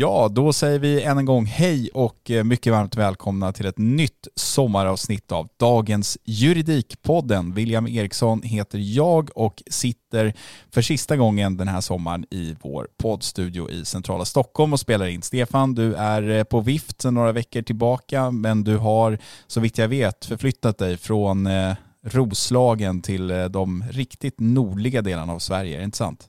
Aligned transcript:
Ja, 0.00 0.28
då 0.32 0.52
säger 0.52 0.78
vi 0.78 1.02
än 1.02 1.18
en 1.18 1.24
gång 1.24 1.44
hej 1.44 1.90
och 1.94 2.30
eh, 2.30 2.44
mycket 2.44 2.72
varmt 2.72 2.96
välkomna 2.96 3.52
till 3.52 3.66
ett 3.66 3.78
nytt 3.78 4.28
sommaravsnitt 4.34 5.32
av 5.32 5.48
dagens 5.56 6.18
Juridikpodden. 6.24 7.54
William 7.54 7.86
Eriksson 7.86 8.42
heter 8.42 8.78
jag 8.78 9.30
och 9.34 9.62
sitter 9.70 10.34
för 10.70 10.82
sista 10.82 11.16
gången 11.16 11.56
den 11.56 11.68
här 11.68 11.80
sommaren 11.80 12.24
i 12.30 12.56
vår 12.62 12.88
poddstudio 12.96 13.70
i 13.70 13.84
centrala 13.84 14.24
Stockholm 14.24 14.72
och 14.72 14.80
spelar 14.80 15.06
in. 15.06 15.22
Stefan, 15.22 15.74
du 15.74 15.94
är 15.94 16.28
eh, 16.30 16.44
på 16.44 16.60
vift 16.60 17.02
sedan 17.02 17.14
några 17.14 17.32
veckor 17.32 17.62
tillbaka, 17.62 18.30
men 18.30 18.64
du 18.64 18.76
har 18.76 19.18
så 19.46 19.60
vitt 19.60 19.78
jag 19.78 19.88
vet 19.88 20.24
förflyttat 20.24 20.78
dig 20.78 20.96
från 20.96 21.46
eh, 21.46 21.74
Roslagen 22.02 23.02
till 23.02 23.28
de 23.50 23.84
riktigt 23.90 24.40
nordliga 24.40 25.02
delarna 25.02 25.32
av 25.32 25.38
Sverige, 25.38 25.74
är 25.74 25.78
det 25.78 25.84
inte 25.84 25.98
sant? 25.98 26.28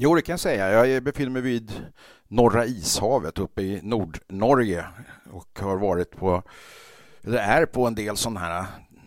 Jo, 0.00 0.14
det 0.14 0.22
kan 0.22 0.32
jag 0.32 0.40
säga. 0.40 0.86
Jag 0.86 1.02
befinner 1.02 1.30
mig 1.30 1.42
vid 1.42 1.72
Norra 2.28 2.66
ishavet 2.66 3.38
uppe 3.38 3.62
i 3.62 3.80
Nordnorge 3.82 4.84
och 5.32 5.58
har 5.60 5.76
varit 5.76 6.10
på, 6.10 6.42
eller 7.22 7.38
är 7.38 7.66
på 7.66 7.86
en 7.86 7.94
del 7.94 8.16
sådana 8.16 8.40
här 8.40 8.66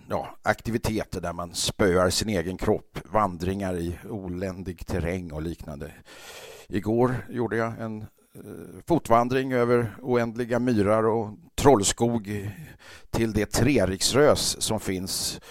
ja, 0.09 0.36
aktiviteter 0.42 1.22
där 1.22 1.34
man 1.34 1.54
spöar 1.54 2.10
sin 2.10 2.30
egen 2.30 2.58
kropp, 2.58 3.00
vandringar 3.06 3.78
i 3.78 3.98
oländig 4.10 4.88
terräng 4.88 5.31
och 5.31 5.42
liknande. 5.42 5.92
Igår 6.68 7.16
gjorde 7.30 7.58
jag 7.58 7.81
en 7.81 8.02
eh, 8.02 8.06
fotvandring 8.88 9.54
över 9.54 9.96
oändliga 10.02 10.60
myrar 10.60 11.04
och 11.08 11.30
trollskog 11.56 12.52
till 13.10 13.34
det 13.34 13.46
treriksrös 13.46 14.62
som 14.62 14.80
finns 14.80 15.42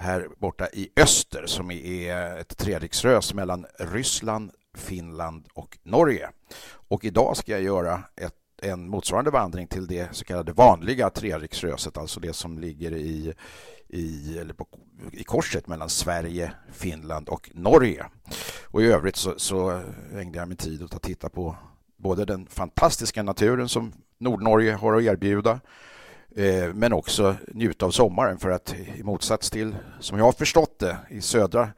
här 0.00 0.28
borta 0.38 0.68
i 0.72 0.88
öster 0.96 1.46
som 1.46 1.70
är 1.70 2.38
ett 2.38 2.58
treriksrös 2.58 3.34
mellan 3.34 3.66
Ryssland, 3.78 4.50
Finland 4.76 5.48
och 5.54 5.78
Norge. 5.82 6.30
Och 6.72 7.04
idag 7.04 7.36
ska 7.36 7.52
jag 7.52 7.62
göra 7.62 8.02
ett, 8.16 8.34
en 8.62 8.88
motsvarande 8.88 9.30
vandring 9.30 9.66
till 9.66 9.86
det 9.86 10.08
så 10.12 10.24
kallade 10.24 10.52
vanliga 10.52 11.10
treriksröset, 11.10 11.98
alltså 11.98 12.20
det 12.20 12.32
som 12.32 12.58
ligger 12.58 12.92
i, 12.92 13.34
i, 13.88 14.38
eller 14.38 14.54
på, 14.54 14.66
i 15.12 15.24
korset 15.24 15.66
mellan 15.66 15.88
Sverige, 15.88 16.52
Finland 16.72 17.28
och 17.28 17.50
Norge. 17.54 18.06
Och 18.64 18.82
i 18.82 18.86
övrigt 18.86 19.16
så, 19.16 19.34
så 19.36 19.82
ägnade 20.12 20.38
jag 20.38 20.48
min 20.48 20.56
tid 20.56 20.82
åt 20.82 20.94
att 20.94 21.02
titta 21.02 21.28
på 21.28 21.56
både 21.96 22.24
den 22.24 22.46
fantastiska 22.46 23.22
naturen 23.22 23.68
som 23.68 23.92
Nordnorge 24.18 24.72
har 24.72 24.96
att 24.96 25.02
erbjuda 25.02 25.60
eh, 26.36 26.74
men 26.74 26.92
också 26.92 27.36
njuta 27.48 27.86
av 27.86 27.90
sommaren 27.90 28.38
för 28.38 28.50
att 28.50 28.74
i 28.96 29.02
motsats 29.02 29.50
till, 29.50 29.76
som 30.00 30.18
jag 30.18 30.24
har 30.24 30.32
förstått 30.32 30.78
det, 30.78 30.96
i 31.10 31.20
södra 31.20 31.68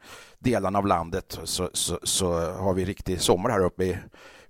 delarna 0.43 0.79
av 0.79 0.87
landet 0.87 1.39
så, 1.43 1.69
så, 1.73 1.99
så 2.03 2.51
har 2.51 2.73
vi 2.73 2.85
riktig 2.85 3.21
sommar 3.21 3.49
här 3.49 3.59
uppe 3.59 3.85
i, 3.85 3.97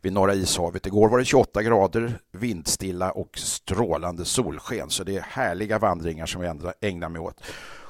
vid 0.02 0.14
Norra 0.14 0.34
ishavet. 0.34 0.86
Igår 0.86 1.09
var 1.09 1.20
det 1.20 1.26
28 1.26 1.64
grader, 1.64 2.20
vindstilla 2.31 3.12
och 3.12 3.38
strålande 3.38 4.26
solsken. 4.26 4.90
Så 4.90 5.03
det 5.03 5.18
är 5.18 5.22
härliga 5.22 5.80
vandringar 5.80 6.26
som 6.26 6.42
vi 6.42 6.88
ägnar 6.88 7.09
mig 7.09 7.22
åt. 7.22 7.42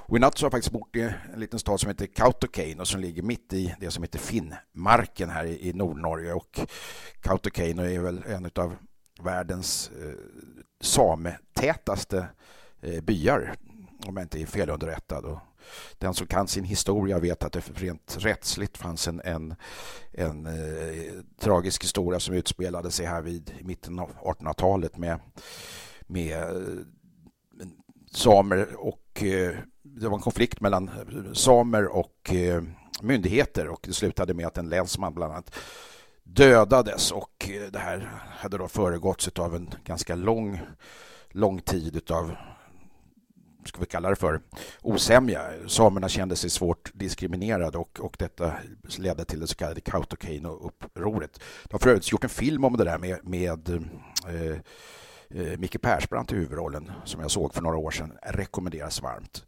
Och 0.06 0.18
i 0.18 0.20
natt 0.20 0.38
så 0.38 0.44
har 0.44 0.48
jag 0.48 0.52
faktiskt 0.52 0.74
bott 0.74 0.96
i 0.96 1.02
en 1.34 1.40
liten 1.40 1.60
stad 1.60 1.80
som 1.80 1.90
heter 1.90 2.06
Kautokeino 2.06 2.86
som 2.86 3.02
ligger 3.02 3.24
mitt 3.24 3.54
i 3.54 3.76
det 3.80 3.92
som 3.92 4.04
heter 4.04 4.20
Finnmarken 4.20 5.30
här 5.30 5.46
i, 5.46 5.70
i 5.70 5.74
Nordnorge. 5.74 6.34
Och 6.34 6.60
Kautokeino 7.22 7.84
är 7.84 8.00
väl 8.00 8.24
en 8.28 8.50
av 8.56 8.76
världens 9.22 9.92
eh, 10.02 10.14
sametätaste 10.82 12.28
eh, 12.82 13.02
byar 13.02 13.56
om 14.08 14.18
jag 14.18 14.24
inte 14.24 14.42
är 14.42 14.46
felunderrättad. 14.46 15.26
Och 15.26 15.40
den 15.98 16.14
som 16.14 16.28
kan 16.28 16.48
sin 16.48 16.64
historia 16.64 17.20
vet 17.20 17.44
att 17.44 17.54
det 17.54 17.70
rent 17.76 18.18
rättsligt 18.20 18.78
fanns 18.78 19.08
en, 19.08 19.22
en, 19.24 19.56
en 20.12 20.46
eh, 20.46 21.14
tragisk 21.40 21.84
historia 21.84 22.20
som 22.20 22.36
utspelade 22.36 22.92
sig 22.92 23.06
här 23.06 23.22
vid 23.22 23.52
mitten 23.62 24.00
av 24.00 24.12
1800-talet 24.24 24.98
med, 24.98 25.20
med 26.02 26.42
eh, 26.42 27.68
samer 28.12 28.68
och 28.78 29.24
eh, 29.24 29.56
det 29.82 30.08
var 30.08 30.16
en 30.16 30.24
konflikt 30.24 30.62
mellan 30.62 30.92
samer 31.34 31.96
och 31.96 32.34
eh, 32.34 32.64
myndigheter 33.02 33.68
och 33.68 33.80
det 33.84 33.94
slutade 33.94 34.34
med 34.34 34.48
att 34.48 34.58
en 34.58 34.70
länsman 34.70 35.14
bland 35.14 35.34
annat 35.34 35.56
dödades 36.24 37.12
och 37.12 37.50
eh, 37.50 37.72
det 37.72 37.80
här 37.80 38.12
hade 38.38 38.58
då 38.58 38.68
föregåtts 38.68 39.28
av 39.28 39.56
en 39.56 39.70
ganska 39.84 40.16
lång, 40.16 40.60
lång 41.30 41.62
tid 41.62 41.96
utav 41.96 42.36
ska 43.66 43.80
vi 43.80 43.86
kalla 43.86 44.10
det 44.10 44.16
för, 44.16 44.42
osämja. 44.82 45.42
Samerna 45.68 46.10
kände 46.10 46.36
sig 46.36 46.50
svårt 46.50 46.92
diskriminerade 46.94 47.78
och, 47.78 48.00
och 48.00 48.16
detta 48.20 48.54
ledde 48.98 49.26
till 49.26 49.40
det 49.40 49.48
så 49.48 49.56
kallade 49.56 49.82
Kautokeino-upproret. 49.82 51.40
De 51.64 51.72
har 51.72 51.80
för 51.80 51.90
övrigt 51.90 52.12
gjort 52.12 52.24
en 52.24 52.30
film 52.30 52.66
om 52.66 52.78
det 52.78 52.84
där 52.84 52.98
med, 52.98 53.20
med 53.24 53.70
eh, 53.70 54.58
eh, 55.42 55.58
Micke 55.58 55.82
Persbrandt 55.82 56.32
i 56.32 56.36
huvudrollen 56.36 56.92
som 57.06 57.22
jag 57.22 57.32
såg 57.32 57.54
för 57.54 57.62
några 57.62 57.78
år 57.78 57.92
sedan. 57.92 58.12
Rekommenderas 58.24 59.02
varmt. 59.02 59.46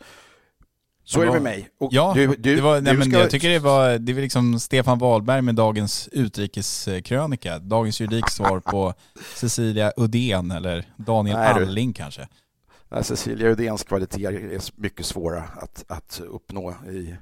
Så 1.07 1.21
är 1.21 1.25
det 1.25 1.31
med 1.31 1.41
mig. 1.41 1.69
Och 1.79 1.94
ja, 1.94 2.12
du, 2.15 2.27
du, 2.27 2.62
var, 2.62 2.81
nej, 2.81 3.01
ska... 3.01 3.19
jag 3.19 3.29
tycker 3.29 3.50
det 3.50 3.59
var, 3.59 3.97
det 3.97 4.13
var 4.13 4.21
liksom 4.21 4.59
Stefan 4.59 5.00
Wahlberg 5.00 5.41
med 5.41 5.56
dagens 5.56 6.09
utrikeskrönika. 6.12 7.59
Dagens 7.59 8.01
juridik 8.01 8.29
svar 8.29 8.59
på 8.59 8.94
Cecilia 9.35 9.94
Udén 9.97 10.51
eller 10.51 10.85
Daniel 10.97 11.38
nej, 11.38 11.47
Alling 11.47 11.94
kanske. 11.94 12.27
Cecilia 13.01 13.49
Udéns 13.49 13.83
kvaliteter 13.83 14.33
är 14.33 14.81
mycket 14.81 15.05
svåra 15.05 15.43
att, 15.43 15.85
att 15.87 16.21
uppnå 16.27 16.75
i, 16.89 17.15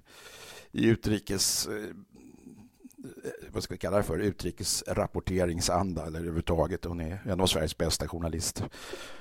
i 0.71 0.86
utrikes 0.86 1.68
eh, 1.68 1.95
vad 3.52 3.64
ska 3.64 3.74
vi 3.74 3.78
kalla 3.78 3.98
det 3.98 4.04
för, 4.04 4.20
utrikesrapporteringsanda 4.20 6.06
eller 6.06 6.20
överhuvudtaget. 6.20 6.86
Hon 6.86 7.02
är 7.02 7.20
en 7.26 7.42
av 7.42 7.48
Sveriges 7.48 7.78
bästa 7.78 8.08
journalister. 8.08 8.66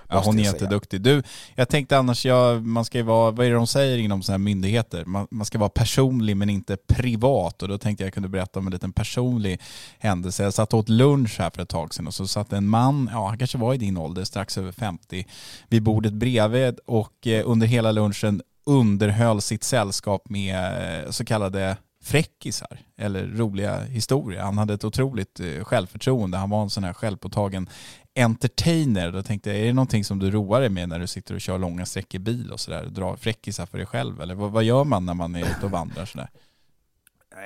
Ja, 0.09 0.23
hon 0.25 0.39
är 0.39 0.43
jätteduktig. 0.43 1.01
Du, 1.01 1.23
jag 1.55 1.69
tänkte 1.69 1.99
annars, 1.99 2.27
ja, 2.27 2.61
man 2.61 2.85
ska 2.85 3.05
vara, 3.05 3.31
vad 3.31 3.47
är 3.47 3.51
det 3.51 3.57
de 3.57 3.67
säger 3.67 3.99
inom 3.99 4.23
sådana 4.23 4.39
här 4.39 4.45
myndigheter? 4.45 5.05
Man, 5.05 5.27
man, 5.31 5.47
ska 5.47 5.59
vara 5.59 5.69
personlig 5.69 6.37
men 6.37 6.51
inte 6.51 6.77
privat 6.77 7.63
och 7.63 7.69
då 7.69 7.79
tänkte 7.79 8.05
jag 8.05 8.15
kunde 8.15 8.29
berätta 8.29 8.59
om 8.59 8.67
en 8.67 8.73
liten 8.73 8.93
personlig 8.93 9.61
händelse. 9.99 10.43
Jag 10.43 10.55
satt 10.55 10.75
åt 10.75 10.89
lunch 10.89 11.39
här 11.39 11.51
för 11.51 11.63
ett 11.63 11.69
tag 11.69 11.95
sedan 11.95 12.07
och 12.07 12.15
så 12.15 12.27
satt 12.27 12.53
en 12.53 12.69
man, 12.69 13.11
ja 13.13 13.29
han 13.29 13.39
kanske 13.39 13.59
var 13.59 13.75
i 13.75 13.79
din 13.79 13.97
ålder, 13.97 14.25
strax 14.25 14.59
över 14.59 14.73
50, 14.73 15.27
vid 15.69 15.83
bordet 15.83 16.13
bredvid 16.13 16.79
och 16.87 17.27
eh, 17.27 17.51
under 17.51 17.67
hela 17.67 17.93
lunchen 17.93 18.43
underhöll 18.67 19.41
sitt 19.41 19.65
sällskap 19.65 20.29
med 20.29 21.05
eh, 21.05 21.11
så 21.11 21.25
kallade 21.25 21.77
fräckisar 22.03 22.79
eller 22.97 23.27
roliga 23.27 23.81
historier. 23.81 24.41
Han 24.41 24.59
hade 24.59 24.75
ett 24.75 24.85
otroligt 24.85 25.41
eh, 25.41 25.65
självförtroende. 25.65 26.39
Han 26.39 26.51
var 26.51 26.63
en 26.63 26.71
sån 26.71 26.85
här 26.85 26.93
självpåtagen 26.93 27.69
entertainer. 28.15 29.13
Då 29.13 29.23
tänkte 29.23 29.51
jag, 29.51 29.59
är 29.59 29.67
det 29.67 29.73
någonting 29.73 30.05
som 30.05 30.19
du 30.19 30.31
roar 30.31 30.61
dig 30.61 30.69
med 30.69 30.89
när 30.89 30.99
du 30.99 31.07
sitter 31.07 31.35
och 31.35 31.41
kör 31.41 31.59
långa 31.59 31.87
sträckor 31.87 32.19
bil 32.19 32.51
och 32.53 32.61
sådär? 32.61 32.85
Drar 32.85 33.17
fräckisar 33.17 33.67
för 33.67 33.79
dig 33.79 33.87
själv? 33.87 34.21
Eller 34.21 34.35
vad, 34.35 34.51
vad, 34.51 34.65
gör 34.65 34.85
man 34.85 35.07
när 35.07 35.15
man 35.15 35.35
är 35.35 35.41
ute 35.41 35.67
och 35.67 35.71
vandrar 35.71 36.05
sådär? 36.05 36.31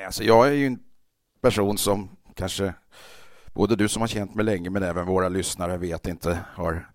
Alltså 0.06 0.24
jag 0.24 0.48
är 0.48 0.52
ju 0.52 0.66
en 0.66 0.78
person 1.40 1.78
som 1.78 2.08
kanske 2.34 2.74
både 3.54 3.76
du 3.76 3.88
som 3.88 4.00
har 4.00 4.08
känt 4.08 4.34
mig 4.34 4.44
länge 4.44 4.70
men 4.70 4.82
även 4.82 5.06
våra 5.06 5.28
lyssnare 5.28 5.76
vet 5.76 6.06
inte 6.06 6.38
har 6.54 6.90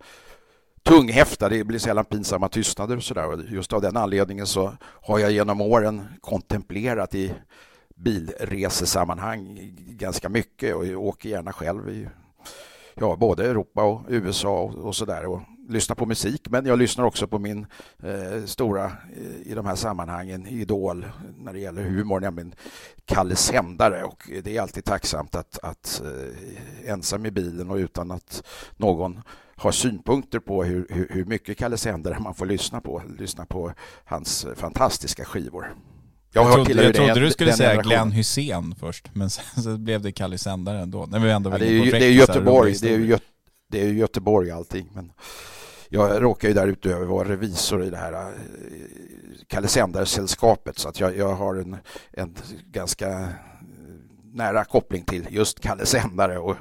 tunghäfta. 0.82 1.48
Det 1.48 1.64
blir 1.64 1.78
sällan 1.78 2.04
pinsamma 2.04 2.48
tystnader 2.48 2.96
och 2.96 3.04
sådär. 3.04 3.46
Just 3.50 3.72
av 3.72 3.82
den 3.82 3.96
anledningen 3.96 4.46
så 4.46 4.72
har 4.82 5.18
jag 5.18 5.32
genom 5.32 5.60
åren 5.60 6.02
kontemplerat 6.20 7.14
i 7.14 7.34
bilresesammanhang 7.96 9.58
ganska 9.88 10.28
mycket 10.28 10.74
och 10.74 10.86
jag 10.86 11.02
åker 11.02 11.28
gärna 11.28 11.52
själv 11.52 11.90
i 11.90 12.08
ja, 12.94 13.16
både 13.16 13.44
Europa 13.44 13.82
och 13.84 14.02
USA 14.08 14.58
och, 14.58 14.74
och 14.74 14.96
sådär 14.96 15.26
och 15.26 15.40
lyssnar 15.68 15.96
på 15.96 16.06
musik. 16.06 16.48
Men 16.50 16.66
jag 16.66 16.78
lyssnar 16.78 17.04
också 17.04 17.26
på 17.26 17.38
min 17.38 17.66
eh, 18.02 18.44
stora 18.44 18.84
eh, 18.84 19.50
i 19.50 19.54
de 19.54 19.66
här 19.66 19.74
sammanhangen 19.74 20.46
idol 20.46 21.06
när 21.38 21.52
det 21.52 21.60
gäller 21.60 21.82
humor, 21.82 22.20
nämligen 22.20 22.54
Kalle 23.04 23.36
Sändare 23.36 24.04
och 24.04 24.30
det 24.44 24.56
är 24.56 24.62
alltid 24.62 24.84
tacksamt 24.84 25.34
att, 25.34 25.58
att 25.62 26.02
eh, 26.04 26.90
ensam 26.90 27.26
i 27.26 27.30
bilen 27.30 27.70
och 27.70 27.76
utan 27.76 28.10
att 28.10 28.42
någon 28.76 29.22
har 29.62 29.72
synpunkter 29.72 30.38
på 30.38 30.64
hur, 30.64 30.86
hur, 30.90 31.08
hur 31.10 31.24
mycket 31.24 31.58
Kalle 31.58 31.76
Sändare 31.76 32.18
man 32.20 32.34
får 32.34 32.46
lyssna 32.46 32.80
på, 32.80 33.02
lyssna 33.18 33.46
på 33.46 33.72
hans 34.04 34.46
fantastiska 34.56 35.24
skivor. 35.24 35.74
Jag, 36.32 36.46
jag 36.46 36.54
trodde, 36.54 36.82
jag 36.84 36.94
trodde 36.94 37.20
du 37.20 37.30
skulle 37.30 37.52
säga 37.52 37.82
Glenn 37.82 38.12
Hussein 38.12 38.74
först, 38.80 39.14
men 39.14 39.30
sen 39.30 39.62
så 39.62 39.78
blev 39.78 40.02
det 40.02 40.12
Kalle 40.12 40.38
Sändare 40.38 40.78
ändå. 40.78 41.06
När 41.06 41.18
vi 41.18 41.30
ändå 41.30 41.50
ja, 41.50 41.58
det, 41.58 41.66
är 41.66 41.84
ju, 41.84 41.90
det 41.90 42.04
är 42.04 42.10
Göteborg, 42.10 42.74
det 42.80 42.94
är, 42.94 42.98
ju, 42.98 43.18
det 43.70 43.80
är 43.80 43.92
Göteborg 43.92 44.50
allting. 44.50 44.88
Men 44.92 45.12
jag 45.88 46.22
råkar 46.22 46.48
ju 46.48 46.54
därutöver 46.54 47.06
vara 47.06 47.28
revisor 47.28 47.84
i 47.84 47.90
det 47.90 47.96
här 47.96 48.12
eh, 48.12 48.28
Kalle 49.46 49.68
Sändare-sällskapet 49.68 50.78
så 50.78 50.88
att 50.88 51.00
jag, 51.00 51.16
jag 51.16 51.34
har 51.34 51.54
en, 51.54 51.76
en 52.10 52.34
ganska 52.66 53.28
nära 54.32 54.64
koppling 54.64 55.04
till 55.04 55.26
just 55.30 55.60
Kalle 55.60 55.86
Sändare 55.86 56.38
och 56.38 56.56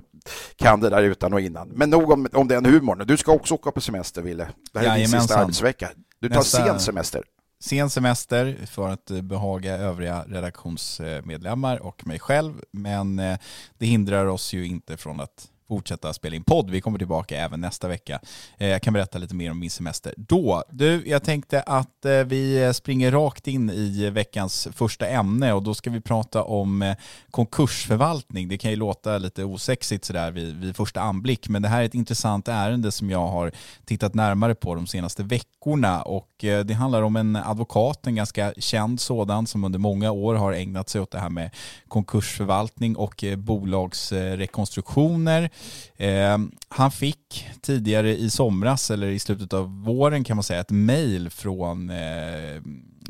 kan 0.55 0.79
det 0.79 0.89
där 0.89 1.03
utan 1.03 1.33
och 1.33 1.41
innan. 1.41 1.67
Men 1.69 1.89
nog 1.89 2.11
om, 2.11 2.27
om 2.33 2.47
den 2.47 2.65
humorn. 2.65 3.03
Du 3.07 3.17
ska 3.17 3.31
också 3.31 3.53
åka 3.53 3.71
på 3.71 3.81
semester, 3.81 4.21
Ville. 4.21 4.47
Det 4.73 4.79
här 4.79 4.95
är 4.95 4.97
din 4.97 5.07
sista 5.07 5.37
arbetsvecka. 5.37 5.89
Du 6.19 6.29
tar 6.29 6.35
Nästa... 6.35 6.65
sen 6.65 6.79
semester 6.79 7.23
sen 7.61 7.89
semester 7.89 8.57
för 8.65 8.89
att 8.89 9.05
behaga 9.05 9.77
övriga 9.77 10.23
redaktionsmedlemmar 10.27 11.77
och 11.77 12.07
mig 12.07 12.19
själv. 12.19 12.61
Men 12.71 13.19
eh, 13.19 13.37
det 13.77 13.85
hindrar 13.85 14.25
oss 14.25 14.53
ju 14.53 14.65
inte 14.65 14.97
från 14.97 15.19
att 15.19 15.50
fortsätta 15.71 16.13
spela 16.13 16.35
in 16.35 16.43
podd. 16.43 16.69
Vi 16.69 16.81
kommer 16.81 16.97
tillbaka 16.97 17.37
även 17.37 17.61
nästa 17.61 17.87
vecka. 17.87 18.19
Eh, 18.57 18.67
jag 18.67 18.81
kan 18.81 18.93
berätta 18.93 19.17
lite 19.17 19.35
mer 19.35 19.51
om 19.51 19.59
min 19.59 19.69
semester 19.69 20.13
då. 20.17 20.63
Du, 20.69 21.03
jag 21.05 21.23
tänkte 21.23 21.61
att 21.61 22.05
eh, 22.05 22.11
vi 22.11 22.71
springer 22.73 23.11
rakt 23.11 23.47
in 23.47 23.69
i 23.69 24.09
veckans 24.09 24.67
första 24.71 25.07
ämne 25.07 25.53
och 25.53 25.63
då 25.63 25.73
ska 25.73 25.89
vi 25.89 26.01
prata 26.01 26.43
om 26.43 26.81
eh, 26.81 26.95
konkursförvaltning. 27.31 28.47
Det 28.47 28.57
kan 28.57 28.71
ju 28.71 28.77
låta 28.77 29.17
lite 29.17 29.43
osexigt 29.43 30.05
sådär 30.05 30.31
vid, 30.31 30.55
vid 30.55 30.75
första 30.75 31.01
anblick, 31.01 31.49
men 31.49 31.61
det 31.61 31.67
här 31.67 31.81
är 31.81 31.85
ett 31.85 31.95
intressant 31.95 32.47
ärende 32.47 32.91
som 32.91 33.09
jag 33.09 33.27
har 33.27 33.51
tittat 33.85 34.13
närmare 34.13 34.55
på 34.55 34.75
de 34.75 34.87
senaste 34.87 35.23
veckorna 35.23 36.01
och 36.01 36.27
det 36.39 36.73
handlar 36.73 37.01
om 37.01 37.15
en 37.15 37.35
advokat, 37.35 38.07
en 38.07 38.15
ganska 38.15 38.53
känd 38.57 38.99
sådan 38.99 39.47
som 39.47 39.63
under 39.63 39.79
många 39.79 40.11
år 40.11 40.35
har 40.35 40.53
ägnat 40.53 40.89
sig 40.89 41.01
åt 41.01 41.11
det 41.11 41.19
här 41.19 41.29
med 41.29 41.49
konkursförvaltning 41.87 42.95
och 42.95 43.23
bolagsrekonstruktioner. 43.37 45.49
Eh, 45.95 46.37
han 46.69 46.91
fick 46.91 47.47
tidigare 47.61 48.17
i 48.17 48.29
somras, 48.29 48.91
eller 48.91 49.07
i 49.07 49.19
slutet 49.19 49.53
av 49.53 49.83
våren 49.83 50.23
kan 50.23 50.37
man 50.37 50.43
säga, 50.43 50.59
ett 50.59 50.71
mejl 50.71 51.29
från 51.29 51.89
eh, 51.89 52.61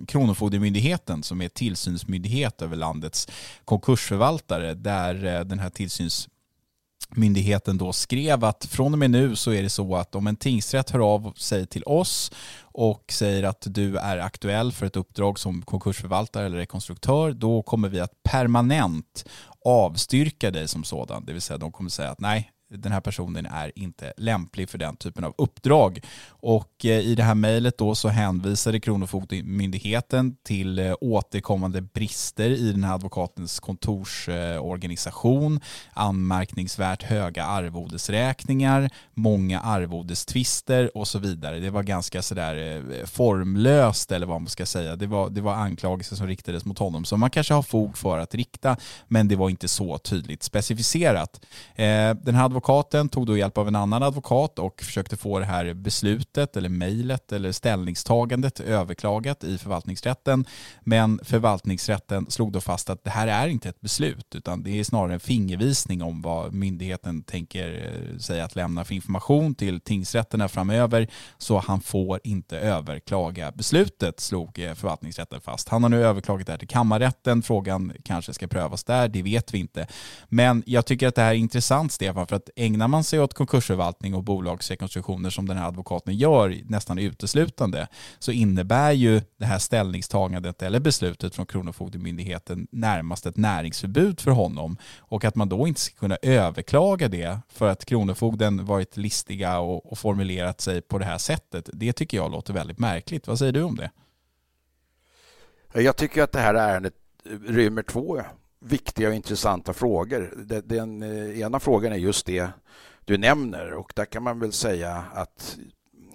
Kronofogdemyndigheten 0.07 1.23
som 1.23 1.41
är 1.41 1.49
tillsynsmyndighet 1.49 2.61
över 2.61 2.75
landets 2.75 3.27
konkursförvaltare 3.65 4.73
där 4.73 5.25
eh, 5.25 5.41
den 5.41 5.59
här 5.59 5.69
tillsyns 5.69 6.29
myndigheten 7.15 7.77
då 7.77 7.93
skrev 7.93 8.45
att 8.45 8.65
från 8.65 8.93
och 8.93 8.99
med 8.99 9.11
nu 9.11 9.35
så 9.35 9.51
är 9.51 9.63
det 9.63 9.69
så 9.69 9.95
att 9.95 10.15
om 10.15 10.27
en 10.27 10.35
tingsrätt 10.35 10.89
hör 10.89 11.13
av 11.13 11.33
sig 11.37 11.67
till 11.67 11.83
oss 11.85 12.31
och 12.61 13.03
säger 13.11 13.43
att 13.43 13.67
du 13.69 13.97
är 13.97 14.17
aktuell 14.17 14.71
för 14.71 14.85
ett 14.85 14.95
uppdrag 14.95 15.39
som 15.39 15.61
konkursförvaltare 15.61 16.45
eller 16.45 16.57
rekonstruktör, 16.57 17.31
då 17.31 17.61
kommer 17.61 17.89
vi 17.89 17.99
att 17.99 18.23
permanent 18.23 19.25
avstyrka 19.65 20.51
dig 20.51 20.67
som 20.67 20.83
sådan. 20.83 21.25
Det 21.25 21.33
vill 21.33 21.41
säga 21.41 21.57
de 21.57 21.71
kommer 21.71 21.89
säga 21.89 22.09
att 22.09 22.19
nej, 22.19 22.51
den 22.77 22.91
här 22.91 23.01
personen 23.01 23.45
är 23.45 23.71
inte 23.75 24.13
lämplig 24.17 24.69
för 24.69 24.77
den 24.77 24.95
typen 24.95 25.23
av 25.23 25.33
uppdrag. 25.37 25.99
Och 26.27 26.85
eh, 26.85 26.99
i 26.99 27.15
det 27.15 27.23
här 27.23 27.35
mejlet 27.35 27.77
då 27.77 27.95
så 27.95 28.07
hänvisade 28.07 28.79
Kronofogdemyndigheten 28.79 30.35
till 30.43 30.79
eh, 30.79 30.93
återkommande 31.01 31.81
brister 31.81 32.49
i 32.49 32.71
den 32.71 32.83
här 32.83 32.93
advokatens 32.93 33.59
kontorsorganisation, 33.59 35.59
anmärkningsvärt 35.93 37.03
höga 37.03 37.45
arvodesräkningar, 37.45 38.89
många 39.13 39.59
arvodestvister 39.59 40.97
och 40.97 41.07
så 41.07 41.19
vidare. 41.19 41.59
Det 41.59 41.69
var 41.69 41.83
ganska 41.83 42.21
sådär 42.21 42.55
eh, 42.55 43.05
formlöst 43.05 44.11
eller 44.11 44.27
vad 44.27 44.41
man 44.41 44.49
ska 44.49 44.65
säga. 44.65 44.95
Det 44.95 45.07
var, 45.07 45.29
det 45.29 45.41
var 45.41 45.53
anklagelser 45.53 46.15
som 46.15 46.27
riktades 46.27 46.65
mot 46.65 46.79
honom 46.79 47.05
som 47.05 47.19
man 47.19 47.29
kanske 47.29 47.53
har 47.53 47.63
fog 47.63 47.97
för 47.97 48.17
att 48.17 48.35
rikta, 48.35 48.77
men 49.07 49.27
det 49.27 49.35
var 49.35 49.49
inte 49.49 49.67
så 49.67 49.97
tydligt 49.97 50.43
specificerat. 50.43 51.45
Den 52.21 52.35
här 52.35 52.49
advokaten 52.61 53.09
tog 53.09 53.25
då 53.25 53.37
hjälp 53.37 53.57
av 53.57 53.67
en 53.67 53.75
annan 53.75 54.03
advokat 54.03 54.59
och 54.59 54.81
försökte 54.81 55.17
få 55.17 55.39
det 55.39 55.45
här 55.45 55.73
beslutet 55.73 56.57
eller 56.57 56.69
mejlet 56.69 57.31
eller 57.31 57.51
ställningstagandet 57.51 58.59
överklagat 58.59 59.43
i 59.43 59.57
förvaltningsrätten. 59.57 60.45
Men 60.81 61.19
förvaltningsrätten 61.23 62.25
slog 62.29 62.51
då 62.51 62.61
fast 62.61 62.89
att 62.89 63.03
det 63.03 63.09
här 63.09 63.27
är 63.27 63.47
inte 63.47 63.69
ett 63.69 63.81
beslut 63.81 64.35
utan 64.35 64.63
det 64.63 64.79
är 64.79 64.83
snarare 64.83 65.13
en 65.13 65.19
fingervisning 65.19 66.01
om 66.01 66.21
vad 66.21 66.53
myndigheten 66.53 67.23
tänker 67.23 67.91
sig 68.19 68.19
säga 68.19 68.45
att 68.45 68.55
lämna 68.55 68.83
för 68.83 68.93
information 68.93 69.55
till 69.55 69.81
tingsrätterna 69.81 70.47
framöver 70.47 71.07
så 71.37 71.57
han 71.57 71.81
får 71.81 72.19
inte 72.23 72.59
överklaga 72.59 73.51
beslutet 73.51 74.19
slog 74.19 74.59
eh, 74.59 74.73
förvaltningsrätten 74.73 75.41
fast. 75.41 75.69
Han 75.69 75.83
har 75.83 75.89
nu 75.89 76.03
överklagat 76.05 76.45
det 76.45 76.53
här 76.53 76.57
till 76.59 76.67
kammarrätten. 76.67 77.41
Frågan 77.41 77.93
kanske 78.03 78.33
ska 78.33 78.47
prövas 78.47 78.83
där, 78.83 79.07
det 79.07 79.21
vet 79.21 79.53
vi 79.53 79.57
inte. 79.57 79.87
Men 80.29 80.63
jag 80.65 80.85
tycker 80.85 81.07
att 81.07 81.15
det 81.15 81.21
här 81.21 81.31
är 81.31 81.37
intressant 81.37 81.91
Stefan 81.91 82.27
för 82.27 82.35
att 82.35 82.49
ägnar 82.55 82.87
man 82.87 83.03
sig 83.03 83.19
åt 83.19 83.33
konkursförvaltning 83.33 84.15
och 84.15 84.23
bolagsrekonstruktioner 84.23 85.29
som 85.29 85.47
den 85.47 85.57
här 85.57 85.67
advokaten 85.67 86.17
gör 86.17 86.57
nästan 86.65 86.97
uteslutande 86.97 87.87
så 88.19 88.31
innebär 88.31 88.91
ju 88.91 89.21
det 89.37 89.45
här 89.45 89.59
ställningstagandet 89.59 90.61
eller 90.61 90.79
beslutet 90.79 91.35
från 91.35 91.45
Kronofogdemyndigheten 91.45 92.67
närmast 92.71 93.25
ett 93.25 93.37
näringsförbud 93.37 94.19
för 94.19 94.31
honom 94.31 94.77
och 94.99 95.25
att 95.25 95.35
man 95.35 95.49
då 95.49 95.67
inte 95.67 95.81
ska 95.81 95.95
kunna 95.95 96.17
överklaga 96.21 97.07
det 97.07 97.39
för 97.49 97.67
att 97.67 97.85
Kronofogden 97.85 98.65
varit 98.65 98.97
listiga 98.97 99.59
och, 99.59 99.91
och 99.91 99.97
formulerat 99.97 100.61
sig 100.61 100.81
på 100.81 100.97
det 100.97 101.05
här 101.05 101.17
sättet. 101.17 101.69
Det 101.73 101.93
tycker 101.93 102.17
jag 102.17 102.31
låter 102.31 102.53
väldigt 102.53 102.79
märkligt. 102.79 103.27
Vad 103.27 103.39
säger 103.39 103.51
du 103.51 103.61
om 103.61 103.75
det? 103.75 103.91
Jag 105.73 105.95
tycker 105.95 106.23
att 106.23 106.31
det 106.31 106.39
här 106.39 106.53
ärendet 106.53 106.93
rymmer 107.47 107.83
två 107.83 108.21
viktiga 108.61 109.07
och 109.07 109.15
intressanta 109.15 109.73
frågor. 109.73 110.33
Den 110.45 110.99
den 110.99 111.03
ena 111.35 111.59
frågan 111.59 111.93
är 111.93 111.97
just 111.97 112.25
det 112.25 112.49
du 113.05 113.17
nämner 113.17 113.73
och 113.73 113.93
där 113.95 114.05
kan 114.05 114.23
man 114.23 114.39
väl 114.39 114.51
säga 114.53 115.03
att 115.13 115.57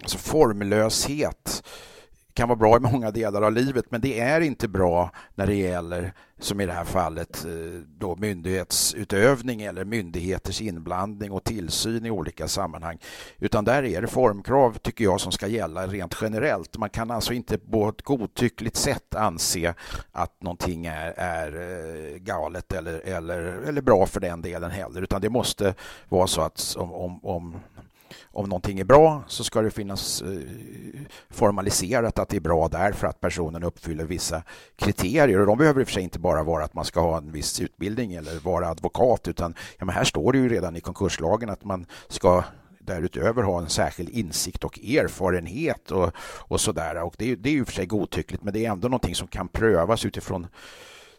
alltså 0.02 0.18
formlöshet 0.18 1.62
kan 2.36 2.48
vara 2.48 2.56
bra 2.56 2.76
i 2.76 2.80
många 2.80 3.10
delar 3.10 3.42
av 3.42 3.52
livet 3.52 3.84
men 3.90 4.00
det 4.00 4.20
är 4.20 4.40
inte 4.40 4.68
bra 4.68 5.10
när 5.34 5.46
det 5.46 5.54
gäller, 5.54 6.12
som 6.40 6.60
i 6.60 6.66
det 6.66 6.72
här 6.72 6.84
fallet, 6.84 7.44
eh, 7.44 7.80
då 7.98 8.16
myndighetsutövning 8.16 9.62
eller 9.62 9.84
myndigheters 9.84 10.60
inblandning 10.60 11.30
och 11.30 11.44
tillsyn 11.44 12.06
i 12.06 12.10
olika 12.10 12.48
sammanhang. 12.48 12.98
Utan 13.38 13.64
där 13.64 13.82
är 13.82 14.02
det 14.02 14.08
formkrav, 14.08 14.78
tycker 14.78 15.04
jag, 15.04 15.20
som 15.20 15.32
ska 15.32 15.46
gälla 15.46 15.86
rent 15.86 16.16
generellt. 16.20 16.78
Man 16.78 16.90
kan 16.90 17.10
alltså 17.10 17.32
inte 17.32 17.58
på 17.58 17.88
ett 17.88 18.02
godtyckligt 18.02 18.76
sätt 18.76 19.14
anse 19.14 19.74
att 20.12 20.42
någonting 20.42 20.86
är, 20.86 21.14
är 21.16 21.52
eh, 21.52 22.18
galet 22.18 22.72
eller, 22.72 23.00
eller, 23.06 23.38
eller 23.42 23.80
bra 23.80 24.06
för 24.06 24.20
den 24.20 24.42
delen 24.42 24.70
heller, 24.70 25.02
utan 25.02 25.20
det 25.20 25.30
måste 25.30 25.74
vara 26.08 26.26
så 26.26 26.40
att 26.40 26.74
om, 26.78 26.92
om, 26.92 27.24
om 27.24 27.60
om 28.24 28.48
någonting 28.48 28.80
är 28.80 28.84
bra 28.84 29.22
så 29.26 29.44
ska 29.44 29.62
det 29.62 29.70
finnas 29.70 30.22
eh, 30.22 30.28
formaliserat 31.30 32.18
att 32.18 32.28
det 32.28 32.36
är 32.36 32.40
bra 32.40 32.68
därför 32.68 33.06
att 33.06 33.20
personen 33.20 33.62
uppfyller 33.62 34.04
vissa 34.04 34.42
kriterier. 34.76 35.40
Och 35.40 35.46
de 35.46 35.58
behöver 35.58 35.80
i 35.80 35.84
och 35.84 35.88
för 35.88 35.94
sig 35.94 36.02
inte 36.02 36.18
bara 36.18 36.42
vara 36.42 36.64
att 36.64 36.74
man 36.74 36.84
ska 36.84 37.00
ha 37.00 37.18
en 37.18 37.32
viss 37.32 37.60
utbildning 37.60 38.14
eller 38.14 38.40
vara 38.40 38.68
advokat 38.68 39.28
utan 39.28 39.54
ja, 39.78 39.84
men 39.84 39.94
här 39.94 40.04
står 40.04 40.32
det 40.32 40.38
ju 40.38 40.48
redan 40.48 40.76
i 40.76 40.80
konkurslagen 40.80 41.50
att 41.50 41.64
man 41.64 41.86
ska 42.08 42.44
därutöver 42.86 43.42
ha 43.42 43.60
en 43.60 43.68
särskild 43.68 44.08
insikt 44.08 44.64
och 44.64 44.78
erfarenhet 44.78 45.90
och, 45.90 46.10
och 46.20 46.60
sådär. 46.60 47.02
Och 47.02 47.14
det, 47.18 47.36
det 47.36 47.48
är 47.48 47.52
ju 47.52 47.64
för 47.64 47.72
sig 47.72 47.86
godtyckligt 47.86 48.42
men 48.42 48.52
det 48.52 48.66
är 48.66 48.70
ändå 48.70 48.88
någonting 48.88 49.14
som 49.14 49.28
kan 49.28 49.48
prövas 49.48 50.04
utifrån 50.04 50.46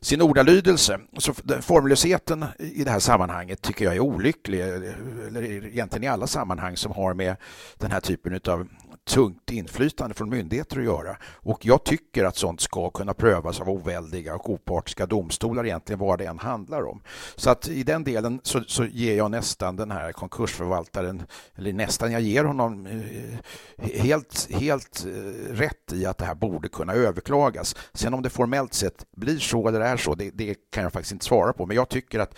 sin 0.02 0.22
ordalydelse. 0.22 1.00
Så 1.18 1.34
formlösheten 1.62 2.46
i 2.60 2.84
det 2.84 2.92
här 2.92 3.00
sammanhanget 3.00 3.62
tycker 3.62 3.86
jag 3.86 3.96
är 3.96 4.00
olycklig, 4.00 4.60
eller 4.62 5.44
egentligen 5.44 6.04
i 6.04 6.08
alla 6.08 6.28
sammanhang 6.28 6.78
som 6.78 6.92
har 6.92 7.14
med 7.14 7.36
den 7.78 7.92
här 7.92 8.00
typen 8.00 8.40
av 8.48 8.68
tungt 9.08 9.52
inflytande 9.52 10.16
från 10.16 10.30
myndigheter 10.30 10.78
att 10.78 10.84
göra. 10.84 11.18
Och 11.24 11.66
jag 11.66 11.84
tycker 11.84 12.26
att 12.26 12.38
sånt 12.38 12.62
ska 12.62 12.90
kunna 12.90 13.14
prövas 13.14 13.62
av 13.62 13.70
oväldiga 13.70 14.36
och 14.36 14.50
opartiska 14.50 15.06
domstolar 15.06 15.66
egentligen 15.66 16.00
vad 16.00 16.20
det 16.20 16.26
än 16.26 16.40
handlar 16.40 16.88
om. 16.88 17.02
Så 17.36 17.50
att 17.50 17.68
i 17.68 17.84
den 17.84 18.04
delen 18.04 18.40
så, 18.44 18.64
så 18.68 18.86
ger 18.86 19.18
jag 19.18 19.32
nästan 19.32 19.76
den 19.76 19.92
här 19.92 20.12
konkursförvaltaren, 20.12 21.24
eller 21.56 21.74
nästan, 21.74 22.12
jag 22.12 22.22
ger 22.22 22.44
honom 22.44 22.86
eh, 22.86 23.92
helt, 24.02 24.48
helt 24.52 25.06
eh, 25.06 25.54
rätt 25.54 25.94
i 25.94 26.06
att 26.06 26.18
det 26.18 26.26
här 26.26 26.36
borde 26.36 26.70
kunna 26.70 26.94
överklagas. 26.94 27.76
Sen 27.94 28.14
om 28.14 28.22
det 28.22 28.30
formellt 28.30 28.74
sett 28.74 29.06
blir 29.16 29.40
så 29.40 29.68
eller 29.68 29.82
är 29.88 29.98
så, 29.98 30.16
det, 30.16 30.32
det 30.34 30.56
kan 30.72 30.84
jag 30.84 30.94
faktiskt 30.94 31.12
inte 31.12 31.26
svara 31.26 31.54
på. 31.54 31.66
Men 31.66 31.76
jag 31.76 31.90
tycker 31.90 32.20
att 32.20 32.38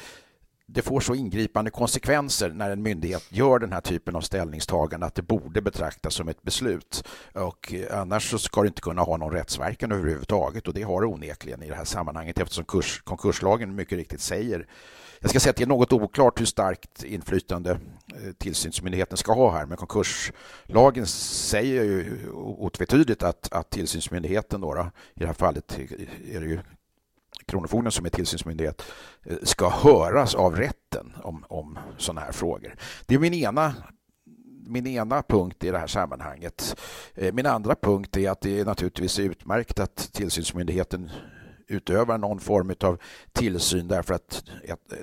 det 0.71 0.81
får 0.81 0.99
så 0.99 1.15
ingripande 1.15 1.71
konsekvenser 1.71 2.49
när 2.49 2.69
en 2.71 2.81
myndighet 2.81 3.23
gör 3.29 3.59
den 3.59 3.73
här 3.73 3.81
typen 3.81 4.15
av 4.15 4.21
ställningstagande 4.21 5.05
att 5.05 5.15
det 5.15 5.21
borde 5.21 5.61
betraktas 5.61 6.13
som 6.13 6.27
ett 6.27 6.41
beslut. 6.41 7.03
Och 7.33 7.73
eh, 7.73 7.99
annars 7.99 8.29
så 8.31 8.39
ska 8.39 8.61
det 8.61 8.67
inte 8.67 8.81
kunna 8.81 9.01
ha 9.01 9.17
någon 9.17 9.31
rättsverkan 9.31 9.91
överhuvudtaget 9.91 10.67
och 10.67 10.73
det 10.73 10.81
har 10.81 11.01
det 11.01 11.07
onekligen 11.07 11.63
i 11.63 11.69
det 11.69 11.75
här 11.75 11.85
sammanhanget 11.85 12.39
eftersom 12.39 12.65
kurs, 12.65 13.01
konkurslagen 13.03 13.75
mycket 13.75 13.97
riktigt 13.97 14.21
säger 14.21 14.67
jag 15.21 15.29
ska 15.29 15.39
säga 15.39 15.49
att 15.49 15.55
det 15.55 15.63
är 15.63 15.67
något 15.67 15.93
oklart 15.93 16.39
hur 16.39 16.45
starkt 16.45 17.03
inflytande 17.03 17.71
eh, 17.71 18.31
tillsynsmyndigheten 18.37 19.17
ska 19.17 19.33
ha 19.33 19.51
här, 19.51 19.65
men 19.65 19.77
konkurslagen 19.77 21.05
säger 21.05 21.83
ju 21.83 22.29
otvetydigt 22.33 23.23
att, 23.23 23.53
att 23.53 23.69
tillsynsmyndigheten, 23.69 24.61
då, 24.61 24.91
i 25.15 25.19
det 25.19 25.25
här 25.25 25.33
fallet 25.33 25.79
är 26.31 26.39
det 26.39 26.47
ju 26.47 26.59
Kronofogden 27.45 27.91
som 27.91 28.05
är 28.05 28.09
tillsynsmyndighet 28.09 28.83
eh, 29.25 29.37
ska 29.43 29.69
höras 29.69 30.35
av 30.35 30.55
rätten 30.55 31.13
om, 31.23 31.45
om 31.47 31.79
sådana 31.97 32.21
här 32.21 32.31
frågor. 32.31 32.75
Det 33.05 33.15
är 33.15 33.19
min 33.19 33.33
ena 33.33 33.73
min 34.69 34.87
ena 34.87 35.23
punkt 35.23 35.63
i 35.63 35.71
det 35.71 35.77
här 35.77 35.87
sammanhanget. 35.87 36.75
Eh, 37.15 37.33
min 37.33 37.45
andra 37.45 37.75
punkt 37.75 38.17
är 38.17 38.29
att 38.29 38.41
det 38.41 38.59
är 38.59 38.65
naturligtvis 38.65 39.19
utmärkt 39.19 39.79
att 39.79 39.95
tillsynsmyndigheten 40.13 41.11
utövar 41.67 42.17
någon 42.17 42.39
form 42.39 42.73
av 42.79 42.97
tillsyn 43.31 43.87
därför 43.87 44.13
att 44.13 44.43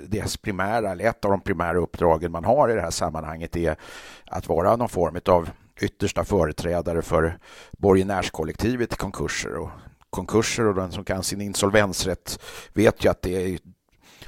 deras 0.07 0.37
primära, 0.37 0.91
eller 0.91 1.05
ett 1.05 1.25
av 1.25 1.31
de 1.31 1.41
primära 1.41 1.79
uppdragen 1.79 2.33
man 2.33 2.45
har 2.45 2.69
i 2.69 2.75
det 2.75 2.81
här 2.81 2.91
sammanhanget 2.91 3.57
är 3.57 3.77
att 4.25 4.49
vara 4.49 4.77
någon 4.77 4.89
form 4.89 5.21
av 5.27 5.51
yttersta 5.81 6.25
företrädare 6.25 7.03
för 7.03 7.39
borgenärskollektivet 7.73 8.93
i 8.93 8.97
konkurser. 8.97 9.55
Och 9.55 9.71
konkurser 10.17 10.67
och 10.67 10.75
den 10.75 10.93
som 10.93 11.05
kan 11.05 11.23
sin 11.23 11.41
insolvensrätt 11.41 12.41
vet 12.73 13.05
ju 13.05 13.09
att 13.09 13.23
det 13.23 13.55
är 13.55 13.59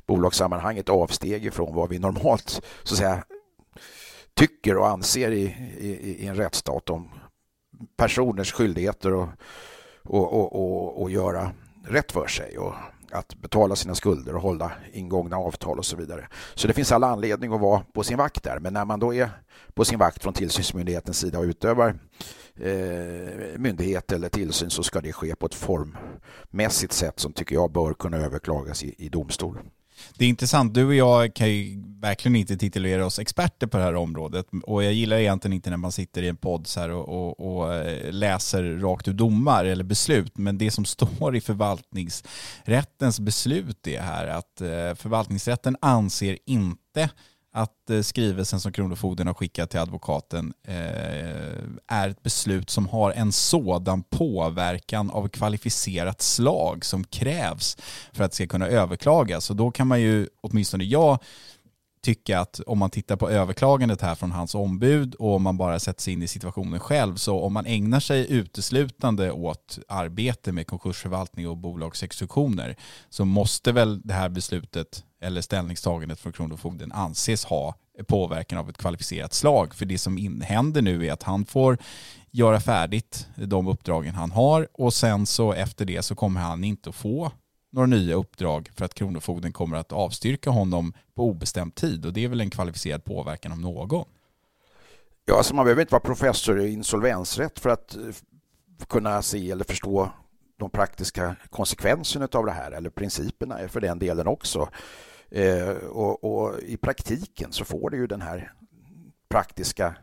bolagssammanhanget 0.06 0.88
avsteg 0.88 1.46
ifrån 1.46 1.74
vad 1.74 1.88
vi 1.88 1.98
normalt 1.98 2.50
så 2.82 2.94
att 2.94 2.98
säga, 2.98 3.24
tycker 4.34 4.76
och 4.76 4.88
anser 4.88 5.30
i, 5.30 5.42
i, 5.78 6.16
i 6.22 6.26
en 6.26 6.36
rättsstat 6.36 6.90
om 6.90 7.08
personers 7.96 8.52
skyldigheter 8.52 9.14
och, 9.14 9.28
och, 10.04 10.32
och, 10.32 10.52
och, 10.52 11.02
och 11.02 11.10
göra 11.10 11.52
rätt 11.84 12.12
för 12.12 12.26
sig 12.26 12.58
och 12.58 12.74
att 13.12 13.34
betala 13.34 13.76
sina 13.76 13.94
skulder 13.94 14.34
och 14.34 14.42
hålla 14.42 14.72
ingångna 14.92 15.36
avtal 15.36 15.78
och 15.78 15.86
så 15.86 15.96
vidare. 15.96 16.28
Så 16.54 16.68
det 16.68 16.74
finns 16.74 16.92
alla 16.92 17.06
anledning 17.06 17.52
att 17.52 17.60
vara 17.60 17.82
på 17.94 18.02
sin 18.02 18.18
vakt 18.18 18.42
där. 18.42 18.58
Men 18.58 18.72
när 18.72 18.84
man 18.84 19.00
då 19.00 19.14
är 19.14 19.30
på 19.74 19.84
sin 19.84 19.98
vakt 19.98 20.22
från 20.22 20.32
tillsynsmyndighetens 20.32 21.18
sida 21.18 21.38
och 21.38 21.44
utövar 21.44 21.98
eh, 22.60 23.58
myndighet 23.58 24.12
eller 24.12 24.28
tillsyn 24.28 24.70
så 24.70 24.82
ska 24.82 25.00
det 25.00 25.12
ske 25.12 25.34
på 25.34 25.46
ett 25.46 25.54
formmässigt 25.54 26.92
sätt 26.92 27.20
som 27.20 27.32
tycker 27.32 27.54
jag 27.54 27.72
bör 27.72 27.94
kunna 27.94 28.16
överklagas 28.16 28.84
i, 28.84 28.94
i 28.98 29.08
domstol. 29.08 29.58
Det 30.16 30.24
är 30.24 30.28
intressant, 30.28 30.74
du 30.74 30.84
och 30.86 30.94
jag 30.94 31.34
kan 31.34 31.50
ju 31.50 31.82
verkligen 32.00 32.36
inte 32.36 32.56
titulera 32.56 33.06
oss 33.06 33.18
experter 33.18 33.66
på 33.66 33.76
det 33.76 33.82
här 33.82 33.94
området. 33.94 34.46
Och 34.62 34.84
jag 34.84 34.92
gillar 34.92 35.16
egentligen 35.16 35.52
inte 35.52 35.70
när 35.70 35.76
man 35.76 35.92
sitter 35.92 36.22
i 36.22 36.28
en 36.28 36.36
podd 36.36 36.66
så 36.66 36.80
här 36.80 36.90
och, 36.90 37.08
och, 37.08 37.56
och 37.56 37.74
eh, 37.74 38.12
läser 38.12 38.62
rakt 38.64 39.08
ur 39.08 39.12
domar 39.12 39.64
eller 39.64 39.84
beslut. 39.84 40.38
Men 40.38 40.58
det 40.58 40.70
som 40.70 40.84
står 40.84 41.36
i 41.36 41.40
förvaltningsrättens 41.40 43.20
beslut 43.20 43.86
är 43.86 44.00
här 44.00 44.26
att 44.26 44.60
eh, 44.60 44.94
förvaltningsrätten 44.94 45.76
anser 45.80 46.38
inte 46.46 47.10
att 47.52 47.90
eh, 47.90 48.00
skrivelsen 48.00 48.60
som 48.60 48.72
Kronofogden 48.72 49.26
har 49.26 49.34
skickat 49.34 49.70
till 49.70 49.80
advokaten 49.80 50.52
eh, 50.64 51.58
är 51.86 52.08
ett 52.08 52.22
beslut 52.22 52.70
som 52.70 52.88
har 52.88 53.12
en 53.12 53.32
sådan 53.32 54.02
påverkan 54.02 55.10
av 55.10 55.28
kvalificerat 55.28 56.22
slag 56.22 56.84
som 56.84 57.04
krävs 57.04 57.76
för 58.12 58.24
att 58.24 58.30
det 58.30 58.34
ska 58.34 58.46
kunna 58.46 58.66
överklagas. 58.66 59.50
Och 59.50 59.56
då 59.56 59.70
kan 59.70 59.86
man 59.86 60.00
ju, 60.00 60.28
åtminstone 60.40 60.84
jag, 60.84 61.18
tycka 62.00 62.40
att 62.40 62.60
om 62.66 62.78
man 62.78 62.90
tittar 62.90 63.16
på 63.16 63.30
överklagandet 63.30 64.00
här 64.00 64.14
från 64.14 64.32
hans 64.32 64.54
ombud 64.54 65.14
och 65.14 65.34
om 65.34 65.42
man 65.42 65.56
bara 65.56 65.78
sätter 65.78 66.02
sig 66.02 66.12
in 66.12 66.22
i 66.22 66.28
situationen 66.28 66.80
själv 66.80 67.16
så 67.16 67.40
om 67.40 67.52
man 67.52 67.66
ägnar 67.66 68.00
sig 68.00 68.32
uteslutande 68.32 69.32
åt 69.32 69.78
arbete 69.88 70.52
med 70.52 70.66
konkursförvaltning 70.66 71.48
och 71.48 71.56
bolagsexekutioner 71.56 72.76
så 73.08 73.24
måste 73.24 73.72
väl 73.72 74.00
det 74.04 74.14
här 74.14 74.28
beslutet 74.28 75.04
eller 75.20 75.40
ställningstagandet 75.40 76.20
från 76.20 76.32
Kronofogden 76.32 76.92
anses 76.92 77.44
ha 77.44 77.74
påverkan 78.06 78.58
av 78.58 78.70
ett 78.70 78.78
kvalificerat 78.78 79.32
slag. 79.32 79.74
För 79.74 79.86
det 79.86 79.98
som 79.98 80.40
händer 80.40 80.82
nu 80.82 81.06
är 81.06 81.12
att 81.12 81.22
han 81.22 81.44
får 81.44 81.78
göra 82.30 82.60
färdigt 82.60 83.28
de 83.36 83.68
uppdragen 83.68 84.14
han 84.14 84.30
har 84.30 84.68
och 84.72 84.94
sen 84.94 85.26
så 85.26 85.52
efter 85.52 85.84
det 85.84 86.02
så 86.02 86.14
kommer 86.14 86.40
han 86.40 86.64
inte 86.64 86.90
att 86.90 86.96
få 86.96 87.32
några 87.72 87.86
nya 87.86 88.14
uppdrag 88.14 88.70
för 88.76 88.84
att 88.84 88.94
Kronofogden 88.94 89.52
kommer 89.52 89.76
att 89.76 89.92
avstyrka 89.92 90.50
honom 90.50 90.92
på 91.14 91.24
obestämd 91.24 91.74
tid 91.74 92.06
och 92.06 92.12
det 92.12 92.24
är 92.24 92.28
väl 92.28 92.40
en 92.40 92.50
kvalificerad 92.50 93.04
påverkan 93.04 93.52
om 93.52 93.60
någon. 93.60 94.04
Ja, 95.24 95.36
alltså 95.36 95.54
man 95.54 95.64
behöver 95.64 95.82
inte 95.82 95.92
vara 95.92 96.00
professor 96.00 96.60
i 96.60 96.72
insolvensrätt 96.72 97.58
för 97.58 97.70
att 97.70 97.96
kunna 98.88 99.22
se 99.22 99.50
eller 99.50 99.64
förstå 99.64 100.10
de 100.58 100.70
praktiska 100.70 101.36
konsekvenserna 101.50 102.28
av 102.32 102.46
det 102.46 102.52
här 102.52 102.70
eller 102.70 102.90
principerna 102.90 103.68
för 103.68 103.80
den 103.80 103.98
delen 103.98 104.26
också. 104.26 104.68
Eh, 105.30 105.70
och, 105.70 106.24
och, 106.24 106.60
i 106.60 106.76
praktiken 106.76 107.52
så 107.52 107.64
får 107.64 107.90
det 107.90 107.96
ju 107.96 108.06
den 108.06 108.20
här 108.20 108.52
praktiska 109.28 109.94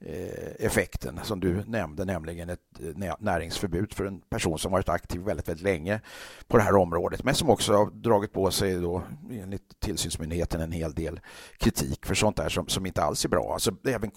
eh, 0.00 0.66
effekten 0.66 1.20
som 1.22 1.40
du 1.40 1.64
nämnde, 1.66 2.04
nämligen 2.04 2.50
ett 2.50 2.80
eh, 2.80 3.14
näringsförbud 3.18 3.94
för 3.94 4.04
en 4.04 4.20
person 4.20 4.58
som 4.58 4.72
varit 4.72 4.88
aktiv 4.88 5.20
väldigt, 5.20 5.48
väldigt 5.48 5.64
länge 5.64 6.00
på 6.48 6.56
det 6.56 6.62
här 6.62 6.76
området, 6.76 7.24
men 7.24 7.34
som 7.34 7.50
också 7.50 7.72
har 7.72 7.90
dragit 7.90 8.32
på 8.32 8.50
sig 8.50 8.74
då 8.74 9.02
enligt 9.30 9.80
tillsynsmyndigheten 9.80 10.60
en 10.60 10.72
hel 10.72 10.94
del 10.94 11.20
kritik 11.58 12.06
för 12.06 12.14
sånt 12.14 12.36
där 12.36 12.48
som, 12.48 12.68
som 12.68 12.86
inte 12.86 13.02
alls 13.02 13.24
är 13.24 13.28
bra. 13.28 13.52
Alltså 13.52 13.76
även 13.84 14.10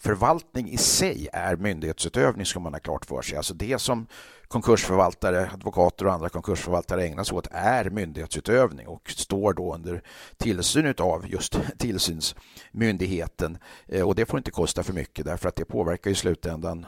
Förvaltning 0.00 0.70
i 0.70 0.76
sig 0.76 1.28
är 1.32 1.56
myndighetsutövning 1.56 2.46
ska 2.46 2.60
man 2.60 2.72
ha 2.72 2.80
klart 2.80 3.06
för 3.06 3.22
sig. 3.22 3.36
Alltså 3.36 3.54
det 3.54 3.78
som 3.78 4.06
konkursförvaltare, 4.48 5.50
advokater 5.52 6.06
och 6.06 6.12
andra 6.12 6.28
konkursförvaltare 6.28 7.06
ägnar 7.06 7.24
sig 7.24 7.36
åt 7.36 7.48
är 7.50 7.90
myndighetsutövning 7.90 8.86
och 8.88 9.10
står 9.10 9.52
då 9.52 9.74
under 9.74 10.02
tillsyn 10.36 10.94
av 10.98 11.28
just 11.28 11.58
tillsynsmyndigheten. 11.78 13.58
Eh, 13.86 14.08
och 14.08 14.14
det 14.14 14.26
får 14.26 14.38
inte 14.38 14.50
kosta 14.50 14.82
för 14.82 14.92
mycket 14.92 15.24
därför 15.24 15.48
att 15.48 15.56
det 15.56 15.64
påverkar 15.64 16.10
i 16.10 16.14
slutändan 16.14 16.86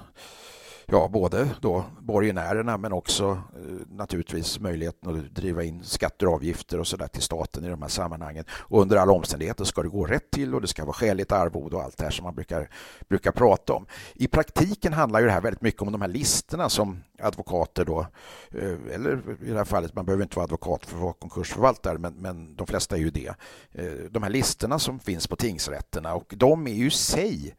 ja, 0.91 1.09
både 1.09 1.49
då 1.61 1.85
borgenärerna 2.01 2.79
men 2.79 2.93
också 2.93 3.31
eh, 3.31 3.87
naturligtvis 3.89 4.61
möjligheten 4.61 5.17
att 5.17 5.35
driva 5.35 5.65
in 5.65 5.85
skatter 5.85 6.27
och 6.27 6.35
avgifter 6.35 6.81
och 6.81 6.87
så 6.87 6.97
där 6.97 7.07
till 7.07 7.23
staten 7.23 7.65
i 7.65 7.69
de 7.69 7.83
här 7.83 7.89
sammanhangen. 7.89 8.45
Och 8.51 8.81
under 8.81 8.97
alla 8.97 9.13
omständigheter 9.13 9.65
ska 9.65 9.83
det 9.83 9.89
gå 9.89 10.07
rätt 10.07 10.31
till 10.31 10.55
och 10.55 10.61
det 10.61 10.67
ska 10.67 10.85
vara 10.85 10.93
skäligt 10.93 11.33
arvode 11.33 11.77
och 11.77 11.83
allt 11.83 11.97
det 11.99 12.05
här 12.05 12.11
som 12.11 12.25
man 12.25 12.35
brukar, 12.35 12.71
brukar 13.09 13.33
prata 13.33 13.73
om. 13.73 13.87
I 14.15 14.29
praktiken 14.29 14.93
handlar 14.93 15.21
ju 15.21 15.27
det 15.27 15.33
här 15.33 15.41
väldigt 15.41 15.63
mycket 15.63 15.83
om 15.83 15.93
de 15.93 16.01
här 16.01 16.09
listorna 16.09 16.69
som 16.69 17.03
advokater 17.23 17.85
då, 17.85 18.07
eh, 18.51 18.95
eller 18.95 19.21
i 19.43 19.51
det 19.51 19.57
här 19.57 19.65
fallet, 19.65 19.95
man 19.95 20.05
behöver 20.05 20.23
inte 20.23 20.37
vara 20.37 20.45
advokat 20.45 20.87
för 20.87 20.97
att 20.97 21.03
vara 21.03 21.13
konkursförvaltare, 21.13 21.99
men, 21.99 22.15
men 22.15 22.57
de 22.57 22.67
flesta 22.67 22.97
är 22.97 23.01
ju 23.01 23.11
det. 23.11 23.35
Eh, 23.73 23.85
de 24.11 24.23
här 24.23 24.31
listorna 24.31 24.79
som 24.79 25.01
finns 25.01 25.27
på 25.27 25.37
tingsrätterna 25.37 26.15
och 26.15 26.35
de 26.37 26.67
är 26.67 26.75
ju 26.75 26.87
i 26.87 26.91
sig 26.91 27.55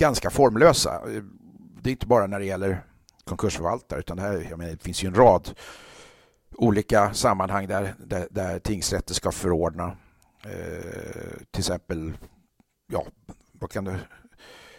ganska 0.00 0.30
formlösa. 0.30 1.00
Det 1.82 1.90
är 1.90 1.92
inte 1.92 2.06
bara 2.06 2.26
när 2.26 2.38
det 2.38 2.44
gäller 2.44 2.82
konkursförvaltare 3.24 4.00
utan 4.00 4.16
det, 4.16 4.22
här, 4.22 4.46
jag 4.50 4.58
menar, 4.58 4.72
det 4.72 4.82
finns 4.82 5.04
ju 5.04 5.08
en 5.08 5.14
rad 5.14 5.50
olika 6.54 7.14
sammanhang 7.14 7.66
där, 7.66 7.94
där, 7.98 8.28
där 8.30 8.58
tingsrätter 8.58 9.14
ska 9.14 9.32
förordna 9.32 9.96
eh, 10.44 11.36
till 11.50 11.60
exempel 11.60 12.12
ja, 12.92 13.04
vad 13.52 13.70
kan 13.70 13.84
det, 13.84 14.00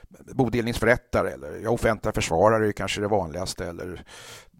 bodelningsförrättare 0.09 1.31
eller 1.31 1.59
ja, 1.63 1.69
offentliga 1.69 2.13
försvarare 2.13 2.67
är 2.67 2.71
kanske 2.71 3.01
det 3.01 3.07
vanligaste 3.07 3.65
eller 3.65 4.05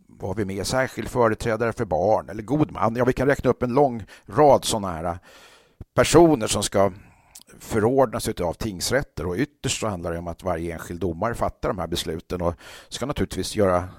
vad 0.08 0.30
har 0.30 0.36
vi 0.36 0.46
med? 0.46 0.68
Särskild 0.68 1.08
företrädare 1.08 1.74
för 1.74 1.86
barn 1.86 2.30
eller 2.30 2.44
god 2.44 2.72
man. 2.72 2.96
Ja, 2.96 3.06
vi 3.06 3.14
kan 3.14 3.28
räkna 3.28 3.50
upp 3.50 3.64
en 3.64 3.74
lång 3.74 4.04
rad 4.26 4.66
sådana 4.66 4.92
här 4.92 5.20
personer 5.94 6.48
som 6.48 6.64
ska 6.64 6.92
förordnas 7.60 8.28
av 8.28 8.54
tingsrätter 8.54 9.26
och 9.26 9.36
ytterst 9.36 9.80
så 9.80 9.88
handlar 9.88 10.12
det 10.12 10.20
om 10.20 10.28
att 10.28 10.44
varje 10.44 10.74
enskild 10.74 11.00
domare 11.00 11.36
fattar 11.36 11.70
de 11.70 11.80
här 11.80 11.88
besluten 11.88 12.42
och 12.42 12.56
ska 12.90 13.06
naturligtvis 13.06 13.56
göra, 13.56 13.90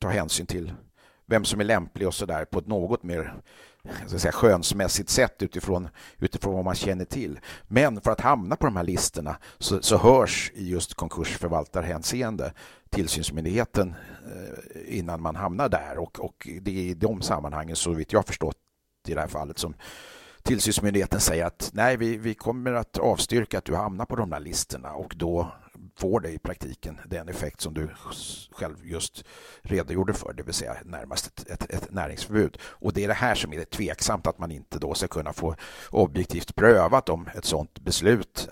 ta 0.00 0.08
hänsyn 0.08 0.46
till 0.46 0.72
vem 1.26 1.44
som 1.44 1.60
är 1.60 1.64
lämplig 1.64 2.08
och 2.08 2.14
så 2.14 2.26
där 2.26 2.44
på 2.44 2.58
ett 2.58 2.66
något 2.66 3.02
mer 3.02 3.34
så 4.06 4.14
att 4.14 4.22
säga, 4.22 4.32
skönsmässigt 4.32 5.08
sätt 5.08 5.42
utifrån, 5.42 5.88
utifrån 6.18 6.54
vad 6.54 6.64
man 6.64 6.74
känner 6.74 7.04
till. 7.04 7.40
Men 7.68 8.00
för 8.00 8.10
att 8.10 8.20
hamna 8.20 8.56
på 8.56 8.66
de 8.66 8.76
här 8.76 8.84
listorna 8.84 9.36
så, 9.58 9.82
så 9.82 9.96
hörs 9.96 10.52
i 10.54 10.68
just 10.68 10.94
konkursförvaltarhänseende 10.94 12.52
tillsynsmyndigheten 12.90 13.94
eh, 14.24 14.98
innan 14.98 15.22
man 15.22 15.36
hamnar 15.36 15.68
där 15.68 15.98
och, 15.98 16.20
och 16.20 16.48
det 16.60 16.70
är 16.70 16.84
i 16.84 16.94
de 16.94 17.22
sammanhangen 17.22 17.76
så 17.76 17.92
vitt 17.92 18.12
jag 18.12 18.26
förstått 18.26 18.56
i 19.08 19.14
det 19.14 19.20
här 19.20 19.28
fallet 19.28 19.58
som 19.58 19.74
tillsynsmyndigheten 20.42 21.20
säger 21.20 21.44
att 21.44 21.70
nej, 21.72 21.96
vi, 21.96 22.16
vi 22.16 22.34
kommer 22.34 22.72
att 22.72 22.98
avstyrka 22.98 23.58
att 23.58 23.64
du 23.64 23.74
hamnar 23.74 24.06
på 24.06 24.16
de 24.16 24.30
där 24.30 24.40
listorna 24.40 24.92
och 24.92 25.14
då 25.16 25.52
får 25.98 26.20
det 26.20 26.30
i 26.30 26.38
praktiken 26.38 27.00
den 27.06 27.28
effekt 27.28 27.60
som 27.60 27.74
du 27.74 27.88
själv 28.52 28.76
just 28.82 29.24
redogjorde 29.62 30.14
för, 30.14 30.32
det 30.32 30.42
vill 30.42 30.54
säga 30.54 30.76
närmast 30.84 31.26
ett, 31.26 31.50
ett, 31.50 31.70
ett, 31.70 31.92
näringsförbud. 31.92 32.58
Och 32.62 32.92
det 32.92 33.04
är 33.04 33.08
det 33.08 33.14
här 33.14 33.34
som 33.34 33.52
är 33.52 33.64
tveksamt 33.64 34.26
att 34.26 34.38
man 34.38 34.50
inte 34.50 34.78
då 34.78 34.94
ska 34.94 35.08
kunna 35.08 35.32
få 35.32 35.56
objektivt 35.90 36.54
prövat 36.54 37.08
om 37.08 37.28
ett 37.34 37.44
sådant 37.44 37.80
beslut 37.80 38.48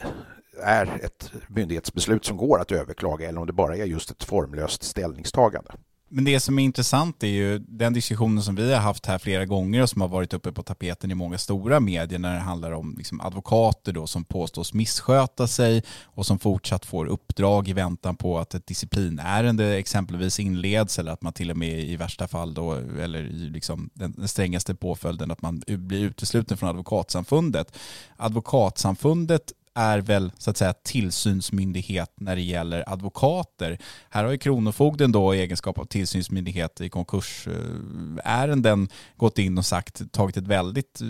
är 0.62 1.00
ett 1.04 1.32
myndighetsbeslut 1.48 2.24
som 2.24 2.36
går 2.36 2.60
att 2.60 2.72
överklaga 2.72 3.28
eller 3.28 3.40
om 3.40 3.46
det 3.46 3.52
bara 3.52 3.76
är 3.76 3.84
just 3.84 4.10
ett 4.10 4.24
formlöst 4.24 4.82
ställningstagande. 4.82 5.70
Men 6.10 6.24
det 6.24 6.40
som 6.40 6.58
är 6.58 6.62
intressant 6.62 7.22
är 7.22 7.28
ju 7.28 7.58
den 7.58 7.92
diskussionen 7.92 8.42
som 8.42 8.54
vi 8.54 8.72
har 8.72 8.80
haft 8.80 9.06
här 9.06 9.18
flera 9.18 9.44
gånger 9.44 9.82
och 9.82 9.90
som 9.90 10.00
har 10.00 10.08
varit 10.08 10.34
uppe 10.34 10.52
på 10.52 10.62
tapeten 10.62 11.10
i 11.10 11.14
många 11.14 11.38
stora 11.38 11.80
medier 11.80 12.18
när 12.18 12.34
det 12.34 12.40
handlar 12.40 12.72
om 12.72 12.94
liksom 12.98 13.20
advokater 13.20 13.92
då 13.92 14.06
som 14.06 14.24
påstås 14.24 14.74
missköta 14.74 15.46
sig 15.46 15.82
och 16.04 16.26
som 16.26 16.38
fortsatt 16.38 16.86
får 16.86 17.06
uppdrag 17.06 17.68
i 17.68 17.72
väntan 17.72 18.16
på 18.16 18.38
att 18.38 18.54
ett 18.54 18.66
disciplinärende 18.66 19.78
exempelvis 19.78 20.40
inleds 20.40 20.98
eller 20.98 21.12
att 21.12 21.22
man 21.22 21.32
till 21.32 21.50
och 21.50 21.56
med 21.56 21.80
i 21.80 21.96
värsta 21.96 22.28
fall 22.28 22.54
då 22.54 22.72
eller 22.74 23.18
i 23.18 23.50
liksom 23.50 23.90
den 23.94 24.28
strängaste 24.28 24.74
påföljden 24.74 25.30
att 25.30 25.42
man 25.42 25.62
blir 25.66 26.04
utesluten 26.04 26.56
från 26.56 26.68
advokatsamfundet. 26.68 27.78
Advokatsamfundet 28.16 29.52
är 29.78 29.98
väl 29.98 30.32
så 30.38 30.50
att 30.50 30.56
säga 30.56 30.72
tillsynsmyndighet 30.72 32.12
när 32.20 32.36
det 32.36 32.42
gäller 32.42 32.92
advokater. 32.92 33.78
Här 34.10 34.24
har 34.24 34.30
ju 34.30 34.38
Kronofogden 34.38 35.12
då 35.12 35.34
i 35.34 35.40
egenskap 35.40 35.78
av 35.78 35.84
tillsynsmyndighet 35.84 36.80
i 36.80 36.88
konkursärenden 36.88 38.88
gått 39.16 39.38
in 39.38 39.58
och 39.58 39.66
sagt, 39.66 40.12
tagit 40.12 40.36
ett 40.36 40.46
väldigt 40.46 41.00
eh, 41.00 41.06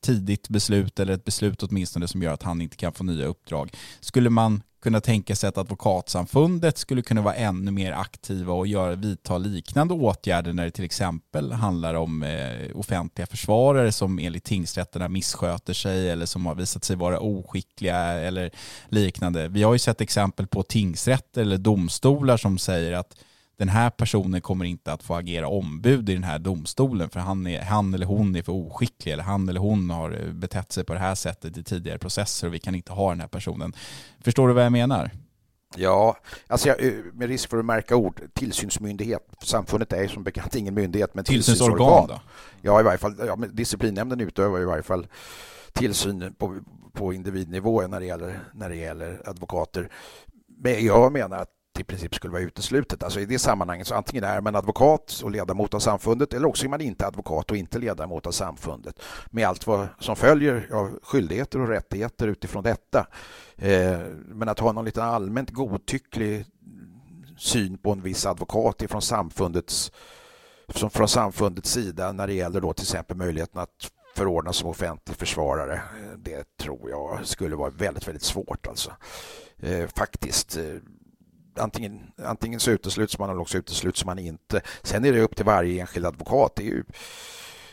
tidigt 0.00 0.48
beslut 0.48 1.00
eller 1.00 1.12
ett 1.12 1.24
beslut 1.24 1.62
åtminstone 1.62 2.08
som 2.08 2.22
gör 2.22 2.32
att 2.32 2.42
han 2.42 2.60
inte 2.60 2.76
kan 2.76 2.92
få 2.92 3.04
nya 3.04 3.26
uppdrag. 3.26 3.72
Skulle 4.00 4.30
man 4.30 4.62
kunna 4.80 5.00
tänka 5.00 5.36
sig 5.36 5.48
att 5.48 5.58
advokatsamfundet 5.58 6.78
skulle 6.78 7.02
kunna 7.02 7.22
vara 7.22 7.34
ännu 7.34 7.70
mer 7.70 7.92
aktiva 7.92 8.52
och 8.52 8.66
göra, 8.66 8.94
vidta 8.94 9.38
liknande 9.38 9.94
åtgärder 9.94 10.52
när 10.52 10.64
det 10.64 10.70
till 10.70 10.84
exempel 10.84 11.52
handlar 11.52 11.94
om 11.94 12.22
eh, 12.22 12.76
offentliga 12.76 13.26
försvarare 13.26 13.92
som 13.92 14.18
enligt 14.18 14.44
tingsrätterna 14.44 15.08
missköter 15.08 15.72
sig 15.72 16.10
eller 16.10 16.26
som 16.26 16.46
har 16.46 16.54
visat 16.54 16.84
sig 16.84 16.96
vara 16.96 17.20
oskickliga 17.20 17.96
eller 17.96 18.50
liknande. 18.88 19.48
Vi 19.48 19.62
har 19.62 19.72
ju 19.72 19.78
sett 19.78 20.00
exempel 20.00 20.46
på 20.46 20.62
tingsrätter 20.62 21.42
eller 21.42 21.58
domstolar 21.58 22.36
som 22.36 22.58
säger 22.58 22.92
att 22.92 23.14
den 23.60 23.68
här 23.68 23.90
personen 23.90 24.40
kommer 24.40 24.64
inte 24.64 24.92
att 24.92 25.02
få 25.02 25.14
agera 25.14 25.48
ombud 25.48 26.08
i 26.08 26.14
den 26.14 26.24
här 26.24 26.38
domstolen 26.38 27.10
för 27.10 27.20
han, 27.20 27.46
är, 27.46 27.62
han 27.62 27.94
eller 27.94 28.06
hon 28.06 28.36
är 28.36 28.42
för 28.42 28.52
oskicklig 28.52 29.12
eller 29.12 29.22
han 29.22 29.48
eller 29.48 29.60
hon 29.60 29.90
har 29.90 30.32
betett 30.32 30.72
sig 30.72 30.84
på 30.84 30.92
det 30.92 30.98
här 30.98 31.14
sättet 31.14 31.56
i 31.56 31.64
tidigare 31.64 31.98
processer 31.98 32.46
och 32.46 32.54
vi 32.54 32.58
kan 32.58 32.74
inte 32.74 32.92
ha 32.92 33.10
den 33.10 33.20
här 33.20 33.28
personen. 33.28 33.72
Förstår 34.24 34.48
du 34.48 34.54
vad 34.54 34.64
jag 34.64 34.72
menar? 34.72 35.10
Ja, 35.76 36.16
alltså 36.46 36.68
jag, 36.68 36.84
eh, 36.84 36.92
med 37.12 37.28
risk 37.28 37.50
för 37.50 37.58
att 37.58 37.64
märka 37.64 37.96
ord, 37.96 38.20
tillsynsmyndighet. 38.34 39.28
Samfundet 39.42 39.92
är 39.92 40.08
som 40.08 40.24
bekant 40.24 40.54
ingen 40.54 40.74
myndighet, 40.74 41.14
men 41.14 41.24
tillsynsorgan. 41.24 41.76
tillsynsorgan 41.76 42.06
då? 42.08 42.20
Ja, 42.62 42.80
i 42.80 42.82
varje 42.82 42.98
fall. 42.98 43.14
Ja, 43.26 43.36
disciplinnämnden 43.36 44.20
utövar 44.20 44.60
i 44.60 44.64
varje 44.64 44.82
fall 44.82 45.06
tillsyn 45.72 46.34
på, 46.38 46.56
på 46.92 47.12
individnivå 47.12 47.86
när 47.86 48.00
det, 48.00 48.06
gäller, 48.06 48.40
när 48.54 48.68
det 48.68 48.76
gäller 48.76 49.22
advokater. 49.28 49.88
Men 50.58 50.84
jag 50.84 51.12
menar 51.12 51.36
att 51.36 51.59
i 51.80 51.84
princip 51.84 52.14
skulle 52.14 52.32
vara 52.32 52.42
uteslutet. 52.42 53.02
Alltså 53.02 53.20
i 53.20 53.26
det 53.26 53.38
sammanhanget 53.38 53.86
så 53.86 53.94
antingen 53.94 54.24
är 54.24 54.40
man 54.40 54.56
advokat 54.56 55.20
och 55.24 55.30
ledamot 55.30 55.74
av 55.74 55.78
samfundet 55.78 56.34
eller 56.34 56.48
också 56.48 56.64
är 56.64 56.68
man 56.68 56.80
inte 56.80 57.06
advokat 57.06 57.50
och 57.50 57.56
inte 57.56 57.78
ledamot 57.78 58.26
av 58.26 58.30
samfundet. 58.30 59.02
Med 59.30 59.48
allt 59.48 59.66
vad 59.66 59.88
som 59.98 60.16
följer 60.16 60.68
av 60.72 60.98
skyldigheter 61.02 61.60
och 61.60 61.68
rättigheter 61.68 62.28
utifrån 62.28 62.62
detta. 62.62 63.06
Eh, 63.56 63.98
men 64.28 64.48
att 64.48 64.58
ha 64.58 64.72
någon 64.72 64.84
liten 64.84 65.04
allmänt 65.04 65.50
godtycklig 65.50 66.46
syn 67.38 67.78
på 67.78 67.92
en 67.92 68.02
viss 68.02 68.26
advokat 68.26 68.82
ifrån 68.82 69.02
samfundets, 69.02 69.92
från 70.68 71.08
samfundets 71.08 71.70
sida 71.70 72.12
när 72.12 72.26
det 72.26 72.34
gäller 72.34 72.60
då 72.60 72.72
till 72.72 72.84
exempel 72.84 73.16
möjligheten 73.16 73.60
att 73.60 73.90
förordnas 74.14 74.56
som 74.56 74.68
offentlig 74.68 75.16
försvarare. 75.16 75.74
Eh, 75.74 76.18
det 76.18 76.56
tror 76.56 76.90
jag 76.90 77.26
skulle 77.26 77.56
vara 77.56 77.70
väldigt, 77.70 78.08
väldigt 78.08 78.22
svårt 78.22 78.66
alltså. 78.66 78.92
Eh, 79.58 79.86
faktiskt 79.86 80.56
eh, 80.56 80.64
antingen, 81.60 82.00
antingen 82.24 82.60
så 82.60 82.70
utesluts 82.70 83.18
man 83.18 83.30
eller 83.30 83.40
också 83.40 83.58
utesluts 83.58 84.04
man 84.04 84.18
inte. 84.18 84.60
Sen 84.82 85.04
är 85.04 85.12
det 85.12 85.20
upp 85.20 85.36
till 85.36 85.44
varje 85.44 85.80
enskild 85.80 86.06
advokat. 86.06 86.52
Det 86.56 86.62
är 86.62 86.66
ju, 86.66 86.84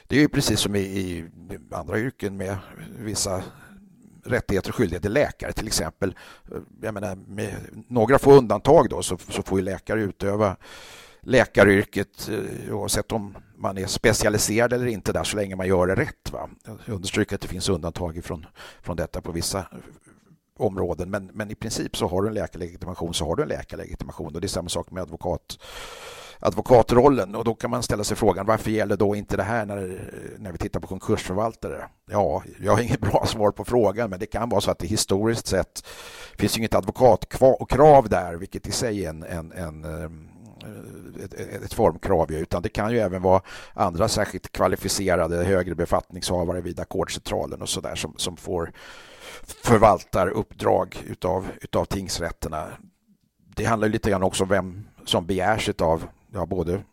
det 0.07 0.15
är 0.15 0.19
ju 0.19 0.29
precis 0.29 0.59
som 0.59 0.75
i, 0.75 0.79
i 0.79 1.25
andra 1.71 1.99
yrken 1.99 2.37
med 2.37 2.57
vissa 2.99 3.43
rättigheter 4.23 4.69
och 4.69 4.75
skyldigheter. 4.75 5.09
Läkare 5.09 5.53
till 5.53 5.67
exempel. 5.67 6.15
Jag 6.81 6.93
menar, 6.93 7.15
med 7.15 7.55
några 7.87 8.19
få 8.19 8.31
undantag 8.31 8.89
då 8.89 9.03
så, 9.03 9.17
så 9.29 9.43
får 9.43 9.59
ju 9.59 9.65
läkare 9.65 10.01
utöva 10.01 10.55
läkaryrket 11.27 12.29
eh, 12.29 12.75
oavsett 12.75 13.11
om 13.11 13.37
man 13.57 13.77
är 13.77 13.87
specialiserad 13.87 14.73
eller 14.73 14.85
inte 14.85 15.13
där 15.13 15.23
så 15.23 15.37
länge 15.37 15.55
man 15.55 15.67
gör 15.67 15.87
det 15.87 15.95
rätt. 15.95 16.31
Va? 16.31 16.49
Jag 16.65 16.95
understryker 16.95 17.35
att 17.35 17.41
det 17.41 17.47
finns 17.47 17.69
undantag 17.69 18.23
från, 18.23 18.45
från 18.81 18.95
detta 18.95 19.21
på 19.21 19.31
vissa 19.31 19.65
områden. 20.59 21.09
Men, 21.09 21.29
men 21.33 21.51
i 21.51 21.55
princip 21.55 21.97
så 21.97 22.07
har 22.07 22.21
du 22.21 22.27
en 22.27 22.33
läkarlegitimation 22.33 23.13
så 23.13 23.25
har 23.25 23.35
du 23.35 23.43
en 23.43 23.49
läkarlegitimation. 23.49 24.35
Och 24.35 24.41
det 24.41 24.45
är 24.45 24.49
samma 24.49 24.69
sak 24.69 24.91
med 24.91 25.03
advokat, 25.03 25.59
advokatrollen. 26.39 27.35
Och 27.35 27.43
då 27.43 27.55
kan 27.55 27.69
man 27.69 27.83
ställa 27.83 28.03
sig 28.03 28.17
frågan 28.17 28.45
varför 28.45 28.71
gäller 28.71 28.97
då 28.97 29.15
inte 29.15 29.37
det 29.37 29.43
här 29.43 29.65
när, 29.65 30.11
när 30.37 30.51
vi 30.51 30.57
tittar 30.57 30.79
på 30.79 30.87
konkursförvaltare? 30.87 31.85
Ja, 32.11 32.43
jag 32.59 32.71
har 32.71 32.81
inget 32.81 33.01
bra 33.11 33.25
svar 33.25 33.51
på 33.51 33.65
frågan 33.65 34.09
men 34.09 34.19
det 34.19 34.25
kan 34.25 34.49
vara 34.49 34.61
så 34.61 34.71
att 34.71 34.79
det 34.79 34.87
historiskt 34.87 35.47
sett 35.47 35.85
finns 36.37 36.57
inget 36.57 36.75
advokatkrav 36.75 38.09
där 38.09 38.35
vilket 38.35 38.67
i 38.67 38.71
sig 38.71 39.05
är 39.05 39.09
en, 39.09 39.23
en, 39.23 39.51
en 39.51 39.83
eh, 39.83 40.09
ett, 41.23 41.33
ett 41.33 41.73
formkrav, 41.73 42.31
utan 42.31 42.61
det 42.61 42.69
kan 42.69 42.91
ju 42.91 42.99
även 42.99 43.21
vara 43.21 43.41
andra 43.73 44.07
särskilt 44.07 44.51
kvalificerade 44.51 45.43
högre 45.43 45.75
befattningshavare 45.75 46.61
vid 46.61 46.79
ackordscentralen 46.79 47.61
och 47.61 47.69
så 47.69 47.81
där 47.81 47.95
som, 47.95 48.13
som 48.17 48.37
får 48.37 48.71
förvaltaruppdrag 49.63 51.03
utav, 51.07 51.47
utav 51.61 51.85
tingsrätterna. 51.85 52.67
Det 53.55 53.65
handlar 53.65 53.89
lite 53.89 54.09
grann 54.09 54.23
också 54.23 54.43
om 54.43 54.49
vem 54.49 54.87
som 55.05 55.25
begärs 55.25 55.69
av 55.79 56.07
ja, 56.33 56.45
både, 56.45 56.83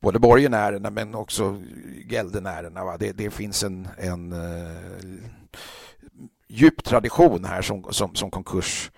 både 0.00 0.18
borgenärerna 0.18 0.90
men 0.90 1.14
också 1.14 1.62
gäldenärerna. 2.10 2.96
Det, 2.96 3.12
det 3.12 3.30
finns 3.30 3.62
en, 3.62 3.88
en 3.98 4.32
uh, 4.32 5.20
djup 6.48 6.84
tradition 6.84 7.44
här 7.44 7.62
som, 7.62 7.84
som, 7.90 8.14
som 8.14 8.30
konkurs 8.30 8.90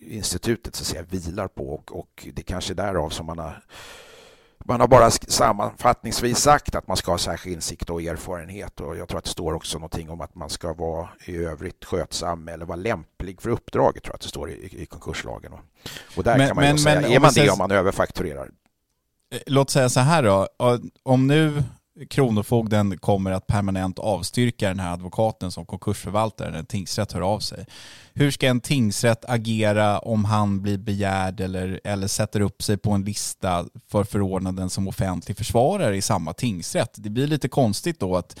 institutet 0.00 0.74
så 0.74 0.82
att 0.82 0.86
säga, 0.86 1.02
vilar 1.02 1.48
på 1.48 1.74
och, 1.74 1.96
och 1.96 2.28
det 2.34 2.42
kanske 2.42 2.72
är 2.72 2.74
därav 2.74 3.10
som 3.10 3.26
man 3.26 3.38
har 3.38 3.62
man 4.64 4.80
har 4.80 4.88
bara 4.88 5.10
sammanfattningsvis 5.10 6.38
sagt 6.38 6.74
att 6.74 6.88
man 6.88 6.96
ska 6.96 7.10
ha 7.10 7.18
särskild 7.18 7.54
insikt 7.54 7.90
och 7.90 8.02
erfarenhet 8.02 8.80
och 8.80 8.96
jag 8.96 9.08
tror 9.08 9.18
att 9.18 9.24
det 9.24 9.30
står 9.30 9.52
också 9.52 9.78
någonting 9.78 10.10
om 10.10 10.20
att 10.20 10.34
man 10.34 10.50
ska 10.50 10.72
vara 10.72 11.08
i 11.24 11.36
övrigt 11.36 11.84
skötsam 11.84 12.48
eller 12.48 12.66
vara 12.66 12.76
lämplig 12.76 13.42
för 13.42 13.50
uppdraget 13.50 14.02
tror 14.02 14.12
jag 14.12 14.14
att 14.14 14.20
det 14.20 14.28
står 14.28 14.50
i, 14.50 14.82
i 14.82 14.86
konkurslagen. 14.86 15.52
Och 16.16 16.24
där 16.24 16.38
men, 16.38 16.46
kan 16.46 16.56
man 16.56 16.64
men, 16.64 16.78
säga, 16.78 17.00
men, 17.00 17.12
är 17.12 17.20
man 17.20 17.32
det 17.34 17.50
om 17.50 17.58
man 17.58 17.70
överfakturerar? 17.70 18.50
Eh, 19.34 19.40
låt 19.46 19.70
säga 19.70 19.88
så 19.88 20.00
här 20.00 20.22
då, 20.22 20.48
om 21.02 21.26
nu 21.26 21.62
Kronofogden 22.10 22.98
kommer 22.98 23.30
att 23.30 23.46
permanent 23.46 23.98
avstyrka 23.98 24.68
den 24.68 24.80
här 24.80 24.92
advokaten 24.92 25.52
som 25.52 25.66
konkursförvaltare 25.66 26.50
när 26.50 26.58
en 26.58 26.66
tingsrätt 26.66 27.12
hör 27.12 27.20
av 27.20 27.40
sig. 27.40 27.66
Hur 28.14 28.30
ska 28.30 28.46
en 28.48 28.60
tingsrätt 28.60 29.24
agera 29.28 29.98
om 29.98 30.24
han 30.24 30.62
blir 30.62 30.78
begärd 30.78 31.40
eller, 31.40 31.80
eller 31.84 32.06
sätter 32.06 32.40
upp 32.40 32.62
sig 32.62 32.76
på 32.76 32.90
en 32.90 33.04
lista 33.04 33.66
för 33.88 34.04
förordnanden 34.04 34.70
som 34.70 34.88
offentlig 34.88 35.36
försvarare 35.36 35.96
i 35.96 36.02
samma 36.02 36.32
tingsrätt? 36.32 36.94
Det 36.94 37.10
blir 37.10 37.26
lite 37.26 37.48
konstigt 37.48 38.00
då 38.00 38.16
att 38.16 38.40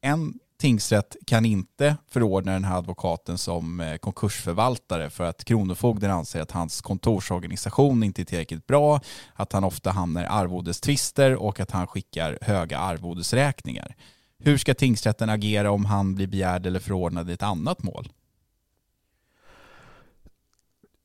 en 0.00 0.34
tingsrätt 0.60 1.16
kan 1.26 1.44
inte 1.44 1.96
förordna 2.08 2.52
den 2.52 2.64
här 2.64 2.78
advokaten 2.78 3.38
som 3.38 3.80
eh, 3.80 3.96
konkursförvaltare 3.96 5.10
för 5.10 5.24
att 5.24 5.44
Kronofogden 5.44 6.10
anser 6.10 6.40
att 6.40 6.50
hans 6.50 6.80
kontorsorganisation 6.80 8.02
inte 8.02 8.22
är 8.22 8.24
tillräckligt 8.24 8.66
bra, 8.66 9.00
att 9.34 9.52
han 9.52 9.64
ofta 9.64 9.90
hamnar 9.90 10.22
i 10.22 10.26
arvodestvister 10.26 11.36
och 11.36 11.60
att 11.60 11.70
han 11.70 11.86
skickar 11.86 12.38
höga 12.40 12.78
arvodesräkningar. 12.78 13.96
Hur 14.38 14.58
ska 14.58 14.74
tingsrätten 14.74 15.30
agera 15.30 15.70
om 15.70 15.84
han 15.84 16.14
blir 16.14 16.26
begärd 16.26 16.66
eller 16.66 16.80
förordnad 16.80 17.30
i 17.30 17.32
ett 17.32 17.42
annat 17.42 17.82
mål? 17.82 18.08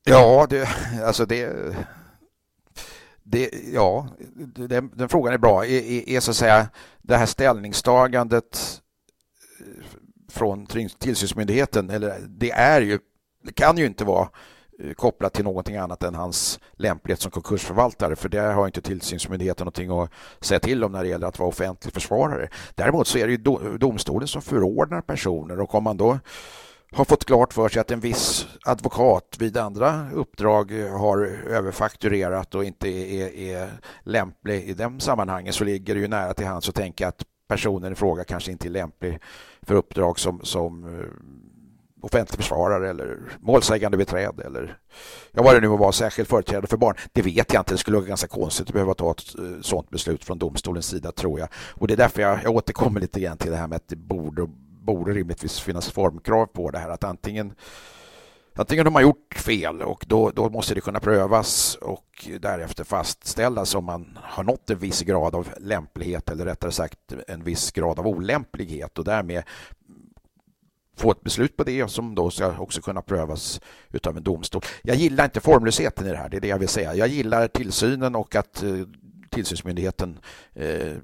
Ja, 0.03 0.47
det, 0.49 0.69
alltså 1.05 1.25
det, 1.25 1.75
det 3.23 3.49
ja, 3.73 4.07
den, 4.55 4.91
den 4.95 5.09
frågan 5.09 5.33
är 5.33 5.37
bra. 5.37 5.65
Är, 5.65 5.69
är, 5.69 6.09
är, 6.09 6.19
så 6.19 6.31
att 6.31 6.37
säga 6.37 6.67
det 7.01 7.17
här 7.17 7.25
ställningstagandet 7.25 8.81
från 10.36 10.65
tillsynsmyndigheten, 11.00 11.89
eller 11.89 12.19
det 12.28 12.52
är 12.52 12.82
ju, 12.82 13.00
det 13.43 13.54
kan 13.54 13.78
ju 13.78 13.86
inte 13.86 14.06
vara 14.06 14.30
eh, 14.80 14.93
kopplat 14.93 15.34
till 15.34 15.43
någonting 15.43 15.78
annat 15.78 16.04
än 16.04 16.15
hans 16.15 16.60
lämplighet 16.74 17.19
som 17.19 17.32
konkursförvaltare 17.32 18.15
för 18.15 18.30
det 18.30 18.39
har 18.39 18.65
inte 18.65 18.82
tillsynsmyndigheten 18.82 19.65
någonting 19.65 20.00
att 20.00 20.10
säga 20.41 20.60
till 20.60 20.84
om 20.84 20.91
när 20.91 21.04
det 21.04 21.10
gäller 21.10 21.28
att 21.28 21.39
vara 21.39 21.50
offentlig 21.50 21.93
försvarare. 21.93 22.50
Däremot 22.76 23.08
så 23.08 23.17
är 23.17 23.28
det 23.28 23.32
ju 23.32 23.78
domstolen 23.78 24.28
som 24.28 24.41
förordnar 24.41 25.02
personer 25.02 25.60
och 25.60 25.76
om 25.76 25.84
man 25.84 25.98
då 25.98 26.19
har 26.91 27.06
fått 27.06 27.26
klart 27.26 27.54
för 27.54 27.69
sig 27.69 27.80
att 27.80 27.91
en 27.91 28.00
viss 28.00 28.48
advokat 28.65 29.36
vid 29.39 29.58
andra 29.58 30.12
uppdrag 30.13 30.80
eh, 30.80 31.00
har 31.00 31.17
överfakturerat 31.50 32.56
och 32.56 32.63
inte 32.63 32.89
är, 32.89 33.36
är 33.36 33.69
lämplig 34.04 34.63
i 34.63 34.74
de 34.74 35.00
sammanhangen 35.00 35.54
så 35.54 35.63
ligger 35.63 35.95
det 35.95 36.02
ju 36.02 36.08
nära 36.08 36.34
till 36.34 36.45
hands 36.45 36.69
att 36.69 36.76
tänka 36.76 37.08
att 37.08 37.26
personen 37.47 37.91
i 37.91 37.95
fråga 37.95 38.23
kanske 38.23 38.51
inte 38.51 38.67
är 38.67 38.69
lämplig 38.69 39.19
för 39.62 39.75
uppdrag 39.75 40.19
som, 40.19 40.39
som 40.43 40.99
eh, 40.99 41.05
offentlig 42.05 42.38
försvarare 42.38 42.89
eller 42.89 43.17
målsägande 43.39 43.97
beträde 43.97 44.43
eller 44.43 44.77
ja, 45.31 45.43
vad 45.43 45.55
det 45.55 45.62
nu 45.62 45.67
var, 45.67 45.91
särskild 45.91 46.27
företrädare 46.27 46.67
för 46.67 46.77
barn. 46.77 46.95
Det 47.13 47.21
vet 47.21 47.53
jag 47.53 47.62
inte. 47.62 47.73
Det 47.73 47.77
skulle 47.77 47.97
vara 47.97 48.08
ganska 48.08 48.27
konstigt 48.27 48.67
att 48.67 48.73
behöva 48.73 48.93
ta 48.93 49.12
ett 49.12 49.36
eh, 49.39 49.62
sådant 49.62 49.89
beslut 49.89 50.23
från 50.23 50.39
domstolens 50.39 50.86
sida 50.88 51.12
tror 51.12 51.39
jag. 51.39 51.49
Och 51.73 51.88
det 51.88 51.93
är 51.93 51.97
därför 51.97 52.21
jag, 52.21 52.39
jag 52.43 52.55
återkommer 52.55 52.99
lite 52.99 53.19
grann 53.19 53.38
till 53.38 53.51
det 53.51 53.58
här 53.58 53.67
med 53.67 53.75
att 53.75 53.88
det 53.88 53.95
borde, 53.95 54.47
borde 54.81 55.12
rimligtvis 55.12 55.60
finnas 55.60 55.91
formkrav 55.91 56.45
på 56.45 56.71
det 56.71 56.79
här 56.79 56.89
att 56.89 57.03
antingen 57.03 57.53
Antingen 58.57 58.93
har 58.93 59.01
gjort 59.01 59.33
fel 59.35 59.81
och 59.81 60.05
då, 60.07 60.31
då 60.31 60.49
måste 60.49 60.73
det 60.73 60.81
kunna 60.81 60.99
prövas 60.99 61.75
och 61.75 62.27
därefter 62.39 62.83
fastställas 62.83 63.75
om 63.75 63.85
man 63.85 64.19
har 64.21 64.43
nått 64.43 64.69
en 64.69 64.79
viss 64.79 65.01
grad 65.01 65.35
av 65.35 65.49
lämplighet 65.59 66.29
eller 66.29 66.45
rättare 66.45 66.71
sagt 66.71 67.13
en 67.27 67.43
viss 67.43 67.71
grad 67.71 67.99
av 67.99 68.07
olämplighet 68.07 68.97
och 68.97 69.05
därmed 69.05 69.43
få 70.97 71.11
ett 71.11 71.23
beslut 71.23 71.57
på 71.57 71.63
det 71.63 71.87
som 71.87 72.15
då 72.15 72.29
ska 72.29 72.57
också 72.57 72.81
kunna 72.81 73.01
prövas 73.01 73.61
utav 73.91 74.17
en 74.17 74.23
domstol. 74.23 74.61
Jag 74.83 74.95
gillar 74.95 75.23
inte 75.23 75.39
formlösheten 75.39 76.07
i 76.07 76.09
det 76.09 76.17
här, 76.17 76.29
det 76.29 76.37
är 76.37 76.41
det 76.41 76.47
jag 76.47 76.59
vill 76.59 76.69
säga. 76.69 76.95
Jag 76.95 77.07
gillar 77.07 77.47
tillsynen 77.47 78.15
och 78.15 78.35
att 78.35 78.63
eh, 78.63 78.71
tillsynsmyndigheten 79.29 80.19
Eh, 80.55 80.97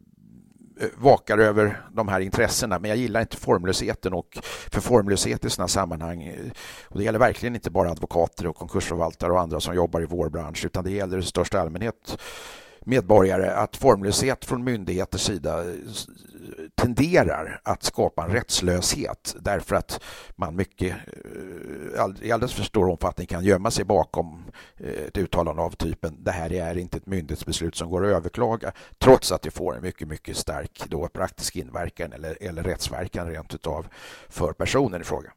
Eh, 0.80 0.88
vakar 0.98 1.38
över 1.38 1.82
de 1.92 2.08
här 2.08 2.20
intressena 2.20 2.80
men 2.80 2.90
jag 2.90 2.98
gillar 2.98 3.22
inte 3.22 3.38
formlösheten 3.38 4.14
och 4.14 4.38
för 4.72 4.82
formlöshet 4.82 5.46
i 5.46 5.50
sådana 5.50 5.68
sammanhang 5.68 6.24
eh, 6.24 6.52
och 6.84 6.98
det 6.98 7.04
gäller 7.04 7.20
verkligen 7.20 7.56
inte 7.56 7.72
bara 7.72 7.92
advokater 7.92 8.48
och 8.48 8.56
konkursförvaltare 8.56 9.32
och 9.32 9.40
andra 9.40 9.60
som 9.60 9.76
jobbar 9.76 10.02
i 10.02 10.06
vår 10.06 10.30
bransch 10.30 10.66
utan 10.66 10.84
det 10.84 10.92
gäller 10.92 11.18
i 11.18 11.24
största 11.24 11.60
allmänhet 11.60 12.18
medborgare 12.86 13.50
att 13.50 13.76
formlöshet 13.76 14.46
från 14.46 14.64
myndigheters 14.64 15.22
sida 15.22 15.60
eh, 15.60 15.76
tenderar 16.76 17.62
att 17.64 17.84
skapa 17.84 18.24
en 18.24 18.32
rättslöshet 18.32 19.36
därför 19.40 19.76
att 19.76 20.04
man 20.36 20.56
mycket 20.56 20.96
eh, 21.96 22.06
i 22.22 22.32
alldeles 22.32 22.54
för 22.54 22.64
stor 22.64 22.90
omfattning 22.90 23.28
kan 23.28 23.44
gömma 23.44 23.72
sig 23.72 23.86
bakom 23.86 24.44
eh, 24.78 25.06
ett 25.08 25.18
uttalande 25.18 25.62
av 25.62 25.72
typen 25.72 26.24
det 26.24 26.32
här 26.32 26.54
är 26.54 26.78
inte 26.78 26.98
ett 26.98 27.06
myndighetsbeslut 27.06 27.76
som 27.76 27.90
går 27.90 28.06
att 28.06 28.16
överklaga 28.16 28.72
trots 28.98 29.32
att 29.32 29.42
det 29.42 29.52
får 29.52 29.76
en 29.76 29.82
mycket, 29.82 30.08
mycket 30.08 30.38
stark 30.38 30.84
då 30.88 31.08
praktisk 31.08 31.56
inverkan 31.56 32.14
eller, 32.14 32.38
eller 32.42 32.64
rättsverkan 32.64 33.28
rent 33.28 33.54
utav 33.54 33.88
för 34.30 34.54
personen 34.54 35.02
i 35.02 35.04
fråga. 35.04 35.32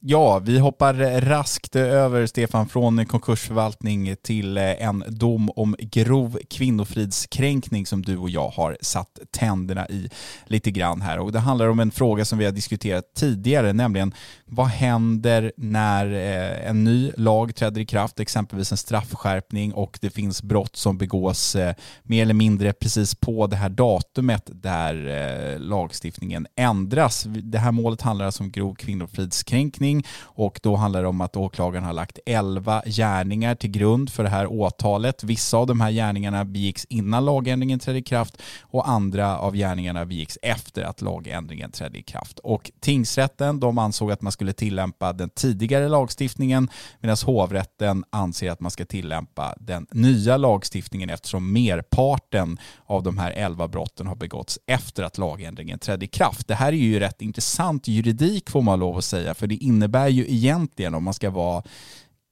Ja, 0.00 0.38
vi 0.38 0.58
hoppar 0.58 1.20
raskt 1.20 1.76
över, 1.76 2.26
Stefan, 2.26 2.68
från 2.68 3.06
konkursförvaltning 3.06 4.16
till 4.22 4.56
eh, 4.56 4.82
en 4.82 5.04
dom 5.08 5.50
om 5.56 5.76
grov 5.78 6.38
kvinnofridskränkning 6.50 7.86
som 7.86 8.02
du 8.02 8.16
och 8.16 8.30
jag 8.30 8.48
har 8.48 8.76
satt 8.80 9.18
tänderna 9.30 9.88
i 9.88 10.10
lite 10.46 10.70
grann 10.70 11.00
här. 11.00 11.18
Och 11.18 11.32
det 11.32 11.38
handlar 11.38 11.68
om 11.68 11.80
en 11.80 11.90
fråga 11.90 12.24
som 12.24 12.38
vi 12.38 12.44
har 12.44 12.52
diskuterat 12.52 13.04
tidigare, 13.16 13.72
nämligen 13.72 14.14
vad 14.44 14.66
händer 14.66 15.52
när 15.56 16.12
eh, 16.12 16.70
en 16.70 16.84
ny 16.84 17.12
lag 17.16 17.54
träder 17.54 17.80
i 17.80 17.86
kraft, 17.86 18.20
exempelvis 18.20 18.72
en 18.72 18.78
straffskärpning 18.78 19.72
och 19.72 19.98
det 20.00 20.10
finns 20.10 20.42
brott 20.42 20.76
som 20.76 20.98
begås 20.98 21.56
eh, 21.56 21.74
mer 22.02 22.22
eller 22.22 22.34
mindre 22.34 22.72
precis 22.72 23.14
på 23.14 23.46
det 23.46 23.56
här 23.56 23.68
datumet 23.68 24.50
där 24.52 25.58
lagstiftningen 25.58 26.46
ändras. 26.56 27.26
Det 27.28 27.58
här 27.58 27.72
målet 27.72 28.02
handlar 28.02 28.26
alltså 28.26 28.42
om 28.42 28.50
grov 28.50 28.74
kvinnofridskränkning 28.74 29.87
utredning 29.88 30.06
och 30.22 30.60
då 30.62 30.76
handlar 30.76 31.02
det 31.02 31.08
om 31.08 31.20
att 31.20 31.36
åklagaren 31.36 31.84
har 31.84 31.92
lagt 31.92 32.18
11 32.26 32.82
gärningar 32.86 33.54
till 33.54 33.70
grund 33.70 34.10
för 34.10 34.22
det 34.22 34.30
här 34.30 34.46
åtalet. 34.46 35.24
Vissa 35.24 35.56
av 35.56 35.66
de 35.66 35.80
här 35.80 35.90
gärningarna 35.90 36.44
begicks 36.44 36.86
innan 36.90 37.24
lagändringen 37.24 37.78
trädde 37.78 37.98
i 37.98 38.02
kraft 38.02 38.42
och 38.70 38.88
andra 38.88 39.38
av 39.38 39.54
gärningarna 39.54 40.06
begicks 40.06 40.38
efter 40.42 40.82
att 40.82 41.02
lagändringen 41.02 41.70
trädde 41.70 41.98
i 41.98 42.02
kraft. 42.02 42.38
Och 42.38 42.70
tingsrätten 42.80 43.60
de 43.60 43.78
ansåg 43.78 44.12
att 44.12 44.22
man 44.22 44.32
skulle 44.32 44.52
tillämpa 44.52 45.12
den 45.12 45.30
tidigare 45.30 45.88
lagstiftningen 45.88 46.68
medan 47.00 47.16
hovrätten 47.26 48.04
anser 48.10 48.50
att 48.50 48.60
man 48.60 48.70
ska 48.70 48.84
tillämpa 48.84 49.54
den 49.60 49.86
nya 49.92 50.36
lagstiftningen 50.36 51.10
eftersom 51.10 51.52
merparten 51.52 52.58
av 52.86 53.02
de 53.02 53.18
här 53.18 53.30
11 53.30 53.68
brotten 53.68 54.06
har 54.06 54.16
begåtts 54.16 54.58
efter 54.66 55.02
att 55.02 55.18
lagändringen 55.18 55.78
trädde 55.78 56.04
i 56.04 56.08
kraft. 56.08 56.48
Det 56.48 56.54
här 56.54 56.72
är 56.72 56.76
ju 56.76 57.00
rätt 57.00 57.22
intressant 57.22 57.88
juridik 57.88 58.50
får 58.50 58.62
man 58.62 58.78
lov 58.78 58.96
att 58.96 59.04
säga 59.04 59.34
för 59.34 59.46
det 59.46 59.54
innebär 59.54 59.77
innebär 59.78 60.08
ju 60.08 60.24
egentligen, 60.28 60.94
om 60.94 61.04
man 61.04 61.14
ska 61.14 61.30
vara 61.30 61.62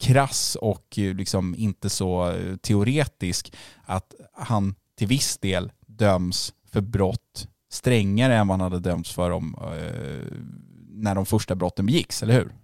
krass 0.00 0.56
och 0.60 0.98
eh, 0.98 1.14
liksom 1.14 1.54
inte 1.58 1.90
så 1.90 2.30
eh, 2.30 2.56
teoretisk, 2.56 3.52
att 3.84 4.14
han 4.32 4.74
till 4.98 5.06
viss 5.06 5.38
del 5.38 5.72
döms 5.86 6.52
för 6.70 6.80
brott 6.80 7.48
strängare 7.70 8.36
än 8.36 8.48
vad 8.48 8.60
han 8.60 8.72
hade 8.72 8.90
dömts 8.90 9.12
för 9.12 9.30
om, 9.30 9.56
eh, 9.62 10.38
när 10.90 11.14
de 11.14 11.26
första 11.26 11.54
brotten 11.54 11.86
begicks, 11.86 12.22
eller 12.22 12.34
hur? 12.34 12.54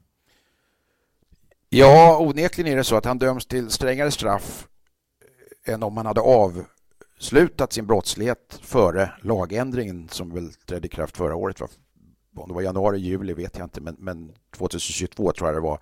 Ja, 1.69 2.19
onekligen 2.21 2.73
är 2.73 2.77
det 2.77 2.85
så 2.85 2.97
att 2.97 3.05
han 3.05 3.19
döms 3.19 3.47
till 3.47 3.71
strängare 3.71 4.11
straff 4.11 4.67
eh, 5.67 5.75
än 5.75 5.83
om 5.83 5.97
han 5.97 6.07
hade 6.07 6.21
avslutat 6.21 7.73
sin 7.73 7.87
brottslighet 7.87 8.61
före 8.63 9.13
lagändringen 9.23 10.09
som 10.09 10.35
väl 10.35 10.53
trädde 10.53 10.87
i 10.87 10.91
kraft 10.91 11.17
förra 11.17 11.37
året 11.37 11.59
om 12.37 12.49
det 12.49 12.55
var 12.55 12.63
januari, 12.63 12.99
juli 12.99 13.35
vet 13.35 13.59
jag 13.59 13.67
inte, 13.67 13.81
men, 13.81 13.97
men 13.99 14.33
2022 14.57 15.33
tror 15.33 15.49
jag 15.49 15.57
det 15.57 15.61
var. 15.61 15.79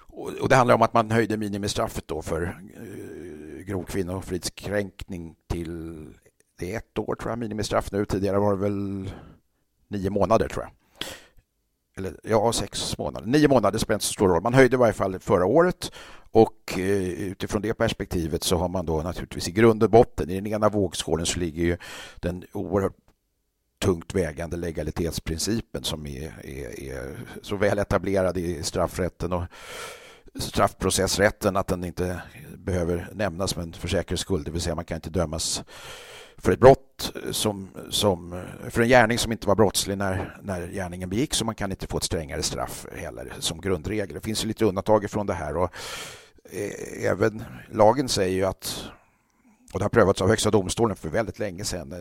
Och, 0.00 0.28
och 0.28 0.48
det 0.48 0.56
handlar 0.56 0.74
om 0.74 0.82
att 0.82 0.94
man 0.94 1.10
höjde 1.10 1.36
minimistraffet 1.36 2.08
då 2.08 2.22
för 2.22 2.42
eh, 2.42 3.64
grov 3.64 3.84
kvinnofridskränkning 3.84 5.34
till 5.48 6.06
det 6.58 6.72
är 6.72 6.78
ett 6.78 6.98
år 6.98 7.14
tror 7.14 7.30
jag 7.30 7.38
minimistraff 7.38 7.92
nu. 7.92 8.04
Tidigare 8.04 8.38
var 8.38 8.56
det 8.56 8.62
väl 8.62 9.10
nio 9.88 10.10
månader 10.10 10.48
tror 10.48 10.64
jag. 10.64 10.72
eller 11.96 12.20
ja, 12.22 12.52
sex 12.52 12.98
månader, 12.98 13.26
nio 13.26 13.48
månader 13.48 13.78
spelar 13.78 13.96
inte 13.96 14.06
så 14.06 14.12
stor 14.12 14.28
roll. 14.28 14.42
Man 14.42 14.54
höjde 14.54 14.76
i 14.76 14.78
varje 14.78 14.92
fall 14.92 15.18
förra 15.18 15.46
året 15.46 15.92
och 16.30 16.78
eh, 16.78 17.08
utifrån 17.08 17.62
det 17.62 17.74
perspektivet 17.74 18.42
så 18.42 18.56
har 18.56 18.68
man 18.68 18.86
då 18.86 19.02
naturligtvis 19.02 19.48
i 19.48 19.52
grund 19.52 19.82
och 19.82 19.90
botten, 19.90 20.30
i 20.30 20.34
den 20.34 20.46
ena 20.46 20.68
vågskålen 20.68 21.26
så 21.26 21.38
ligger 21.38 21.62
ju 21.62 21.76
den 22.20 22.44
oerhört 22.52 22.96
tungt 23.82 24.14
vägande 24.14 24.56
legalitetsprincipen 24.56 25.84
som 25.84 26.06
är, 26.06 26.32
är, 26.44 26.80
är, 26.80 27.16
så 27.42 27.56
väl 27.56 27.78
etablerad 27.78 28.38
i 28.38 28.62
straffrätten 28.62 29.32
och 29.32 29.42
straffprocessrätten 30.34 31.56
att 31.56 31.66
den 31.66 31.84
inte 31.84 32.22
behöver 32.56 33.08
nämnas 33.14 33.56
men 33.56 33.72
för 33.72 33.88
säkerhets 33.88 34.22
skull, 34.22 34.44
det 34.44 34.50
vill 34.50 34.60
säga 34.60 34.74
man 34.74 34.84
kan 34.84 34.96
inte 34.96 35.10
dömas 35.10 35.64
för 36.36 36.52
ett 36.52 36.60
brott 36.60 37.12
som, 37.30 37.68
som, 37.90 38.42
för 38.70 38.82
en 38.82 38.88
gärning 38.88 39.18
som 39.18 39.32
inte 39.32 39.46
var 39.46 39.54
brottslig 39.54 39.98
när, 39.98 40.38
när 40.42 40.68
gärningen 40.68 41.10
begicks. 41.10 41.40
Och 41.40 41.46
man 41.46 41.54
kan 41.54 41.70
inte 41.70 41.86
få 41.86 41.96
ett 41.96 42.04
strängare 42.04 42.42
straff 42.42 42.86
heller 42.96 43.32
som 43.38 43.60
grundregel. 43.60 44.14
Det 44.14 44.20
finns 44.20 44.44
ju 44.44 44.48
lite 44.48 44.64
undantag 44.64 45.10
från 45.10 45.26
det 45.26 45.34
här. 45.34 45.56
Och 45.56 45.70
eh, 46.50 47.10
även 47.10 47.44
lagen 47.70 48.08
säger 48.08 48.36
ju 48.36 48.44
att 48.44 48.84
och 49.72 49.78
det 49.78 49.84
har 49.84 49.90
prövats 49.90 50.22
av 50.22 50.28
Högsta 50.28 50.50
domstolen 50.50 50.96
för 50.96 51.08
väldigt 51.08 51.38
länge 51.38 51.64
sedan, 51.64 51.94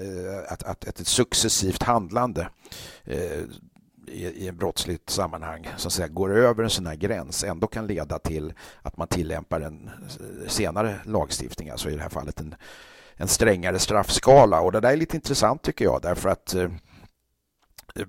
att, 0.50 0.64
att, 0.64 0.88
att 0.88 1.00
ett 1.00 1.08
successivt 1.08 1.84
handlande 1.84 2.50
eh, 3.04 3.40
i, 4.08 4.26
i 4.26 4.48
en 4.48 4.58
brottsligt 4.58 5.10
sammanhang 5.10 5.68
så 5.78 5.88
att 5.88 5.94
säga, 5.94 6.08
går 6.08 6.38
över 6.38 6.64
en 6.64 6.70
sån 6.70 6.86
här 6.86 6.96
gräns 6.96 7.44
ändå 7.44 7.68
kan 7.68 7.88
leda 7.88 8.20
till 8.20 8.54
att 8.82 8.98
man 8.98 9.08
tillämpar 9.08 9.62
en 9.62 9.88
eh, 9.88 10.48
senare 10.48 11.00
lagstiftning, 11.06 11.70
alltså 11.70 11.90
i 11.90 11.96
det 11.96 12.02
här 12.02 12.10
fallet 12.10 12.40
en, 12.40 12.56
en 13.16 13.28
strängare 13.28 13.80
straffskala. 13.80 14.62
Och 14.62 14.72
det 14.72 14.80
där 14.80 14.92
är 14.92 14.98
lite 14.98 15.18
intressant 15.18 15.62
tycker 15.62 15.86
jag 15.86 16.02
därför 16.02 16.30
att 16.30 16.56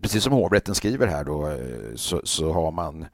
precis 0.00 0.24
som 0.24 0.32
hovrätten 0.32 0.74
skriver 0.74 1.06
här 1.06 1.24
då 1.24 1.56
så, 1.96 2.20
så 2.24 2.52
har 2.52 2.70
man 2.70 3.06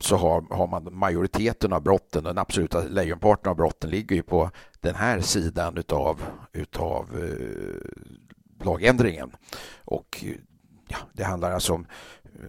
så 0.00 0.16
har, 0.16 0.44
har 0.50 0.66
man 0.66 0.88
majoriteten 0.92 1.72
av 1.72 1.82
brotten, 1.82 2.24
den 2.24 2.38
absoluta 2.38 2.80
lejonparten 2.80 3.50
av 3.50 3.56
brotten 3.56 3.90
ligger 3.90 4.16
ju 4.16 4.22
på 4.22 4.50
den 4.80 4.94
här 4.94 5.20
sidan 5.20 5.76
utav, 5.76 6.22
utav 6.52 7.08
eh, 7.22 8.64
lagändringen. 8.64 9.30
Och 9.84 10.24
ja, 10.88 10.96
det 11.12 11.24
handlar 11.24 11.52
alltså 11.52 11.72
om 11.72 11.86
eh, 12.24 12.48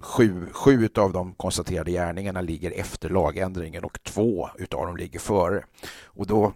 sju, 0.00 0.46
sju 0.52 0.88
av 0.94 1.12
de 1.12 1.34
konstaterade 1.34 1.90
gärningarna 1.90 2.40
ligger 2.40 2.70
efter 2.70 3.08
lagändringen 3.08 3.84
och 3.84 4.02
två 4.02 4.48
utav 4.58 4.86
dem 4.86 4.96
ligger 4.96 5.18
före. 5.18 5.64
Och 6.04 6.26
då, 6.26 6.52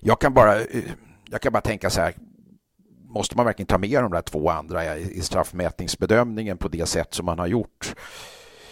jag 0.00 0.20
kan 0.20 0.34
bara, 0.34 0.60
eh, 0.60 0.84
jag 1.30 1.40
kan 1.40 1.52
bara 1.52 1.60
tänka 1.60 1.90
så 1.90 2.00
här, 2.00 2.14
måste 3.08 3.36
man 3.36 3.46
verkligen 3.46 3.66
ta 3.66 3.78
med 3.78 4.02
de 4.02 4.12
där 4.12 4.22
två 4.22 4.50
andra 4.50 4.96
i 4.96 5.22
straffmätningsbedömningen 5.22 6.58
på 6.58 6.68
det 6.68 6.86
sätt 6.86 7.14
som 7.14 7.26
man 7.26 7.38
har 7.38 7.46
gjort? 7.46 7.94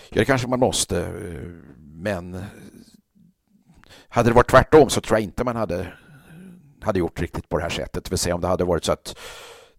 Ja, 0.09 0.19
det 0.19 0.25
kanske 0.25 0.49
man 0.49 0.61
måste, 0.61 1.01
eh, 1.01 1.51
men 1.79 2.45
hade 4.09 4.31
det 4.31 4.35
varit 4.35 4.51
tvärtom 4.51 4.91
så 4.91 5.01
tror 5.01 5.19
jag 5.19 5.25
inte 5.25 5.45
man 5.45 5.57
hade, 5.57 5.93
hade 6.83 6.99
gjort 6.99 7.21
riktigt 7.21 7.49
på 7.49 7.57
det 7.57 7.63
här 7.63 7.71
sättet. 7.71 8.05
Det 8.05 8.11
vill 8.11 8.19
säga 8.19 8.35
om 8.35 8.41
det 8.41 8.49
hade 8.49 8.65
varit 8.65 8.85
så 8.85 8.93
att 8.93 9.19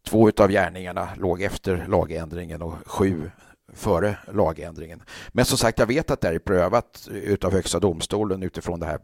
två 0.07 0.31
av 0.37 0.51
gärningarna 0.51 1.09
låg 1.17 1.41
efter 1.41 1.85
lagändringen 1.87 2.61
och 2.61 2.73
sju 2.85 3.31
före 3.73 4.17
lagändringen. 4.33 5.03
Men 5.31 5.45
som 5.45 5.57
sagt, 5.57 5.79
jag 5.79 5.87
vet 5.87 6.11
att 6.11 6.21
det 6.21 6.27
är 6.27 6.39
prövat 6.39 7.07
utav 7.11 7.53
Högsta 7.53 7.79
domstolen 7.79 8.43
utifrån 8.43 8.79
den 8.79 8.89
här 8.89 8.99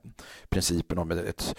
principen 0.50 0.98
om 0.98 1.12
ett, 1.12 1.56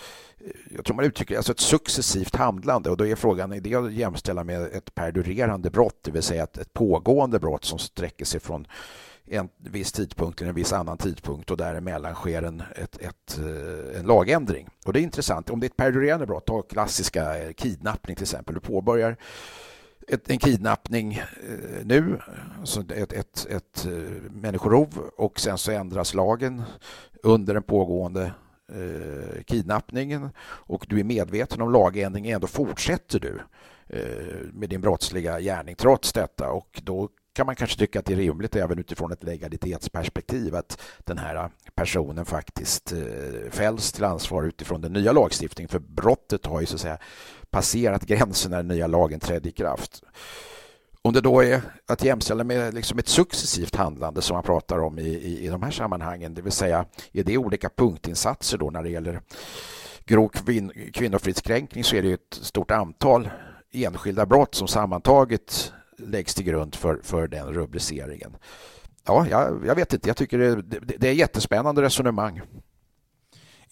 jag 0.71 0.85
tror 0.85 0.97
man 0.97 1.05
uttrycker 1.05 1.37
alltså 1.37 1.53
ett 1.53 1.61
successivt 1.61 2.37
handlande 2.37 2.91
och 2.91 2.97
då 2.97 3.07
är 3.07 3.17
frågan, 3.17 3.53
är 3.53 3.61
det 3.61 3.75
att 3.75 3.93
jämställa 3.93 4.45
med 4.45 4.63
ett 4.63 4.95
perdurerande 4.95 5.71
brott, 5.71 5.99
det 6.03 6.11
vill 6.11 6.23
säga 6.23 6.43
ett, 6.43 6.59
ett 6.59 6.73
pågående 6.73 7.39
brott 7.39 7.65
som 7.65 7.79
sträcker 7.79 8.25
sig 8.25 8.41
från 8.41 8.67
en 9.27 9.49
viss 9.57 9.93
tidpunkt 9.93 10.39
till 10.39 10.47
en 10.47 10.55
viss 10.55 10.73
annan 10.73 10.99
tidpunkt 10.99 11.51
och 11.51 11.57
däremellan 11.57 12.15
sker 12.15 12.43
en, 12.43 12.63
ett, 12.77 12.97
ett, 12.97 13.39
eh, 13.39 14.01
en 14.01 14.07
lagändring. 14.07 14.69
Och 14.87 14.93
det 14.93 15.01
är 15.01 15.03
intressant. 15.03 15.51
Om 15.51 15.61
det 15.61 15.67
är 15.67 15.69
ett 15.69 15.77
perdurerande 15.77 16.27
brott, 16.27 16.47
ta 16.47 16.63
klassiska 16.63 17.39
eh, 17.39 17.53
kidnappning 17.53 18.17
till 18.17 18.25
exempel. 18.25 18.55
Du 18.55 18.61
påbörjar 18.61 19.17
ett, 20.09 20.31
en 20.31 20.39
kidnappning 20.39 21.15
eh, 21.15 21.85
nu, 21.85 22.21
alltså 22.61 22.81
ett, 22.81 23.13
ett, 23.13 23.47
ett 23.51 23.87
människorov 24.31 25.11
och 25.17 25.41
sen 25.41 25.59
så 25.59 25.73
ändras 25.73 26.15
lagen 26.15 26.63
under 27.23 27.55
den 27.55 27.63
pågående 27.63 28.33
eh, 28.73 29.43
kidnappningen 29.43 30.31
och 30.41 30.87
du 30.89 31.01
är 31.01 31.05
medveten 31.05 31.63
om 31.63 31.73
lagändringen, 31.73 32.35
ändå 32.35 32.47
fortsätter 32.47 33.21
du 33.21 33.41
med 34.53 34.69
din 34.69 34.81
brottsliga 34.81 35.41
gärning 35.41 35.75
trots 35.75 36.13
detta 36.13 36.51
och 36.51 36.81
då 36.85 37.09
kan 37.35 37.47
man 37.47 37.57
kanske 37.57 37.79
tycka 37.79 37.99
att 37.99 38.05
det 38.05 38.13
är 38.13 38.17
rimligt 38.17 38.57
även 38.57 38.79
utifrån 38.79 39.13
ett 39.13 39.23
legalitetsperspektiv 39.23 40.55
att 40.55 40.81
den 40.99 41.19
här 41.19 41.37
äh, 41.37 41.49
personen 41.75 42.25
faktiskt 42.25 42.93
äh, 42.93 43.51
fälls 43.51 43.93
till 43.93 44.05
ansvar 44.05 44.43
utifrån 44.43 44.81
den 44.81 44.93
nya 44.93 45.13
lagstiftningen. 45.13 45.69
För 45.69 45.79
brottet 45.79 46.47
har 46.47 46.61
ju 46.61 46.67
så 46.67 46.75
att 46.75 46.81
säga 46.81 46.99
passerat 47.51 48.07
gränsen 48.07 48.51
när 48.51 48.59
den 48.59 48.69
nya 48.69 48.87
lagen 48.87 49.21
trädde 49.21 49.49
i 49.49 49.53
kraft. 49.53 50.03
Om 51.03 51.13
det 51.13 51.21
då 51.21 51.41
är 51.41 51.61
att 51.87 52.05
jämställa 52.05 52.45
med 52.45 52.75
liksom 52.75 52.99
ett 52.99 53.09
successivt 53.09 53.77
handlande 53.77 54.23
som 54.23 54.35
man 54.35 54.43
pratar 54.43 54.79
om 54.79 54.99
i, 54.99 55.09
i, 55.09 55.45
i 55.45 55.49
de 55.49 55.63
här 55.63 55.71
sammanhangen, 55.71 56.35
det 56.35 56.43
vill 56.43 56.53
säga 56.53 56.85
är 57.13 57.25
det 57.25 57.39
olika 57.39 57.69
punktinsatser 57.69 58.59
då 58.59 58.71
när 58.71 58.83
det 58.83 58.91
gäller 58.91 59.21
grov 60.05 60.29
kvin, 60.29 60.91
kvinnofridskränkning 60.93 61.85
så 61.85 61.97
är 61.97 62.03
det 62.03 62.13
ett 62.13 62.35
stort 62.43 62.71
antal 62.71 63.31
enskilda 63.73 64.27
brott 64.27 64.55
som 64.55 64.69
sammantaget 64.69 65.73
läggs 65.99 66.35
till 66.35 66.45
grund 66.45 66.75
för, 66.75 67.01
för 67.03 67.29
den 67.29 67.53
rubriceringen. 67.53 68.37
Ja, 69.07 69.27
jag, 69.31 69.67
jag 69.67 69.75
vet 69.75 69.93
inte. 69.93 70.09
Jag 70.09 70.17
tycker 70.17 70.39
det, 70.39 70.63
det, 70.63 70.97
det 70.99 71.09
är 71.09 71.13
jättespännande 71.13 71.83
resonemang. 71.83 72.41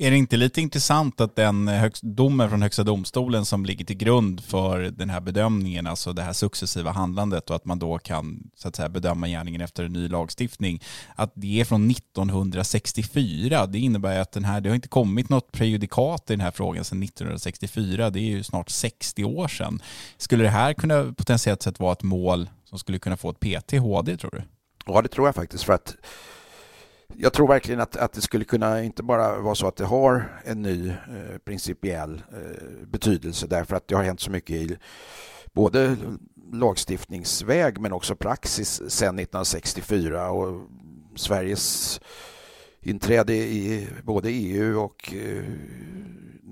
Är 0.03 0.11
det 0.11 0.17
inte 0.17 0.37
lite 0.37 0.61
intressant 0.61 1.21
att 1.21 1.37
den 1.37 1.69
eh, 1.69 1.75
högst, 1.75 2.03
domen 2.03 2.49
från 2.49 2.62
Högsta 2.62 2.83
domstolen 2.83 3.45
som 3.45 3.67
ligger 3.67 3.85
till 3.85 3.97
grund 3.97 4.45
för 4.45 4.79
den 4.81 5.11
här 5.11 5.21
bedömningen, 5.21 5.87
alltså 5.87 6.12
det 6.12 6.23
här 6.23 6.33
successiva 6.33 6.91
handlandet 6.91 7.51
och 7.51 7.57
att 7.57 7.65
man 7.65 7.79
då 7.79 7.99
kan 7.99 8.51
så 8.57 8.69
att 8.69 8.77
säga, 8.77 8.88
bedöma 8.88 9.29
gärningen 9.29 9.61
efter 9.61 9.85
en 9.85 9.93
ny 9.93 10.09
lagstiftning, 10.09 10.83
att 11.17 11.33
det 11.35 11.61
är 11.61 11.65
från 11.65 11.91
1964. 11.91 13.67
Det 13.67 13.79
innebär 13.79 14.21
att 14.21 14.33
den 14.33 14.45
här, 14.45 14.61
det 14.61 14.69
har 14.69 14.75
inte 14.75 14.88
kommit 14.88 15.29
något 15.29 15.53
prejudikat 15.53 16.31
i 16.31 16.33
den 16.33 16.41
här 16.41 16.51
frågan 16.51 16.85
sedan 16.85 17.03
1964. 17.03 18.11
Det 18.11 18.21
är 18.21 18.31
ju 18.31 18.43
snart 18.43 18.71
60 18.71 19.25
år 19.25 19.49
sedan. 19.49 19.83
Skulle 20.17 20.45
det 20.45 20.51
här 20.51 20.75
kunna 20.75 21.15
potentiellt 21.17 21.62
sett 21.62 21.81
vara 21.81 21.93
ett 21.93 22.03
mål 22.03 22.49
som 22.65 22.79
skulle 22.79 22.99
kunna 22.99 23.17
få 23.17 23.31
ett 23.31 23.41
PT 23.41 23.73
HD 23.73 24.17
tror 24.17 24.31
du? 24.31 24.43
Ja, 24.87 25.03
det 25.03 25.09
tror 25.09 25.29
jag 25.29 25.35
faktiskt. 25.35 25.65
för 25.65 25.73
att 25.73 25.97
jag 27.16 27.33
tror 27.33 27.48
verkligen 27.48 27.81
att, 27.81 27.96
att 27.96 28.12
det 28.12 28.20
skulle 28.20 28.44
kunna 28.44 28.83
inte 28.83 29.03
bara 29.03 29.40
vara 29.40 29.55
så 29.55 29.66
att 29.66 29.77
det 29.77 29.85
har 29.85 30.40
en 30.44 30.62
ny 30.62 30.88
eh, 30.88 31.38
principiell 31.44 32.22
eh, 32.33 32.87
betydelse 32.87 33.46
därför 33.46 33.77
att 33.77 33.88
det 33.88 33.94
har 33.94 34.03
hänt 34.03 34.20
så 34.20 34.31
mycket 34.31 34.57
i 34.57 34.79
både 35.53 35.96
lagstiftningsväg 36.53 37.81
men 37.81 37.92
också 37.92 38.16
praxis 38.16 38.83
sedan 38.88 39.18
1964 39.18 40.31
och 40.31 40.61
Sveriges 41.16 42.01
inträde 42.83 43.35
i 43.35 43.88
både 44.03 44.31
EU 44.31 44.81
och 44.81 45.14
eh, 45.14 45.45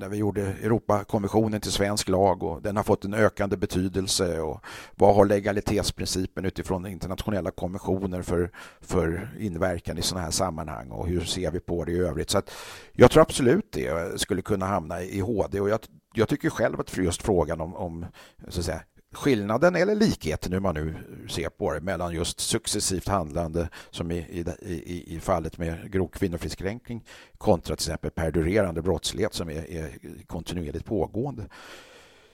när 0.00 0.08
vi 0.08 0.16
gjorde 0.16 0.42
Europakonventionen 0.42 1.60
till 1.60 1.72
svensk 1.72 2.08
lag 2.08 2.42
och 2.42 2.62
den 2.62 2.76
har 2.76 2.82
fått 2.82 3.04
en 3.04 3.14
ökande 3.14 3.56
betydelse 3.56 4.40
och 4.40 4.64
vad 4.94 5.14
har 5.14 5.24
legalitetsprincipen 5.24 6.44
utifrån 6.44 6.86
internationella 6.86 7.50
konventioner 7.50 8.22
för, 8.22 8.50
för 8.80 9.30
inverkan 9.38 9.98
i 9.98 10.02
sådana 10.02 10.24
här 10.24 10.30
sammanhang 10.30 10.90
och 10.90 11.08
hur 11.08 11.20
ser 11.20 11.50
vi 11.50 11.60
på 11.60 11.84
det 11.84 11.92
i 11.92 11.98
övrigt. 11.98 12.30
Så 12.30 12.38
att 12.38 12.50
jag 12.92 13.10
tror 13.10 13.22
absolut 13.22 13.72
det 13.72 14.20
skulle 14.20 14.42
kunna 14.42 14.66
hamna 14.66 15.02
i 15.02 15.20
HD 15.20 15.60
och 15.60 15.68
jag, 15.68 15.80
jag 16.14 16.28
tycker 16.28 16.50
själv 16.50 16.80
att 16.80 16.90
för 16.90 17.02
just 17.02 17.22
frågan 17.22 17.60
om, 17.60 17.74
om 17.74 18.06
så 18.48 18.60
att 18.60 18.66
säga, 18.66 18.82
skillnaden 19.14 19.76
eller 19.76 19.94
likheten 19.94 20.52
hur 20.52 20.60
man 20.60 20.74
nu 20.74 20.94
ser 21.28 21.48
på 21.48 21.72
det 21.72 21.80
mellan 21.80 22.14
just 22.14 22.40
successivt 22.40 23.08
handlande 23.08 23.68
som 23.90 24.10
i, 24.10 24.44
i, 24.60 25.16
i 25.16 25.20
fallet 25.20 25.58
med 25.58 25.92
grov 25.92 26.08
kvinnofridskränkning 26.08 27.04
kontra 27.38 27.76
till 27.76 27.82
exempel 27.82 28.10
perdurerande 28.10 28.82
brottslighet 28.82 29.34
som 29.34 29.50
är, 29.50 29.70
är 29.70 29.90
kontinuerligt 30.26 30.84
pågående 30.84 31.46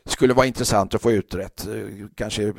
skulle 0.07 0.35
vara 0.35 0.47
intressant 0.47 0.95
att 0.95 1.03
få 1.03 1.13
utrett. 1.13 1.67
Eh, 1.67 2.07
kanske 2.15 2.53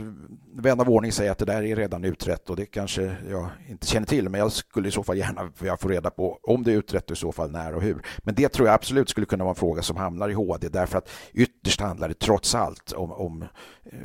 vän 0.53 0.79
av 0.79 0.89
ordning 0.89 1.11
säger 1.11 1.31
att 1.31 1.37
det 1.37 1.45
där 1.45 1.63
är 1.63 1.75
redan 1.75 2.03
utrett 2.03 2.49
och 2.49 2.55
det 2.55 2.65
kanske 2.65 3.15
jag 3.29 3.49
inte 3.69 3.87
känner 3.87 4.07
till 4.07 4.29
men 4.29 4.39
jag 4.39 4.51
skulle 4.51 4.87
i 4.87 4.91
så 4.91 5.03
fall 5.03 5.17
gärna 5.17 5.51
vilja 5.59 5.77
få 5.77 5.87
reda 5.87 6.09
på 6.09 6.39
om 6.43 6.63
det 6.63 6.71
är 6.71 6.75
utrett 6.75 7.11
och 7.11 7.17
i 7.17 7.19
så 7.19 7.31
fall 7.31 7.51
när 7.51 7.75
och 7.75 7.81
hur. 7.81 8.01
Men 8.17 8.35
det 8.35 8.49
tror 8.49 8.67
jag 8.67 8.75
absolut 8.75 9.09
skulle 9.09 9.25
kunna 9.25 9.43
vara 9.43 9.51
en 9.51 9.55
fråga 9.55 9.81
som 9.81 9.97
hamnar 9.97 10.29
i 10.29 10.33
HD 10.33 10.69
därför 10.69 10.97
att 10.97 11.09
ytterst 11.33 11.81
handlar 11.81 12.07
det 12.07 12.19
trots 12.19 12.55
allt 12.55 12.91
om, 12.91 13.11
om 13.11 13.41
eh, 13.85 13.99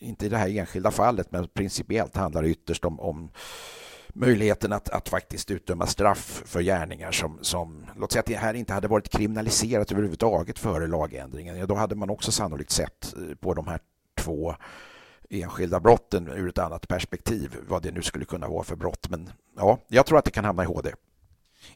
inte 0.00 0.26
i 0.26 0.28
det 0.28 0.36
här 0.36 0.58
enskilda 0.58 0.90
fallet 0.90 1.26
men 1.30 1.48
principiellt 1.48 2.16
handlar 2.16 2.42
det 2.42 2.48
ytterst 2.48 2.84
om, 2.84 3.00
om 3.00 3.30
möjligheten 4.12 4.72
att, 4.72 4.88
att 4.88 5.08
faktiskt 5.08 5.50
utdöma 5.50 5.86
straff 5.86 6.42
för 6.46 6.62
gärningar 6.62 7.12
som, 7.12 7.38
som, 7.42 7.86
låt 7.96 8.12
säga 8.12 8.20
att 8.20 8.26
det 8.26 8.36
här 8.36 8.54
inte 8.54 8.72
hade 8.72 8.88
varit 8.88 9.08
kriminaliserat 9.08 9.92
överhuvudtaget 9.92 10.58
före 10.58 10.86
lagändringen. 10.86 11.56
Ja, 11.56 11.66
då 11.66 11.74
hade 11.74 11.94
man 11.94 12.10
också 12.10 12.32
sannolikt 12.32 12.70
sett 12.70 13.14
eh, 13.16 13.34
på 13.34 13.54
de 13.54 13.66
här 13.66 13.80
två 14.18 14.54
enskilda 15.30 15.80
brotten 15.80 16.28
ur 16.28 16.48
ett 16.48 16.58
annat 16.58 16.88
perspektiv, 16.88 17.56
vad 17.68 17.82
det 17.82 17.92
nu 17.92 18.02
skulle 18.02 18.24
kunna 18.24 18.48
vara 18.48 18.64
för 18.64 18.76
brott. 18.76 19.08
Men 19.10 19.30
ja, 19.56 19.78
jag 19.88 20.06
tror 20.06 20.18
att 20.18 20.24
det 20.24 20.30
kan 20.30 20.44
hamna 20.44 20.62
i 20.62 20.66
HD. 20.66 20.90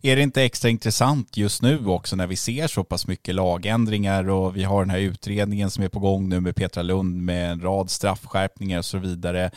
Är 0.02 0.16
det 0.16 0.22
inte 0.22 0.42
extra 0.42 0.70
intressant 0.70 1.36
just 1.36 1.62
nu 1.62 1.86
också 1.86 2.16
när 2.16 2.26
vi 2.26 2.36
ser 2.36 2.66
så 2.66 2.84
pass 2.84 3.06
mycket 3.06 3.34
lagändringar 3.34 4.28
och 4.28 4.56
vi 4.56 4.64
har 4.64 4.80
den 4.80 4.90
här 4.90 4.98
utredningen 4.98 5.70
som 5.70 5.84
är 5.84 5.88
på 5.88 5.98
gång 5.98 6.28
nu 6.28 6.40
med 6.40 6.56
Petra 6.56 6.82
Lund 6.82 7.22
med 7.22 7.52
en 7.52 7.60
rad 7.60 7.90
straffskärpningar 7.90 8.78
och 8.78 8.84
så 8.84 8.98
vidare. 8.98 9.50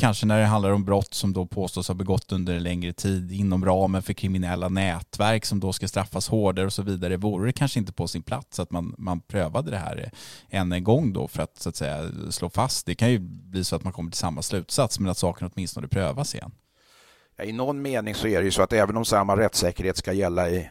Kanske 0.00 0.26
när 0.26 0.40
det 0.40 0.46
handlar 0.46 0.70
om 0.70 0.84
brott 0.84 1.14
som 1.14 1.32
då 1.32 1.46
påstås 1.46 1.88
ha 1.88 1.94
begått 1.94 2.32
under 2.32 2.54
en 2.54 2.62
längre 2.62 2.92
tid 2.92 3.32
inom 3.32 3.64
ramen 3.64 4.02
för 4.02 4.12
kriminella 4.12 4.68
nätverk 4.68 5.44
som 5.44 5.60
då 5.60 5.72
ska 5.72 5.88
straffas 5.88 6.28
hårdare 6.28 6.66
och 6.66 6.72
så 6.72 6.82
vidare. 6.82 7.16
Vore 7.16 7.48
det 7.48 7.52
kanske 7.52 7.78
inte 7.78 7.92
på 7.92 8.08
sin 8.08 8.22
plats 8.22 8.58
att 8.60 8.70
man, 8.70 8.94
man 8.98 9.20
prövade 9.20 9.70
det 9.70 9.78
här 9.78 10.10
än 10.50 10.72
en 10.72 10.84
gång 10.84 11.12
då 11.12 11.28
för 11.28 11.42
att 11.42 11.58
så 11.58 11.68
att 11.68 11.76
säga 11.76 12.10
slå 12.30 12.50
fast. 12.50 12.86
Det 12.86 12.94
kan 12.94 13.10
ju 13.10 13.18
bli 13.18 13.64
så 13.64 13.76
att 13.76 13.84
man 13.84 13.92
kommer 13.92 14.10
till 14.10 14.18
samma 14.18 14.42
slutsats 14.42 15.00
men 15.00 15.10
att 15.10 15.18
saken 15.18 15.50
åtminstone 15.54 15.88
prövas 15.88 16.34
igen. 16.34 16.52
Ja, 17.38 17.44
I 17.44 17.52
någon 17.52 17.82
mening 17.82 18.14
så 18.14 18.28
är 18.28 18.38
det 18.38 18.44
ju 18.44 18.50
så 18.50 18.62
att 18.62 18.72
även 18.72 18.96
om 18.96 19.04
samma 19.04 19.36
rättssäkerhet 19.36 19.96
ska 19.96 20.12
gälla 20.12 20.50
i 20.50 20.70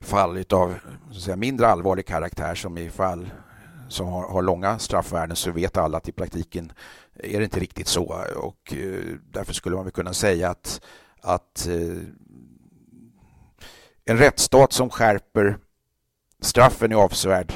fall 0.00 0.44
av 0.50 0.74
säga, 1.22 1.36
mindre 1.36 1.68
allvarlig 1.68 2.06
karaktär 2.06 2.54
som 2.54 2.78
i 2.78 2.90
fall 2.90 3.30
som 3.88 4.06
har, 4.06 4.28
har, 4.28 4.42
långa 4.42 4.78
straffvärden 4.78 5.36
så 5.36 5.52
vet 5.52 5.76
alla 5.76 5.98
att 5.98 6.08
i 6.08 6.12
praktiken 6.12 6.72
är 7.14 7.38
det 7.38 7.44
inte 7.44 7.60
riktigt 7.60 7.88
så. 7.88 8.24
Och 8.36 8.72
eh, 8.72 9.16
därför 9.30 9.52
skulle 9.52 9.76
man 9.76 9.84
väl 9.84 9.92
kunna 9.92 10.12
säga 10.12 10.50
att, 10.50 10.80
att 11.20 11.66
eh, 11.66 12.02
en 14.04 14.18
rättsstat 14.18 14.72
som 14.72 14.90
skärper 14.90 15.56
straffen 16.40 16.92
i 16.92 16.94
avsevärd 16.94 17.52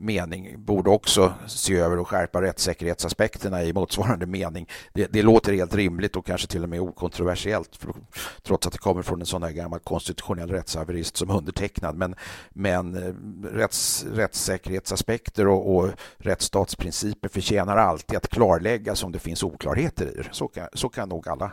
mening 0.00 0.64
borde 0.64 0.90
också 0.90 1.34
se 1.46 1.76
över 1.76 1.98
och 1.98 2.08
skärpa 2.08 2.42
rättssäkerhetsaspekterna 2.42 3.64
i 3.64 3.72
motsvarande 3.72 4.26
mening. 4.26 4.68
Det, 4.92 5.06
det 5.12 5.22
låter 5.22 5.52
helt 5.52 5.74
rimligt 5.74 6.16
och 6.16 6.26
kanske 6.26 6.48
till 6.48 6.62
och 6.62 6.68
med 6.68 6.80
okontroversiellt 6.80 7.76
för, 7.76 7.94
trots 8.42 8.66
att 8.66 8.72
det 8.72 8.78
kommer 8.78 9.02
från 9.02 9.20
en 9.20 9.26
sån 9.26 9.42
här 9.42 9.50
gammal 9.50 9.80
konstitutionell 9.80 10.50
rättshaverist 10.50 11.16
som 11.16 11.30
undertecknad. 11.30 11.96
Men, 11.96 12.14
men 12.50 12.96
eh, 12.96 13.14
rätts, 13.56 14.04
rättssäkerhetsaspekter 14.12 15.48
och, 15.48 15.76
och 15.76 15.90
rättsstatsprinciper 16.18 17.28
förtjänar 17.28 17.76
alltid 17.76 18.16
att 18.16 18.28
klarläggas 18.28 19.04
om 19.04 19.12
det 19.12 19.18
finns 19.18 19.42
oklarheter 19.42 20.06
i 20.06 20.22
det. 20.22 20.28
Så 20.32 20.48
kan, 20.48 20.68
så 20.72 20.88
kan 20.88 21.08
nog 21.08 21.28
alla 21.28 21.52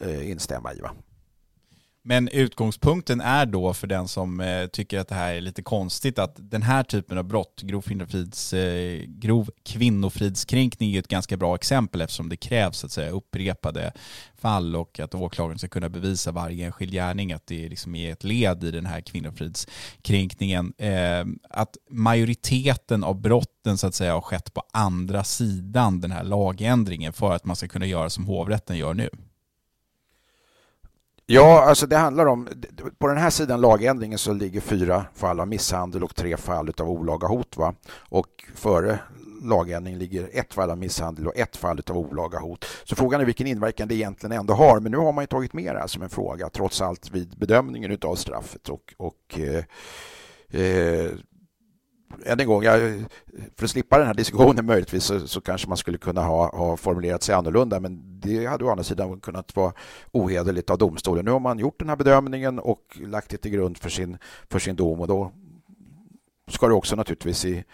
eh, 0.00 0.30
instämma 0.30 0.74
i. 0.74 0.80
Va? 0.80 0.90
Men 2.06 2.28
utgångspunkten 2.28 3.20
är 3.20 3.46
då 3.46 3.74
för 3.74 3.86
den 3.86 4.08
som 4.08 4.40
eh, 4.40 4.66
tycker 4.66 4.98
att 4.98 5.08
det 5.08 5.14
här 5.14 5.34
är 5.34 5.40
lite 5.40 5.62
konstigt 5.62 6.18
att 6.18 6.34
den 6.36 6.62
här 6.62 6.82
typen 6.82 7.18
av 7.18 7.24
brott, 7.24 7.60
grov, 7.62 7.82
kvinnofrids, 7.82 8.52
eh, 8.52 9.02
grov 9.06 9.50
kvinnofridskränkning 9.64 10.94
är 10.94 10.98
ett 10.98 11.08
ganska 11.08 11.36
bra 11.36 11.54
exempel 11.54 12.00
eftersom 12.00 12.28
det 12.28 12.36
krävs 12.36 12.84
att 12.84 12.92
säga, 12.92 13.10
upprepade 13.10 13.92
fall 14.36 14.76
och 14.76 15.00
att 15.00 15.14
åklagaren 15.14 15.58
ska 15.58 15.68
kunna 15.68 15.88
bevisa 15.88 16.32
varje 16.32 16.66
enskild 16.66 16.92
gärning 16.92 17.32
att 17.32 17.46
det 17.46 17.68
liksom 17.68 17.94
är 17.94 18.12
ett 18.12 18.24
led 18.24 18.64
i 18.64 18.70
den 18.70 18.86
här 18.86 19.00
kvinnofridskränkningen. 19.00 20.72
Eh, 20.78 21.24
att 21.50 21.76
majoriteten 21.90 23.04
av 23.04 23.20
brotten 23.20 23.78
så 23.78 23.86
att 23.86 23.94
säga 23.94 24.14
har 24.14 24.20
skett 24.20 24.54
på 24.54 24.62
andra 24.72 25.24
sidan 25.24 26.00
den 26.00 26.10
här 26.10 26.24
lagändringen 26.24 27.12
för 27.12 27.32
att 27.32 27.44
man 27.44 27.56
ska 27.56 27.68
kunna 27.68 27.86
göra 27.86 28.10
som 28.10 28.24
hovrätten 28.24 28.76
gör 28.76 28.94
nu. 28.94 29.10
Ja, 31.26 31.64
alltså 31.64 31.86
det 31.86 31.96
handlar 31.96 32.26
om, 32.26 32.48
på 32.98 33.06
den 33.06 33.16
här 33.16 33.30
sidan 33.30 33.60
lagändringen 33.60 34.18
så 34.18 34.32
ligger 34.32 34.60
fyra 34.60 35.04
fall 35.14 35.40
av 35.40 35.48
misshandel 35.48 36.04
och 36.04 36.14
tre 36.14 36.36
fall 36.36 36.72
av 36.78 36.90
olaga 36.90 37.28
hot. 37.28 37.56
Va? 37.56 37.74
Och 38.08 38.44
före 38.54 38.98
lagändringen 39.42 39.98
ligger 39.98 40.28
ett 40.32 40.54
fall 40.54 40.70
av 40.70 40.78
misshandel 40.78 41.26
och 41.26 41.36
ett 41.36 41.56
fall 41.56 41.80
av 41.90 41.96
olaga 41.96 42.38
hot. 42.38 42.64
Så 42.84 42.96
frågan 42.96 43.20
är 43.20 43.24
vilken 43.24 43.46
inverkan 43.46 43.88
det 43.88 43.94
egentligen 43.94 44.38
ändå 44.38 44.54
har. 44.54 44.80
Men 44.80 44.92
nu 44.92 44.98
har 44.98 45.12
man 45.12 45.22
ju 45.22 45.26
tagit 45.26 45.52
med 45.52 45.74
det 45.74 45.80
här 45.80 45.86
som 45.86 46.02
en 46.02 46.08
fråga 46.08 46.48
trots 46.48 46.80
allt 46.80 47.10
vid 47.10 47.38
bedömningen 47.38 47.98
av 48.02 48.14
straffet. 48.14 48.68
Och, 48.68 48.94
och 48.96 49.38
eh, 49.38 49.64
eh, 50.62 51.10
än 52.24 52.40
en 52.40 52.46
gång, 52.46 52.62
jag, 52.62 53.04
för 53.56 53.64
att 53.64 53.70
slippa 53.70 53.98
den 53.98 54.06
här 54.06 54.14
diskussionen 54.14 54.66
möjligtvis 54.66 55.04
så, 55.04 55.28
så, 55.28 55.40
kanske 55.40 55.68
man 55.68 55.76
skulle 55.76 55.98
kunna 55.98 56.22
ha, 56.22 56.56
ha 56.56 56.76
formulerat 56.76 57.22
sig 57.22 57.34
annorlunda 57.34 57.80
men 57.80 58.20
det 58.20 58.46
hade 58.46 58.64
å 58.64 58.70
andra 58.70 58.84
sidan 58.84 59.20
kunnat 59.20 59.56
vara 59.56 59.72
ohederligt 60.12 60.70
av 60.70 60.78
domstolen. 60.78 61.24
Nu 61.24 61.30
har 61.30 61.40
man 61.40 61.58
gjort 61.58 61.78
den 61.78 61.88
här 61.88 61.96
bedömningen 61.96 62.58
och 62.58 62.98
lagt 63.00 63.30
det 63.30 63.36
till 63.36 63.50
grund 63.50 63.78
för 63.78 63.90
sin, 63.90 64.18
för 64.50 64.58
sin 64.58 64.76
dom 64.76 65.00
och 65.00 65.08
då 65.08 65.32
ska 66.48 66.68
det 66.68 66.74
också 66.74 66.96
naturligtvis 66.96 67.44
i 67.44 67.64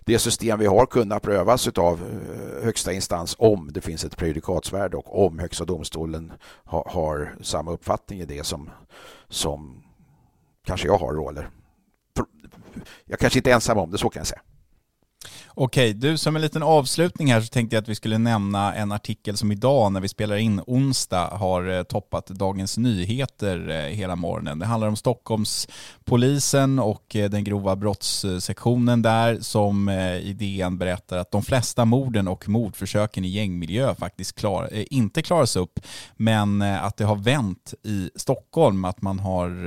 det 0.00 0.18
system 0.18 0.58
vi 0.58 0.66
har 0.66 0.86
kunna 0.86 1.20
prövas 1.20 1.68
av 1.68 2.00
eh, 2.02 2.64
högsta 2.64 2.92
instans 2.92 3.36
om 3.38 3.72
det 3.72 3.80
finns 3.80 4.04
ett 4.04 4.16
prejudikatsvärde 4.16 4.96
och 4.96 5.26
om 5.26 5.38
högsta 5.38 5.64
domstolen 5.64 6.32
ha, 6.64 6.88
har 6.90 7.36
samma 7.40 7.72
uppfattning 7.72 8.20
i 8.20 8.24
det 8.24 8.44
som, 8.44 8.70
som 9.28 9.82
kanske 10.64 10.88
jag 10.88 10.98
har 10.98 11.12
Roller. 11.12 11.40
eller 11.40 11.50
jag 13.04 13.18
kanske 13.18 13.38
inte 13.38 13.50
är 13.50 13.54
ensam 13.54 13.78
om 13.78 13.90
det, 13.90 13.98
så 13.98 14.10
kan 14.10 14.20
jag 14.20 14.26
säga. 14.26 14.40
Okej, 15.58 15.92
du 15.92 16.18
som 16.18 16.36
en 16.36 16.42
liten 16.42 16.62
avslutning 16.62 17.32
här 17.32 17.40
så 17.40 17.48
tänkte 17.48 17.76
jag 17.76 17.82
att 17.82 17.88
vi 17.88 17.94
skulle 17.94 18.18
nämna 18.18 18.74
en 18.74 18.92
artikel 18.92 19.36
som 19.36 19.52
idag 19.52 19.92
när 19.92 20.00
vi 20.00 20.08
spelar 20.08 20.36
in 20.36 20.60
onsdag 20.66 21.26
har 21.26 21.68
eh, 21.68 21.82
toppat 21.82 22.26
Dagens 22.26 22.78
Nyheter 22.78 23.68
eh, 23.68 23.76
hela 23.76 24.16
morgonen. 24.16 24.58
Det 24.58 24.66
handlar 24.66 24.88
om 24.88 24.96
Stockholmspolisen 24.96 26.78
och 26.78 27.16
eh, 27.16 27.30
den 27.30 27.44
grova 27.44 27.76
brottssektionen 27.76 29.02
där 29.02 29.38
som 29.40 29.88
i 30.22 30.32
DN 30.32 30.78
berättar 30.78 31.18
att 31.18 31.30
de 31.30 31.42
flesta 31.42 31.84
morden 31.84 32.28
och 32.28 32.48
mordförsöken 32.48 33.24
i 33.24 33.28
gängmiljö 33.28 33.94
faktiskt 33.94 34.38
klar, 34.38 34.68
inte 34.72 35.22
klaras 35.22 35.56
upp 35.56 35.80
men 36.16 36.62
att 36.62 36.96
det 36.96 37.04
har 37.04 37.16
vänt 37.16 37.74
i 37.82 38.10
Stockholm, 38.14 38.84
att 38.84 39.02
man 39.02 39.18
har 39.18 39.66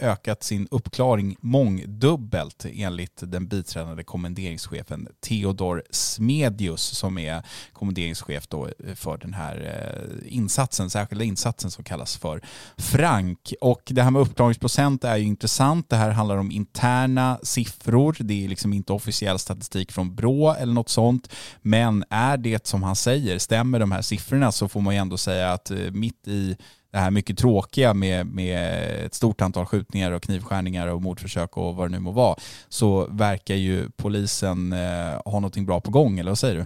ökat 0.00 0.42
sin 0.42 0.68
uppklaring 0.70 1.36
mångdubbelt 1.40 2.66
enligt 2.72 3.22
den 3.26 3.48
biträdande 3.48 4.04
kommenderingschefen 4.04 4.99
nämligen 5.00 5.16
Theodor 5.20 5.82
Smedius 5.90 6.82
som 6.82 7.18
är 7.18 7.42
kommenderingschef 7.72 8.48
då 8.48 8.66
eh, 8.66 8.94
för 8.94 9.18
den 9.18 9.34
här 9.34 9.56
eh, 9.56 10.34
insatsen, 10.34 10.90
särskilda 10.90 11.24
insatsen 11.24 11.70
som 11.70 11.84
kallas 11.84 12.16
för 12.16 12.40
Frank. 12.76 13.52
Och 13.60 13.82
det 13.84 14.02
här 14.02 14.10
med 14.10 14.22
uppklaringsprocent 14.22 15.04
är 15.04 15.16
ju 15.16 15.24
intressant. 15.24 15.88
Det 15.88 15.96
här 15.96 16.10
handlar 16.10 16.36
om 16.36 16.50
interna 16.50 17.38
siffror. 17.42 18.16
Det 18.20 18.44
är 18.44 18.48
liksom 18.48 18.72
inte 18.72 18.92
officiell 18.92 19.38
statistik 19.38 19.92
från 19.92 20.14
Brå 20.14 20.54
eller 20.54 20.72
något 20.72 20.88
sånt. 20.88 21.32
Men 21.62 22.04
är 22.10 22.36
det 22.36 22.66
som 22.66 22.82
han 22.82 22.96
säger, 22.96 23.38
stämmer 23.38 23.78
de 23.78 23.92
här 23.92 24.02
siffrorna 24.02 24.52
så 24.52 24.68
får 24.68 24.80
man 24.80 24.94
ju 24.94 25.00
ändå 25.00 25.16
säga 25.16 25.52
att 25.52 25.70
eh, 25.70 25.90
mitt 25.92 26.28
i 26.28 26.56
det 26.90 26.98
här 26.98 27.10
mycket 27.10 27.38
tråkiga 27.38 27.94
med, 27.94 28.26
med 28.26 28.84
ett 29.06 29.14
stort 29.14 29.40
antal 29.40 29.66
skjutningar 29.66 30.12
och 30.12 30.22
knivskärningar 30.22 30.86
och 30.86 31.02
mordförsök 31.02 31.56
och 31.56 31.76
vad 31.76 31.90
det 31.90 31.92
nu 31.92 31.98
må 31.98 32.10
vara 32.10 32.36
så 32.68 33.06
verkar 33.06 33.54
ju 33.54 33.90
polisen 33.90 34.72
eh, 34.72 35.22
ha 35.24 35.32
någonting 35.32 35.66
bra 35.66 35.80
på 35.80 35.90
gång, 35.90 36.18
eller 36.18 36.30
vad 36.30 36.38
säger 36.38 36.54
du? 36.54 36.64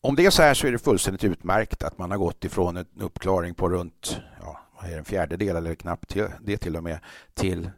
Om 0.00 0.16
det 0.16 0.26
är 0.26 0.30
så 0.30 0.42
här 0.42 0.54
så 0.54 0.66
är 0.66 0.72
det 0.72 0.78
fullständigt 0.78 1.24
utmärkt 1.24 1.82
att 1.82 1.98
man 1.98 2.10
har 2.10 2.18
gått 2.18 2.44
ifrån 2.44 2.76
en 2.76 2.86
uppklaring 3.00 3.54
på 3.54 3.68
runt 3.68 4.20
ja, 4.40 4.60
vad 4.76 4.84
är 4.84 4.90
det, 4.90 4.98
en 4.98 5.04
fjärdedel 5.04 5.56
eller 5.56 5.74
knappt 5.74 6.08
till, 6.08 6.26
det 6.40 6.56
till 6.56 6.76
och 6.76 6.82
med 6.82 6.98
till 7.34 7.70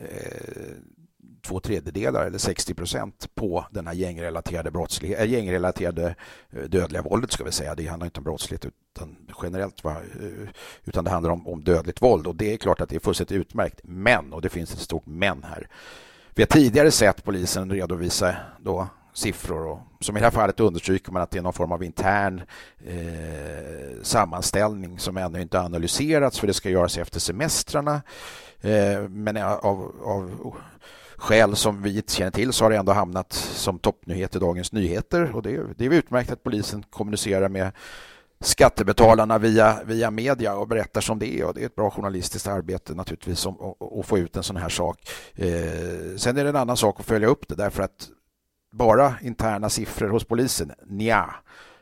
eh, 0.00 0.06
två 1.42 1.60
tredjedelar 1.60 2.26
eller 2.26 2.38
60 2.38 2.74
procent 2.74 3.28
på 3.34 3.66
den 3.70 3.86
här 3.86 3.94
gängrelaterade, 3.94 4.70
brottslighet, 4.70 5.20
äh, 5.20 5.30
gängrelaterade 5.30 6.14
eh, 6.50 6.62
dödliga 6.62 7.02
våldet 7.02 7.32
ska 7.32 7.44
vi 7.44 7.52
säga. 7.52 7.74
Det 7.74 7.86
handlar 7.86 8.06
inte 8.06 8.20
om 8.20 8.24
brottslighet 8.24 8.64
utan 8.64 9.16
generellt 9.42 9.84
va? 9.84 9.96
Eh, 10.20 10.48
utan 10.84 11.04
det 11.04 11.10
handlar 11.10 11.30
om, 11.30 11.48
om 11.48 11.64
dödligt 11.64 12.02
våld 12.02 12.26
och 12.26 12.36
det 12.36 12.52
är 12.52 12.56
klart 12.56 12.80
att 12.80 12.88
det 12.88 12.96
är 12.96 13.00
fullständigt 13.00 13.40
utmärkt. 13.40 13.80
Men, 13.82 14.32
och 14.32 14.42
det 14.42 14.48
finns 14.48 14.72
ett 14.72 14.80
stort 14.80 15.06
men 15.06 15.42
här. 15.42 15.68
Vi 16.34 16.42
har 16.42 16.46
tidigare 16.46 16.90
sett 16.90 17.24
polisen 17.24 17.70
redovisa 17.70 18.36
då 18.60 18.88
siffror 19.18 19.66
och 19.66 19.80
som 20.00 20.16
i 20.16 20.20
det 20.20 20.26
här 20.26 20.30
fallet 20.30 20.60
understryker 20.60 21.12
man 21.12 21.22
att 21.22 21.30
det 21.30 21.38
är 21.38 21.42
någon 21.42 21.52
form 21.52 21.72
av 21.72 21.84
intern 21.84 22.42
eh, 22.86 24.02
sammanställning 24.02 24.98
som 24.98 25.16
ännu 25.16 25.42
inte 25.42 25.60
analyserats 25.60 26.38
för 26.38 26.46
det 26.46 26.54
ska 26.54 26.70
göras 26.70 26.98
efter 26.98 27.20
semestrarna. 27.20 28.02
Eh, 28.60 29.08
men 29.08 29.36
eh, 29.36 29.52
av, 29.52 29.94
av 30.04 30.54
skäl 31.18 31.56
som 31.56 31.82
vi 31.82 31.96
inte 31.96 32.14
känner 32.14 32.30
till 32.30 32.52
så 32.52 32.64
har 32.64 32.70
det 32.70 32.76
ändå 32.76 32.92
hamnat 32.92 33.32
som 33.32 33.78
toppnyhet 33.78 34.36
i 34.36 34.38
Dagens 34.38 34.72
Nyheter 34.72 35.36
och 35.36 35.42
det, 35.42 35.54
är, 35.54 35.66
det 35.76 35.86
är 35.86 35.90
utmärkt 35.90 36.30
att 36.30 36.42
polisen 36.42 36.84
kommunicerar 36.90 37.48
med 37.48 37.72
skattebetalarna 38.40 39.38
via, 39.38 39.78
via 39.84 40.10
media 40.10 40.56
och 40.56 40.68
berättar 40.68 41.00
som 41.00 41.18
det 41.18 41.40
är 41.40 41.44
och 41.44 41.54
det 41.54 41.62
är 41.62 41.66
ett 41.66 41.74
bra 41.74 41.90
journalistiskt 41.90 42.46
arbete 42.46 42.94
naturligtvis 42.94 43.46
att 44.00 44.06
få 44.06 44.18
ut 44.18 44.36
en 44.36 44.42
sån 44.42 44.56
här 44.56 44.68
sak. 44.68 44.98
Eh, 45.34 46.16
sen 46.16 46.36
är 46.36 46.44
det 46.44 46.48
en 46.48 46.56
annan 46.56 46.76
sak 46.76 47.00
att 47.00 47.06
följa 47.06 47.28
upp 47.28 47.48
det 47.48 47.54
därför 47.54 47.82
att 47.82 48.08
bara 48.72 49.14
interna 49.22 49.68
siffror 49.68 50.08
hos 50.08 50.24
polisen, 50.24 50.72
nja. 50.86 51.34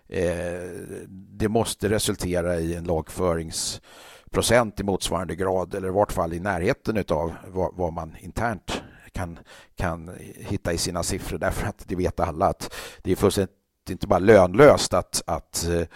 Eh, 0.09 0.71
det 1.09 1.49
måste 1.49 1.89
resultera 1.89 2.61
i 2.61 2.75
en 2.75 2.85
lagföringsprocent 2.85 4.81
i 4.81 4.85
motsvarande 4.85 5.35
grad 5.35 5.75
eller 5.75 5.89
i 5.89 5.91
vart 5.91 6.13
fall 6.13 6.33
i 6.33 6.41
närheten 6.41 7.05
av 7.09 7.33
vad, 7.47 7.75
vad 7.75 7.93
man 7.93 8.17
internt 8.21 8.83
kan, 9.17 9.39
kan 9.75 10.11
hitta 10.37 10.73
i 10.73 10.79
sina 10.79 11.03
siffror 11.03 11.39
därför 11.39 11.67
att 11.67 11.85
det 11.87 11.97
vet 11.97 12.21
alla 12.21 12.47
att 12.47 12.75
det 13.03 13.13
är 13.13 13.17
fullständigt 13.17 13.57
inte 13.91 14.07
bara 14.07 14.19
lönlöst 14.19 14.95
att, 14.95 15.23
att 15.27 15.69
eh, 15.69 15.87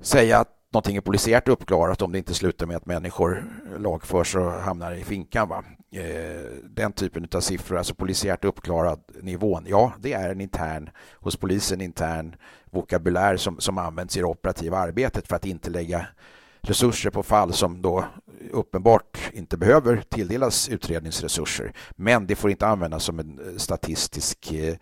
säga 0.00 0.38
att 0.38 0.48
någonting 0.72 0.96
är 0.96 1.00
polisiärt 1.00 1.48
uppklarat 1.48 2.02
om 2.02 2.12
det 2.12 2.18
inte 2.18 2.34
slutar 2.34 2.66
med 2.66 2.76
att 2.76 2.86
människor 2.86 3.44
lagförs 3.78 4.36
och 4.36 4.52
hamnar 4.52 4.92
i 4.92 5.04
finkan. 5.04 5.48
Va? 5.48 5.64
Eh, 5.90 6.42
den 6.62 6.92
typen 6.92 7.28
av 7.34 7.40
siffror, 7.40 7.78
alltså 7.78 7.94
polisiärt 7.94 8.44
uppklarad 8.44 9.00
nivån, 9.20 9.64
ja, 9.68 9.92
det 10.00 10.12
är 10.12 10.30
en 10.30 10.40
intern, 10.40 10.90
hos 11.14 11.36
polisen 11.36 11.80
intern 11.80 12.36
vokabulär 12.70 13.36
som, 13.36 13.60
som 13.60 13.78
används 13.78 14.16
i 14.16 14.20
det 14.20 14.26
operativa 14.26 14.78
arbetet 14.78 15.28
för 15.28 15.36
att 15.36 15.46
inte 15.46 15.70
lägga 15.70 16.06
resurser 16.60 17.10
på 17.10 17.22
fall 17.22 17.52
som 17.52 17.82
då 17.82 18.04
uppenbart 18.50 19.18
inte 19.32 19.56
behöver 19.56 20.02
tilldelas 20.08 20.68
utredningsresurser. 20.68 21.72
Men 21.96 22.26
det 22.26 22.36
får 22.36 22.50
inte 22.50 22.66
användas 22.66 23.04
som 23.04 23.18
en 23.18 23.38
eh, 23.38 23.56
statistisk, 23.56 24.52
eh, 24.52 24.74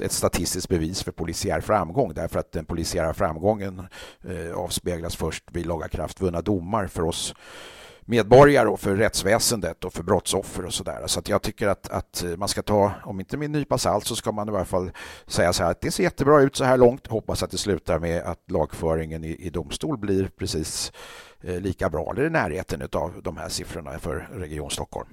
ett 0.00 0.12
statistiskt 0.12 0.68
bevis 0.68 1.02
för 1.02 1.12
polisiär 1.12 1.60
framgång 1.60 2.12
därför 2.14 2.38
att 2.38 2.52
den 2.52 2.64
polisiära 2.64 3.14
framgången 3.14 3.82
eh, 4.24 4.56
avspeglas 4.56 5.16
först 5.16 5.44
vid 5.52 5.66
lagakraftvunna 5.66 6.40
domar 6.40 6.86
för 6.86 7.02
oss 7.02 7.34
medborgare 8.04 8.68
och 8.68 8.80
för 8.80 8.96
rättsväsendet 8.96 9.84
och 9.84 9.92
för 9.92 10.02
brottsoffer 10.02 10.64
och 10.64 10.74
sådär. 10.74 11.06
Så 11.06 11.18
att 11.18 11.28
jag 11.28 11.42
tycker 11.42 11.68
att, 11.68 11.88
att 11.88 12.24
man 12.36 12.48
ska 12.48 12.62
ta, 12.62 12.92
om 13.04 13.20
inte 13.20 13.36
med 13.36 13.46
en 13.46 13.52
nypa 13.52 13.78
salt 13.78 14.06
så 14.06 14.16
ska 14.16 14.32
man 14.32 14.48
i 14.48 14.52
varje 14.52 14.64
fall 14.64 14.90
säga 15.26 15.52
så 15.52 15.62
här 15.62 15.70
att 15.70 15.80
det 15.80 15.90
ser 15.90 16.02
jättebra 16.02 16.40
ut 16.40 16.56
så 16.56 16.64
här 16.64 16.76
långt. 16.76 17.06
Hoppas 17.06 17.42
att 17.42 17.50
det 17.50 17.58
slutar 17.58 17.98
med 17.98 18.22
att 18.22 18.50
lagföringen 18.50 19.24
i, 19.24 19.36
i 19.38 19.50
domstol 19.50 19.98
blir 19.98 20.30
precis 20.36 20.92
Eh, 21.44 21.60
lika 21.60 21.90
bra 21.90 22.12
eller 22.12 22.26
i 22.26 22.30
närheten 22.30 22.88
av 22.92 23.20
de 23.24 23.36
här 23.36 23.48
siffrorna 23.48 23.98
för 23.98 24.28
Region 24.32 24.70
Stockholm. 24.70 25.08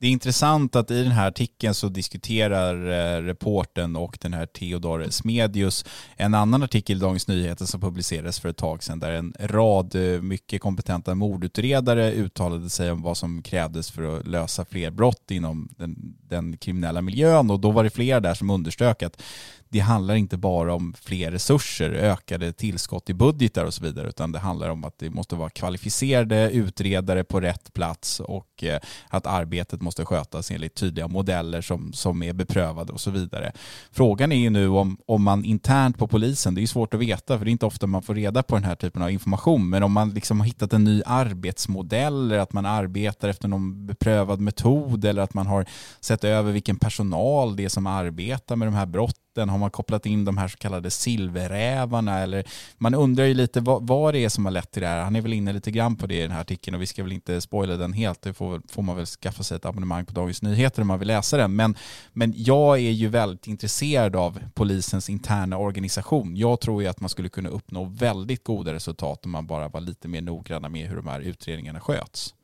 Det 0.00 0.06
är 0.06 0.10
intressant 0.10 0.76
att 0.76 0.90
i 0.90 1.02
den 1.02 1.12
här 1.12 1.28
artikeln 1.28 1.74
så 1.74 1.88
diskuterar 1.88 2.74
eh, 2.90 3.22
reporten 3.22 3.96
och 3.96 4.18
den 4.20 4.34
här 4.34 4.46
Theodor 4.46 5.06
Smedius 5.10 5.84
en 6.16 6.34
annan 6.34 6.62
artikel 6.62 6.96
i 6.96 7.00
Dagens 7.00 7.28
Nyheter 7.28 7.64
som 7.64 7.80
publicerades 7.80 8.40
för 8.40 8.48
ett 8.48 8.56
tag 8.56 8.82
sedan 8.82 9.00
där 9.00 9.12
en 9.12 9.34
rad 9.40 9.94
eh, 9.94 10.22
mycket 10.22 10.60
kompetenta 10.60 11.14
mordutredare 11.14 12.12
uttalade 12.12 12.70
sig 12.70 12.90
om 12.90 13.02
vad 13.02 13.16
som 13.16 13.42
krävdes 13.42 13.90
för 13.90 14.18
att 14.18 14.26
lösa 14.26 14.64
fler 14.64 14.90
brott 14.90 15.30
inom 15.30 15.68
den, 15.76 16.16
den 16.28 16.56
kriminella 16.56 17.02
miljön 17.02 17.50
och 17.50 17.60
då 17.60 17.70
var 17.70 17.84
det 17.84 17.90
flera 17.90 18.20
där 18.20 18.34
som 18.34 18.50
underströk 18.50 19.02
att 19.02 19.22
det 19.70 19.78
handlar 19.78 20.14
inte 20.14 20.36
bara 20.36 20.74
om 20.74 20.94
fler 21.00 21.30
resurser, 21.30 21.90
ökade 21.90 22.52
tillskott 22.52 23.10
i 23.10 23.14
budgetar 23.14 23.64
och 23.64 23.74
så 23.74 23.84
vidare, 23.84 24.08
utan 24.08 24.32
det 24.32 24.38
handlar 24.38 24.68
om 24.68 24.84
att 24.84 24.98
det 24.98 25.10
måste 25.10 25.36
vara 25.36 25.50
kvalificerade 25.50 26.50
utredare 26.50 27.24
på 27.24 27.40
rätt 27.40 27.72
plats 27.72 28.20
och 28.20 28.64
eh, 28.64 28.80
att 29.08 29.26
arbetet 29.26 29.80
måste 29.80 30.04
skötas 30.04 30.50
enligt 30.50 30.74
tydliga 30.74 31.08
modeller 31.08 31.60
som, 31.60 31.92
som 31.92 32.22
är 32.22 32.32
beprövade 32.32 32.92
och 32.92 33.00
så 33.00 33.10
vidare. 33.10 33.52
Frågan 33.92 34.32
är 34.32 34.36
ju 34.36 34.50
nu 34.50 34.68
om, 34.68 34.98
om 35.06 35.22
man 35.22 35.44
internt 35.44 35.98
på 35.98 36.06
polisen, 36.06 36.54
det 36.54 36.62
är 36.62 36.66
svårt 36.66 36.94
att 36.94 37.00
veta 37.00 37.38
för 37.38 37.44
det 37.44 37.50
är 37.50 37.52
inte 37.52 37.66
ofta 37.66 37.86
man 37.86 38.02
får 38.02 38.14
reda 38.14 38.42
på 38.42 38.54
den 38.54 38.64
här 38.64 38.74
typen 38.74 39.02
av 39.02 39.10
information, 39.10 39.68
men 39.68 39.82
om 39.82 39.92
man 39.92 40.10
liksom 40.10 40.40
har 40.40 40.46
hittat 40.46 40.72
en 40.72 40.84
ny 40.84 41.02
arbetsmodell 41.06 42.26
eller 42.26 42.38
att 42.38 42.52
man 42.52 42.66
arbetar 42.66 43.28
efter 43.28 43.48
någon 43.48 43.86
beprövad 43.86 44.40
metod 44.40 45.04
eller 45.04 45.22
att 45.22 45.34
man 45.34 45.46
har 45.46 45.66
sett 46.00 46.24
över 46.24 46.52
vilken 46.52 46.76
personal 46.76 47.56
det 47.56 47.64
är 47.64 47.68
som 47.68 47.86
arbetar 47.86 48.56
med 48.56 48.68
de 48.68 48.74
här 48.74 48.86
brotten 48.86 49.27
vatten? 49.38 49.48
Har 49.48 49.58
man 49.58 49.70
kopplat 49.70 50.06
in 50.06 50.24
de 50.24 50.38
här 50.38 50.48
så 50.48 50.56
kallade 50.58 50.90
silverrävarna? 50.90 52.18
Eller 52.18 52.44
man 52.78 52.94
undrar 52.94 53.24
ju 53.24 53.34
lite 53.34 53.60
vad, 53.60 53.86
vad 53.86 54.14
det 54.14 54.24
är 54.24 54.28
som 54.28 54.44
har 54.44 54.52
lett 54.52 54.70
till 54.70 54.82
det 54.82 54.88
här. 54.88 55.02
Han 55.02 55.16
är 55.16 55.20
väl 55.20 55.32
inne 55.32 55.52
lite 55.52 55.70
grann 55.70 55.96
på 55.96 56.06
det 56.06 56.14
i 56.14 56.22
den 56.22 56.30
här 56.30 56.40
artikeln 56.40 56.74
och 56.74 56.82
vi 56.82 56.86
ska 56.86 57.02
väl 57.02 57.12
inte 57.12 57.40
spoila 57.40 57.76
den 57.76 57.92
helt. 57.92 58.22
Det 58.22 58.34
får, 58.34 58.62
får 58.68 58.82
man 58.82 58.96
väl 58.96 59.06
skaffa 59.06 59.42
sig 59.42 59.56
ett 59.56 59.64
abonnemang 59.64 60.06
på 60.06 60.12
Dagens 60.12 60.42
Nyheter 60.42 60.82
om 60.82 60.88
man 60.88 60.98
vill 60.98 61.08
läsa 61.08 61.36
den. 61.36 61.56
Men, 61.56 61.76
men 62.12 62.34
jag 62.36 62.76
är 62.76 62.92
ju 62.92 63.08
väldigt 63.08 63.46
intresserad 63.46 64.16
av 64.16 64.38
polisens 64.54 65.08
interna 65.08 65.58
organisation. 65.58 66.36
Jag 66.36 66.60
tror 66.60 66.82
ju 66.82 66.88
att 66.88 67.00
man 67.00 67.08
skulle 67.08 67.28
kunna 67.28 67.48
uppnå 67.48 67.84
väldigt 67.84 68.44
goda 68.44 68.72
resultat 68.72 69.24
om 69.24 69.30
man 69.30 69.46
bara 69.46 69.68
var 69.68 69.80
lite 69.80 70.08
mer 70.08 70.22
noggranna 70.22 70.68
med 70.68 70.88
hur 70.88 70.96
de 70.96 71.06
här 71.06 71.20
utredningarna 71.20 71.80
sköts. 71.80 72.34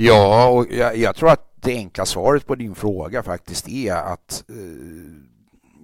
Ja, 0.00 0.48
och 0.48 0.66
jag, 0.70 0.96
jag, 0.96 1.16
tror 1.16 1.30
att 1.30 1.48
det 1.60 1.72
enkla 1.72 2.06
svaret 2.06 2.46
på 2.46 2.54
din 2.54 2.74
fråga 2.74 3.22
faktiskt 3.22 3.68
är 3.68 3.94
att 3.94 4.44
eh, 4.48 4.54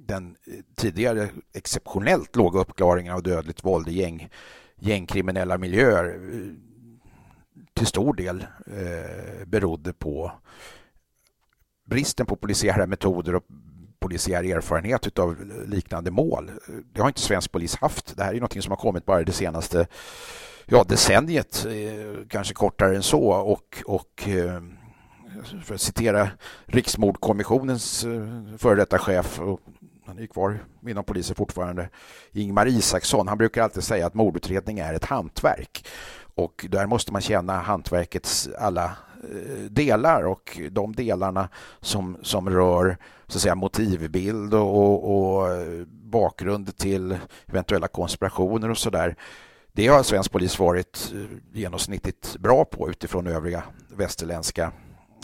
den 0.06 0.36
eh, 0.46 0.52
tidigare 0.76 1.28
exceptionellt 1.52 2.36
låga 2.36 2.60
uppklaringen 2.60 3.14
av 3.14 3.22
dödligt 3.22 3.64
våld 3.64 3.88
i 3.88 3.92
gäng, 3.92 4.28
gängkriminella 4.76 5.58
miljöer 5.58 6.04
eh, 6.04 6.40
till 7.74 7.86
stor 7.86 8.14
del 8.14 8.46
eh, 8.66 9.46
berodde 9.46 9.92
på 9.92 10.32
bristen 11.84 12.26
på 12.26 12.36
polisiära 12.36 12.86
metoder 12.86 13.34
och 13.34 13.44
polisiär 13.98 14.44
erfarenhet 14.44 15.18
av 15.18 15.36
liknande 15.66 16.10
mål. 16.10 16.50
Det 16.92 17.00
har 17.00 17.08
inte 17.08 17.20
svensk 17.20 17.52
polis 17.52 17.76
haft. 17.76 18.16
Det 18.16 18.24
här 18.24 18.34
är 18.34 18.40
något 18.40 18.62
som 18.62 18.70
har 18.70 18.76
kommit 18.76 19.06
bara 19.06 19.22
det 19.22 19.32
senaste 19.32 19.86
ja, 20.66 20.84
decenniet, 20.88 21.66
eh, 21.66 22.26
kanske 22.28 22.54
kortare 22.54 22.96
än 22.96 23.02
så. 23.02 23.28
Och, 23.28 23.82
och 23.86 24.28
eh, 24.28 24.62
för 25.62 25.74
att 25.74 25.80
citera 25.80 26.28
Riksmordkommissionens 26.66 28.04
eh, 28.04 28.56
före 28.58 28.74
detta 28.74 28.98
chef, 28.98 29.40
och 29.40 29.60
han 30.06 30.18
är 30.18 30.26
kvar 30.26 30.58
inom 30.86 31.04
polisen 31.04 31.36
fortfarande, 31.36 31.88
Ingmar 32.32 32.66
Isaksson, 32.66 33.28
han 33.28 33.38
brukar 33.38 33.62
alltid 33.62 33.84
säga 33.84 34.06
att 34.06 34.14
mordutredning 34.14 34.78
är 34.78 34.94
ett 34.94 35.04
hantverk. 35.04 35.86
Och 36.34 36.66
där 36.68 36.86
måste 36.86 37.12
man 37.12 37.20
känna 37.20 37.60
hantverkets 37.60 38.48
alla 38.58 38.84
eh, 38.84 39.64
delar 39.70 40.22
och 40.22 40.60
de 40.70 40.94
delarna 40.94 41.48
som, 41.80 42.16
som 42.22 42.50
rör 42.50 42.96
så 43.26 43.38
att 43.38 43.42
säga, 43.42 43.54
motivbild 43.54 44.54
och, 44.54 45.36
och, 45.36 45.52
eh, 45.52 45.84
bakgrund 45.88 46.76
till 46.76 47.18
eventuella 47.46 47.88
konspirationer 47.88 48.70
och 48.70 48.78
sådär 48.78 49.16
det 49.72 49.86
har 49.86 50.02
svensk 50.02 50.32
polis 50.32 50.58
varit 50.58 51.12
eh, 51.14 51.58
genomsnittligt 51.58 52.36
bra 52.38 52.64
på 52.64 52.90
utifrån 52.90 53.26
övriga 53.26 53.62
västerländska 53.88 54.72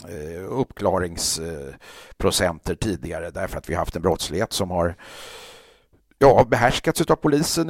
Eh, 0.09 0.43
uppklaringsprocenter 0.49 2.75
tidigare 2.75 3.31
därför 3.31 3.57
att 3.57 3.69
vi 3.69 3.73
har 3.73 3.81
haft 3.81 3.95
en 3.95 4.01
brottslighet 4.01 4.53
som 4.53 4.71
har 4.71 4.95
ja, 6.19 6.45
behärskats 6.49 7.01
av 7.01 7.15
polisen 7.15 7.69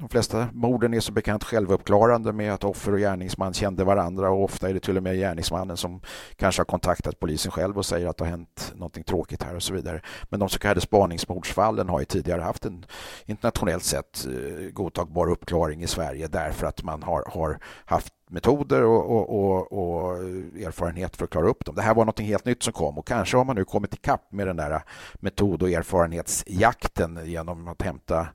de 0.00 0.08
flesta 0.08 0.48
morden 0.52 0.94
är 0.94 1.00
som 1.00 1.14
bekant 1.14 1.44
självuppklarande 1.44 2.32
med 2.32 2.52
att 2.52 2.64
offer 2.64 2.92
och 2.92 2.98
gärningsman 2.98 3.54
kände 3.54 3.84
varandra 3.84 4.30
och 4.30 4.44
ofta 4.44 4.68
är 4.68 4.74
det 4.74 4.80
till 4.80 4.96
och 4.96 5.02
med 5.02 5.16
gärningsmannen 5.16 5.76
som 5.76 6.00
kanske 6.36 6.60
har 6.60 6.64
kontaktat 6.64 7.20
polisen 7.20 7.52
själv 7.52 7.78
och 7.78 7.86
säger 7.86 8.06
att 8.06 8.16
det 8.16 8.24
har 8.24 8.30
hänt 8.30 8.72
någonting 8.74 9.04
tråkigt 9.04 9.42
här 9.42 9.56
och 9.56 9.62
så 9.62 9.74
vidare. 9.74 10.02
Men 10.24 10.40
de 10.40 10.48
så 10.48 10.58
kallade 10.58 10.80
spaningsmordsfallen 10.80 11.88
har 11.88 12.00
ju 12.00 12.04
tidigare 12.04 12.42
haft 12.42 12.64
en 12.64 12.84
internationellt 13.26 13.84
sett 13.84 14.26
eh, 14.26 14.70
godtagbar 14.72 15.30
uppklaring 15.30 15.82
i 15.82 15.86
Sverige 15.86 16.28
därför 16.28 16.66
att 16.66 16.82
man 16.82 17.02
har, 17.02 17.24
har 17.26 17.58
haft 17.84 18.14
metoder 18.30 18.82
och, 18.82 19.10
och, 19.10 19.30
och, 19.30 19.72
och, 19.72 20.18
erfarenhet 20.66 21.16
för 21.16 21.24
att 21.24 21.30
klara 21.30 21.48
upp 21.48 21.64
dem. 21.64 21.74
Det 21.74 21.82
här 21.82 21.94
var 21.94 22.04
något 22.04 22.20
helt 22.20 22.44
nytt 22.44 22.62
som 22.62 22.72
kom 22.72 22.98
och 22.98 23.06
kanske 23.06 23.36
har 23.36 23.44
man 23.44 23.56
nu 23.56 23.64
kommit 23.64 23.94
ikapp 23.94 24.32
med 24.32 24.46
den 24.46 24.56
där 24.56 24.82
metod 25.14 25.62
och 25.62 25.70
erfarenhetsjakten 25.70 27.18
genom 27.24 27.68
att 27.68 27.82
hämta 27.82 28.28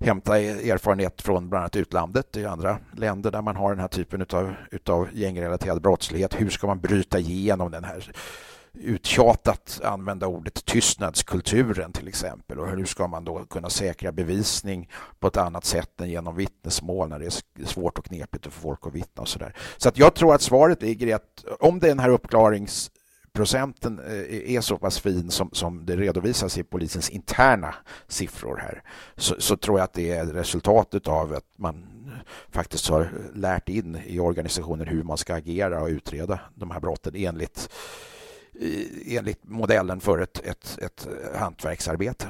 hämta 0.00 0.38
erfarenhet 0.40 1.22
från 1.22 1.48
bland 1.48 1.62
annat 1.62 1.76
utlandet 1.76 2.36
i 2.36 2.46
andra 2.46 2.78
länder 2.92 3.30
där 3.30 3.42
man 3.42 3.56
har 3.56 3.70
den 3.70 3.80
här 3.80 3.88
typen 3.88 4.22
utav, 4.22 4.54
utav 4.70 5.08
gängrelaterad 5.12 5.82
brottslighet. 5.82 6.40
Hur 6.40 6.50
ska 6.50 6.66
man 6.66 6.80
bryta 6.80 7.18
igenom 7.18 7.70
den 7.70 7.84
här 7.84 8.12
uttjatat 8.74 9.80
använda 9.84 10.26
ordet 10.26 10.64
tystnadskulturen 10.64 11.92
till 11.92 12.08
exempel 12.08 12.58
och 12.58 12.68
hur 12.68 12.84
ska 12.84 13.06
man 13.06 13.24
då 13.24 13.44
kunna 13.44 13.70
säkra 13.70 14.12
bevisning 14.12 14.90
på 15.18 15.26
ett 15.26 15.36
annat 15.36 15.64
sätt 15.64 16.00
än 16.00 16.10
genom 16.10 16.36
vittnesmål 16.36 17.08
när 17.08 17.18
det 17.18 17.26
är 17.26 17.66
svårt 17.66 17.98
och 17.98 18.04
knepigt 18.04 18.44
för 18.44 18.50
folk 18.52 18.86
att 18.86 18.94
vittna 18.94 19.22
och 19.22 19.28
sådär. 19.28 19.56
Så 19.76 19.88
att 19.88 19.98
jag 19.98 20.14
tror 20.14 20.34
att 20.34 20.42
svaret 20.42 20.82
ligger 20.82 21.06
i 21.06 21.12
att 21.12 21.44
om 21.60 21.80
den 21.80 21.98
här 21.98 22.08
uppklarings 22.08 22.90
procenten 23.32 23.98
eh, 23.98 24.54
är 24.56 24.60
så 24.60 24.78
pass 24.78 24.98
fin 24.98 25.30
som, 25.30 25.50
som 25.52 25.86
det 25.86 25.96
redovisas 25.96 26.58
i 26.58 26.62
polisens 26.62 27.10
interna 27.10 27.74
siffror 28.08 28.56
här 28.56 28.82
så, 29.16 29.34
så 29.38 29.56
tror 29.56 29.78
jag 29.78 29.84
att 29.84 29.92
det 29.92 30.10
är 30.10 30.26
resultatet 30.26 31.08
av 31.08 31.32
att 31.32 31.58
man 31.58 31.86
faktiskt 32.50 32.88
har 32.88 33.10
lärt 33.34 33.68
in 33.68 33.98
i 34.06 34.20
organisationen 34.20 34.88
hur 34.88 35.02
man 35.02 35.18
ska 35.18 35.34
agera 35.34 35.82
och 35.82 35.88
utreda 35.88 36.40
de 36.54 36.70
här 36.70 36.80
brotten 36.80 37.14
enligt, 37.16 37.68
Eh, 38.60 39.16
enligt 39.16 39.44
modellen 39.44 40.00
för 40.00 40.18
ett, 40.18 40.40
ett, 40.44 40.78
ett 40.82 41.06
eh, 41.06 41.40
hantverksarbete. 41.40 42.26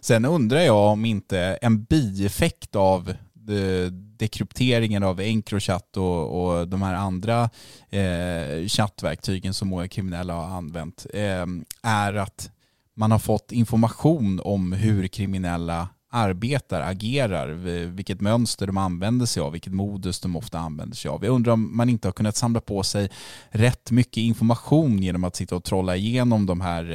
Sen 0.00 0.24
undrar 0.24 0.60
jag 0.60 0.92
om 0.92 1.04
inte 1.04 1.40
en 1.40 1.84
bieffekt 1.84 2.76
av 2.76 3.08
eh, 3.08 3.92
dekrypteringen 3.92 5.02
av 5.02 5.20
Encrochat 5.20 5.96
och, 5.96 6.42
och 6.42 6.68
de 6.68 6.82
här 6.82 6.94
andra 6.94 7.50
eh, 7.90 8.66
chattverktygen 8.66 9.54
som 9.54 9.68
många 9.68 9.88
kriminella 9.88 10.34
har 10.34 10.56
använt 10.56 11.06
eh, 11.14 11.46
är 11.82 12.14
att 12.14 12.50
man 12.94 13.10
har 13.10 13.18
fått 13.18 13.52
information 13.52 14.40
om 14.44 14.72
hur 14.72 15.08
kriminella 15.08 15.88
arbetar, 16.10 16.80
agerar, 16.80 17.48
vilket 17.86 18.20
mönster 18.20 18.66
de 18.66 18.76
använder 18.76 19.26
sig 19.26 19.40
av, 19.40 19.52
vilket 19.52 19.72
modus 19.72 20.20
de 20.20 20.36
ofta 20.36 20.58
använder 20.58 20.96
sig 20.96 21.08
av. 21.08 21.24
Jag 21.24 21.34
undrar 21.34 21.52
om 21.52 21.76
man 21.76 21.88
inte 21.88 22.08
har 22.08 22.12
kunnat 22.12 22.36
samla 22.36 22.60
på 22.60 22.82
sig 22.82 23.10
rätt 23.50 23.90
mycket 23.90 24.16
information 24.16 25.02
genom 25.02 25.24
att 25.24 25.36
sitta 25.36 25.56
och 25.56 25.64
trolla 25.64 25.96
igenom 25.96 26.46
de 26.46 26.60
här 26.60 26.90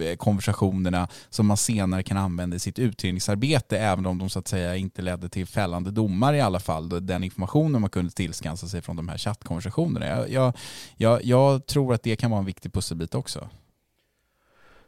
eh, 0.00 0.16
konversationerna 0.16 1.08
som 1.30 1.46
man 1.46 1.56
senare 1.56 2.02
kan 2.02 2.16
använda 2.16 2.56
i 2.56 2.58
sitt 2.58 2.78
utredningsarbete, 2.78 3.78
även 3.78 4.06
om 4.06 4.18
de 4.18 4.30
så 4.30 4.38
att 4.38 4.48
säga 4.48 4.76
inte 4.76 5.02
ledde 5.02 5.28
till 5.28 5.46
fällande 5.46 5.90
domar 5.90 6.34
i 6.34 6.40
alla 6.40 6.60
fall. 6.60 7.06
Den 7.06 7.24
informationen 7.24 7.80
man 7.80 7.90
kunde 7.90 8.12
tillskansa 8.12 8.66
sig 8.66 8.82
från 8.82 8.96
de 8.96 9.08
här 9.08 9.18
chattkonversationerna. 9.18 10.06
Jag, 10.06 10.30
jag, 10.30 10.52
jag, 10.96 11.24
jag 11.24 11.66
tror 11.66 11.94
att 11.94 12.02
det 12.02 12.16
kan 12.16 12.30
vara 12.30 12.38
en 12.38 12.46
viktig 12.46 12.72
pusselbit 12.72 13.14
också. 13.14 13.48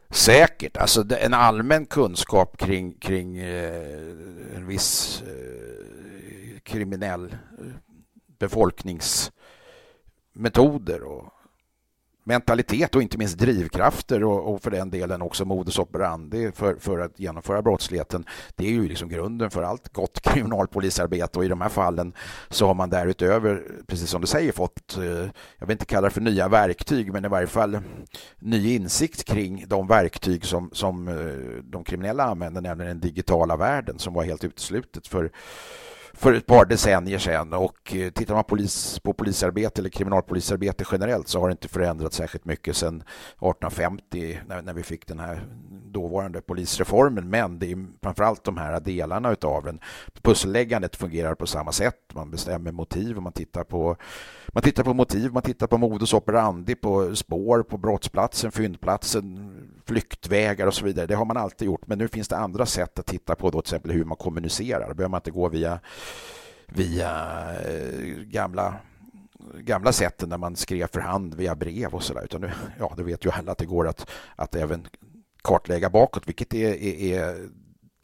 Säkert. 0.09 0.77
Alltså 0.77 1.05
en 1.19 1.33
allmän 1.33 1.85
kunskap 1.85 2.57
kring, 2.57 2.93
kring 2.93 3.37
eh, 3.37 4.01
en 4.55 4.67
viss 4.67 5.21
eh, 5.21 6.59
kriminell 6.63 7.31
eh, 7.31 7.37
befolkningsmetoder 8.39 11.03
och 11.03 11.33
mentalitet 12.27 12.95
och 12.95 13.01
inte 13.01 13.17
minst 13.17 13.37
drivkrafter 13.37 14.23
och, 14.23 14.53
och, 14.53 14.61
för 14.61 14.71
den 14.71 14.89
delen 14.89 15.21
också 15.21 15.45
modus 15.45 15.79
operandi 15.79 16.51
för, 16.51 16.75
för 16.75 16.99
att 16.99 17.19
genomföra 17.19 17.61
brottsligheten. 17.61 18.25
Det 18.55 18.65
är 18.65 18.71
ju 18.71 18.87
liksom 18.87 19.09
grunden 19.09 19.49
för 19.49 19.63
allt 19.63 19.93
gott 19.93 20.21
kriminalpolisarbete 20.23 21.39
och 21.39 21.45
i 21.45 21.47
de 21.47 21.61
här 21.61 21.69
fallen 21.69 22.13
så 22.49 22.67
har 22.67 22.73
man 22.73 22.89
därutöver, 22.89 23.63
precis 23.87 24.09
som 24.09 24.21
du 24.21 24.27
säger, 24.27 24.51
fått, 24.51 24.97
eh, 24.97 25.03
jag 25.57 25.67
vill 25.67 25.71
inte 25.71 25.85
kalla 25.85 26.07
det 26.07 26.13
för 26.13 26.21
nya 26.21 26.47
verktyg, 26.47 27.13
men 27.13 27.25
i 27.25 27.27
varje 27.27 27.47
fall 27.47 27.79
ny 28.39 28.75
insikt 28.75 29.23
kring 29.23 29.65
de 29.67 29.87
verktyg 29.87 30.45
som, 30.45 30.69
som 30.73 31.07
eh, 31.07 31.63
de 31.63 31.83
kriminella 31.83 32.23
använder, 32.23 32.61
nämligen 32.61 32.99
den 32.99 33.09
digitala 33.09 33.57
världen 33.57 33.99
som 33.99 34.13
var 34.13 34.23
helt 34.23 34.43
uteslutet 34.43 35.07
för 35.07 35.31
för 36.17 36.33
ett 36.33 36.45
par 36.45 36.65
decennier 36.65 37.19
sedan 37.19 37.53
och 37.53 37.95
eh, 37.95 38.09
tittar 38.09 38.33
man 38.35 38.43
polis, 38.43 38.99
på 38.99 39.13
polisarbete 39.13 39.81
eller 39.81 39.89
kriminalpolisarbete 39.89 40.83
generellt 40.91 41.27
så 41.27 41.39
har 41.39 41.47
det 41.47 41.51
inte 41.51 41.67
förändrats 41.67 42.17
särskilt 42.17 42.45
mycket 42.45 42.75
sedan 42.75 42.95
1850 42.95 44.39
när, 44.47 44.61
när 44.61 44.73
vi 44.73 44.83
fick 44.83 45.07
den 45.07 45.19
här 45.19 45.43
dåvarande 45.85 46.41
polisreformen 46.41 47.29
men 47.29 47.59
det 47.59 47.71
är 47.71 47.85
framförallt 48.01 48.43
de 48.43 48.57
här 48.57 48.79
delarna 48.79 49.31
utav 49.31 49.63
den. 49.63 49.79
Pusselläggandet 50.21 50.95
fungerar 50.95 51.35
på 51.35 51.47
samma 51.47 51.71
sätt. 51.71 52.13
Man 52.13 52.31
bestämmer 52.31 52.71
motiv 52.71 53.17
och 53.17 53.23
man 53.23 53.33
tittar 53.33 53.63
på 53.63 53.97
man 54.53 54.63
tittar 54.63 54.83
på 54.83 54.93
motiv, 54.93 55.33
man 55.33 55.43
tittar 55.43 55.67
på 55.67 55.77
modus 55.77 56.13
operandi, 56.13 56.75
på 56.75 57.15
spår, 57.15 57.63
på 57.63 57.77
brottsplatsen, 57.77 58.51
fyndplatsen, 58.51 59.51
flyktvägar 59.85 60.67
och 60.67 60.73
så 60.73 60.85
vidare. 60.85 61.05
Det 61.05 61.15
har 61.15 61.25
man 61.25 61.37
alltid 61.37 61.65
gjort, 61.65 61.87
men 61.87 61.97
nu 61.97 62.07
finns 62.07 62.27
det 62.27 62.37
andra 62.37 62.65
sätt 62.65 62.99
att 62.99 63.05
titta 63.05 63.35
på, 63.35 63.49
då, 63.49 63.61
till 63.61 63.69
exempel 63.69 63.91
hur 63.91 64.05
man 64.05 64.17
kommunicerar. 64.17 64.87
Då 64.87 64.93
behöver 64.93 65.09
man 65.09 65.17
inte 65.17 65.31
gå 65.31 65.49
via, 65.49 65.79
via 66.67 67.11
eh, 67.61 68.15
gamla 68.15 68.75
gamla 69.53 69.91
sätten 69.91 70.29
när 70.29 70.37
man 70.37 70.55
skrev 70.55 70.87
för 70.87 70.99
hand 70.99 71.35
via 71.35 71.55
brev 71.55 71.95
och 71.95 72.03
sådär. 72.03 72.23
Utan 72.23 72.41
nu, 72.41 72.51
ja, 72.79 72.93
det 72.97 73.03
vet 73.03 73.25
ju 73.25 73.31
alla 73.31 73.51
att 73.51 73.57
det 73.57 73.65
går 73.65 73.87
att, 73.87 74.09
att 74.35 74.55
även 74.55 74.87
kartlägga 75.43 75.89
bakåt, 75.89 76.27
vilket 76.27 76.53
är, 76.53 76.73
är, 76.73 77.13
är 77.13 77.49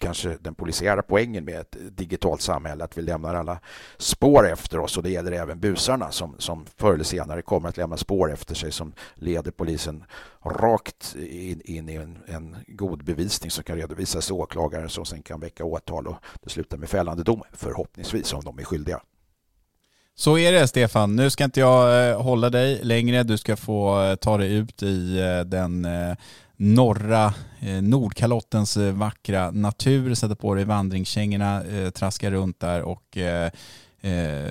kanske 0.04 0.38
den 0.42 0.56
polisiära 0.56 1.02
poängen 1.02 1.46
med 1.46 1.60
ett 1.60 1.78
digitalt 1.98 2.42
samhälle, 2.42 2.84
att 2.84 2.98
vi 2.98 3.02
lämnar 3.02 3.36
alla 3.36 3.60
spår 3.98 4.50
efter 4.50 4.80
oss 4.80 4.98
och 4.98 5.04
det 5.04 5.10
gäller 5.10 5.32
även 5.32 5.60
busarna 5.60 6.12
som, 6.12 6.36
som 6.38 6.66
förr 6.78 6.94
eller 6.94 7.04
senare 7.04 7.42
kommer 7.42 7.70
att 7.70 7.78
lämna 7.78 7.98
spår 7.98 8.34
efter 8.34 8.56
sig 8.56 8.72
som 8.72 8.94
leder 9.16 9.52
polisen 9.52 10.04
rakt 10.46 11.16
in, 11.16 11.62
in 11.66 11.90
i 11.90 11.96
en, 11.96 12.18
en, 12.28 12.56
god 12.68 13.04
bevisning 13.04 13.52
som 13.52 13.64
kan 13.64 13.76
redovisas 13.76 14.26
till 14.26 14.34
åklagaren 14.34 14.90
som 14.90 15.06
sen 15.06 15.22
kan 15.22 15.40
väcka 15.40 15.66
åtal 15.66 16.08
och 16.08 16.18
det 16.44 16.50
slutar 16.50 16.78
med 16.78 16.90
fällande 16.90 17.24
dom 17.24 17.44
förhoppningsvis 17.54 18.34
om 18.34 18.44
de 18.44 18.60
är 18.60 18.64
skyldiga. 18.64 19.02
Så 20.16 20.38
är 20.38 20.52
det 20.52 20.68
Stefan. 20.68 21.16
Nu 21.16 21.30
ska 21.30 21.44
inte 21.44 21.60
jag 21.60 22.10
eh, 22.10 22.22
hålla 22.22 22.50
dig 22.50 22.80
längre. 22.84 23.24
Du 23.24 23.38
ska 23.38 23.56
få 23.56 24.04
eh, 24.04 24.16
ta 24.16 24.38
dig 24.38 24.54
ut 24.54 24.84
i 24.84 25.20
eh, 25.20 25.46
den 25.46 25.88
norra 26.64 27.34
eh, 27.60 27.82
Nordkalottens 27.82 28.78
eh, 28.78 28.94
vackra 28.94 29.52
natur, 29.52 30.14
sätta 30.14 30.36
på 30.36 30.56
dig 30.56 30.66
vandringskängorna, 30.66 31.64
eh, 31.64 31.90
traska 31.90 32.32
runt 32.32 32.60
där 32.60 32.82
och 32.82 33.18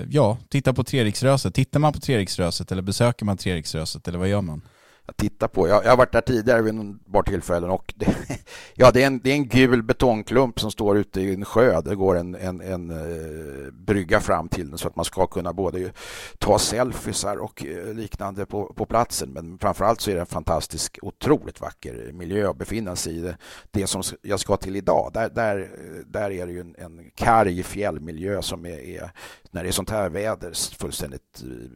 ja, 0.09 0.37
titta 0.49 0.73
på 0.73 0.83
Treriksröset. 0.83 1.53
Tittar 1.53 1.79
man 1.79 1.93
på 1.93 1.99
Treriksröset 1.99 2.71
eller 2.71 2.81
besöker 2.81 3.25
man 3.25 3.37
Treriksröset 3.37 4.07
eller 4.07 4.19
vad 4.19 4.27
gör 4.27 4.41
man? 4.41 4.61
Att 5.05 5.17
titta 5.17 5.47
på. 5.47 5.67
Jag, 5.67 5.85
jag 5.85 5.89
har 5.89 5.97
varit 5.97 6.11
där 6.11 6.21
tidigare 6.21 6.61
vid 6.61 6.79
ett 6.79 7.11
par 7.11 7.23
tillfällen 7.23 7.69
och 7.69 7.93
det, 7.97 8.15
ja, 8.75 8.91
det, 8.91 9.03
är 9.03 9.07
en, 9.07 9.19
det 9.19 9.29
är 9.29 9.35
en 9.35 9.47
gul 9.47 9.83
betongklump 9.83 10.59
som 10.59 10.71
står 10.71 10.97
ute 10.97 11.21
i 11.21 11.33
en 11.33 11.45
sjö. 11.45 11.81
Det 11.81 11.95
går 11.95 12.17
en, 12.17 12.35
en, 12.35 12.61
en 12.61 12.89
eh, 12.89 13.71
brygga 13.71 14.19
fram 14.19 14.49
till 14.49 14.69
den 14.69 14.77
så 14.77 14.87
att 14.87 14.95
man 14.95 15.05
ska 15.05 15.27
kunna 15.27 15.53
både 15.53 15.91
ta 16.37 16.59
selfiesar 16.59 17.37
och 17.37 17.65
eh, 17.65 17.93
liknande 17.93 18.45
på, 18.45 18.73
på 18.73 18.85
platsen. 18.85 19.29
Men 19.29 19.57
framförallt 19.57 20.01
så 20.01 20.11
är 20.11 20.15
det 20.15 20.21
en 20.21 20.25
fantastisk, 20.25 20.99
otroligt 21.01 21.61
vacker 21.61 22.11
miljö 22.13 22.49
att 22.49 22.57
befinna 22.57 22.95
sig 22.95 23.17
i. 23.17 23.21
Det, 23.21 23.37
det 23.71 23.87
som 23.87 24.03
jag 24.21 24.39
ska 24.39 24.57
till 24.57 24.75
idag, 24.75 25.11
där, 25.13 25.29
där, 25.29 25.69
där 26.07 26.31
är 26.31 26.45
det 26.45 26.51
ju 26.53 26.59
en, 26.59 26.75
en 26.77 27.11
karg 27.15 27.63
fjällmiljö 27.63 28.41
som 28.41 28.65
är, 28.65 28.79
är, 28.79 29.11
när 29.51 29.63
det 29.63 29.69
är 29.69 29.71
sånt 29.71 29.89
här 29.89 30.09
väder, 30.09 30.77
fullständigt 30.77 31.43
eh, 31.43 31.69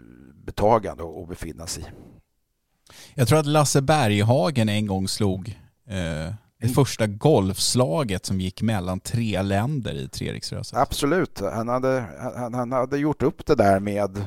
betagande 0.46 1.04
att 1.04 1.30
befinna 1.30 1.68
sig 1.68 1.84
i. 1.84 2.07
Jag 3.16 3.28
tror 3.28 3.40
att 3.40 3.46
Lasse 3.46 3.82
Berghagen 3.82 4.70
en 4.70 4.88
gång 4.88 5.08
slog 5.08 5.60
eh, 5.90 6.34
det 6.62 6.68
första 6.76 7.08
golfslaget 7.08 8.26
som 8.26 8.42
gick 8.42 8.62
mellan 8.62 9.00
tre 9.00 9.42
länder 9.42 9.94
i 9.94 10.08
Treriksröset. 10.08 10.78
Absolut, 10.78 11.40
han 11.40 11.68
hade, 11.68 12.06
han, 12.36 12.54
han 12.54 12.72
hade 12.72 12.98
gjort 12.98 13.24
upp 13.24 13.46
det 13.46 13.56
där 13.56 13.80
med 13.80 14.18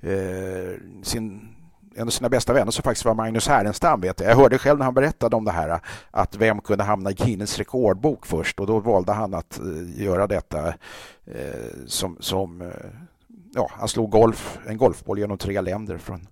eh, 0.00 0.78
sin 1.02 1.48
en 1.94 2.06
av 2.06 2.10
sina 2.10 2.28
bästa 2.28 2.52
vänner 2.52 2.70
som 2.70 2.82
faktiskt 2.82 3.04
var 3.04 3.14
Magnus 3.14 3.48
Härenstam. 3.48 4.00
Vet 4.00 4.20
jag. 4.20 4.30
jag 4.30 4.36
hörde 4.36 4.58
själv 4.58 4.78
när 4.78 4.84
han 4.84 4.94
berättade 4.94 5.36
om 5.36 5.44
det 5.44 5.52
här 5.52 5.80
att 6.10 6.36
vem 6.36 6.60
kunde 6.60 6.84
hamna 6.84 7.10
i 7.10 7.14
Guinness 7.14 7.58
rekordbok 7.58 8.26
först 8.26 8.60
och 8.60 8.66
då 8.66 8.78
valde 8.78 9.12
han 9.12 9.34
att 9.34 9.58
eh, 9.58 10.02
göra 10.02 10.26
detta 10.26 10.68
eh, 11.24 11.70
som, 11.86 12.16
som 12.20 12.62
eh, 12.62 12.68
ja, 13.54 13.70
han 13.72 13.88
slog 13.88 14.10
golf, 14.10 14.58
en 14.66 14.76
golfboll 14.76 15.18
genom 15.18 15.38
tre 15.38 15.60
länder 15.60 15.98
från 15.98 16.26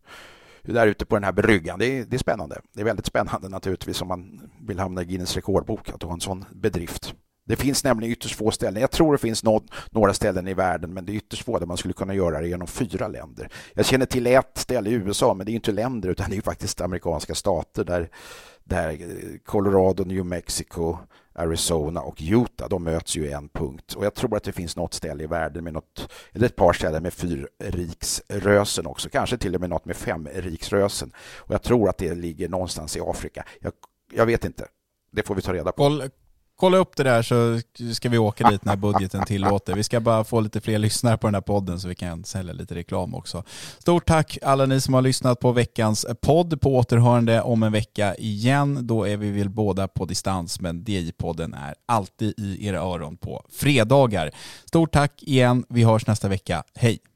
där 0.63 0.87
ute 0.87 1.07
på 1.07 1.17
den 1.17 1.25
här 1.25 1.33
bryggan. 1.33 1.79
Det 1.79 1.87
är, 1.87 2.05
det 2.05 2.17
är 2.17 2.19
spännande. 2.19 2.61
Det 2.73 2.81
är 2.81 2.85
väldigt 2.85 3.07
spännande 3.07 3.49
naturligtvis 3.49 4.03
om 4.03 4.09
man 4.09 4.51
vill 4.61 4.79
hamna 4.79 5.03
i 5.03 5.05
Guinness 5.05 5.37
rekordbok 5.37 5.89
att 5.89 6.03
ha 6.03 6.13
en 6.13 6.21
sån 6.21 6.45
bedrift. 6.51 7.15
Det 7.51 7.57
finns 7.57 7.85
nämligen 7.85 8.13
ytterst 8.13 8.35
få 8.35 8.51
ställen. 8.51 8.81
Jag 8.81 8.91
tror 8.91 9.13
det 9.13 9.19
finns 9.19 9.45
nåd, 9.45 9.71
några 9.91 10.15
ställen 10.15 10.49
i 10.49 10.55
världen, 10.55 10.95
men 10.95 11.05
det 11.05 11.13
är 11.13 11.15
ytterst 11.15 11.45
få 11.45 11.59
där 11.59 11.67
man 11.67 11.77
skulle 11.77 11.95
kunna 11.95 12.15
göra 12.15 12.41
det 12.41 12.49
genom 12.49 12.67
fyra 12.67 13.09
länder. 13.09 13.49
Jag 13.75 13.87
känner 13.87 14.07
till 14.07 14.27
ett 14.27 14.59
ställe 14.59 14.91
i 14.91 14.93
USA, 14.93 15.35
men 15.35 15.47
det 15.47 15.53
är 15.53 15.55
inte 15.55 15.73
länder 15.73 16.09
utan 16.09 16.31
det 16.31 16.37
är 16.37 16.41
faktiskt 16.41 16.81
amerikanska 16.81 17.35
stater 17.35 17.85
där, 17.85 18.11
där 18.65 18.99
Colorado, 19.45 20.05
New 20.05 20.27
Mexico, 20.27 20.99
Arizona 21.33 22.01
och 22.01 22.19
Utah, 22.21 22.69
de 22.69 22.85
möts 22.85 23.17
ju 23.17 23.27
i 23.27 23.33
en 23.33 23.49
punkt. 23.49 23.93
Och 23.93 24.05
jag 24.05 24.15
tror 24.15 24.37
att 24.37 24.45
det 24.45 24.53
finns 24.53 24.77
något 24.77 24.95
ställe 24.95 25.25
i 25.25 25.27
världen 25.27 25.65
med 25.65 25.73
något, 25.73 26.13
eller 26.33 26.47
ett 26.47 26.57
par 26.57 26.73
ställen 26.73 27.03
med 27.03 27.15
fyrriksrösen 27.15 28.87
också, 28.87 29.09
kanske 29.09 29.39
till 29.39 29.55
och 29.55 29.61
med 29.61 29.71
något 29.71 29.85
med 29.85 29.97
femriksrösen. 29.97 31.13
Och 31.39 31.55
jag 31.55 31.63
tror 31.63 31.89
att 31.89 31.99
det 31.99 32.15
ligger 32.15 32.49
någonstans 32.49 32.97
i 32.97 33.01
Afrika. 33.01 33.45
Jag, 33.61 33.73
jag 34.13 34.27
vet 34.27 34.45
inte. 34.45 34.69
Det 35.13 35.27
får 35.27 35.35
vi 35.35 35.43
ta 35.43 35.53
reda 35.53 35.73
på 35.73 36.09
kolla 36.61 36.79
upp 36.79 36.97
det 36.97 37.03
där 37.03 37.23
så 37.23 37.61
ska 37.95 38.09
vi 38.09 38.19
åka 38.19 38.51
dit 38.51 38.65
när 38.65 38.77
budgeten 38.77 39.25
tillåter. 39.25 39.75
Vi 39.75 39.83
ska 39.83 40.01
bara 40.01 40.25
få 40.25 40.41
lite 40.41 40.61
fler 40.61 40.79
lyssnare 40.79 41.19
på 41.19 41.27
den 41.27 41.35
här 41.35 41.41
podden 41.41 41.81
så 41.81 41.89
vi 41.89 41.95
kan 41.95 42.25
sälja 42.25 42.53
lite 42.53 42.75
reklam 42.75 43.15
också. 43.15 43.45
Stort 43.79 44.07
tack 44.07 44.39
alla 44.43 44.67
ni 44.67 44.81
som 44.81 44.95
har 44.95 45.03
lyssnat 45.03 45.41
på 45.41 45.53
veckans 45.53 46.07
podd 46.23 46.61
på 46.61 46.77
återhörande 46.77 47.43
om 47.43 47.63
en 47.63 47.73
vecka 47.73 48.15
igen. 48.15 48.87
Då 48.87 49.09
är 49.09 49.17
vi 49.17 49.31
väl 49.31 49.49
båda 49.49 49.89
på 49.89 50.05
distans 50.05 50.61
men 50.61 50.85
DI-podden 50.85 51.55
är 51.69 51.75
alltid 51.87 52.35
i 52.39 52.67
era 52.67 52.79
öron 52.79 53.17
på 53.17 53.47
fredagar. 53.53 54.31
Stort 54.65 54.93
tack 54.93 55.23
igen. 55.23 55.65
Vi 55.69 55.85
hörs 55.85 56.07
nästa 56.07 56.29
vecka. 56.29 56.65
Hej! 56.75 57.10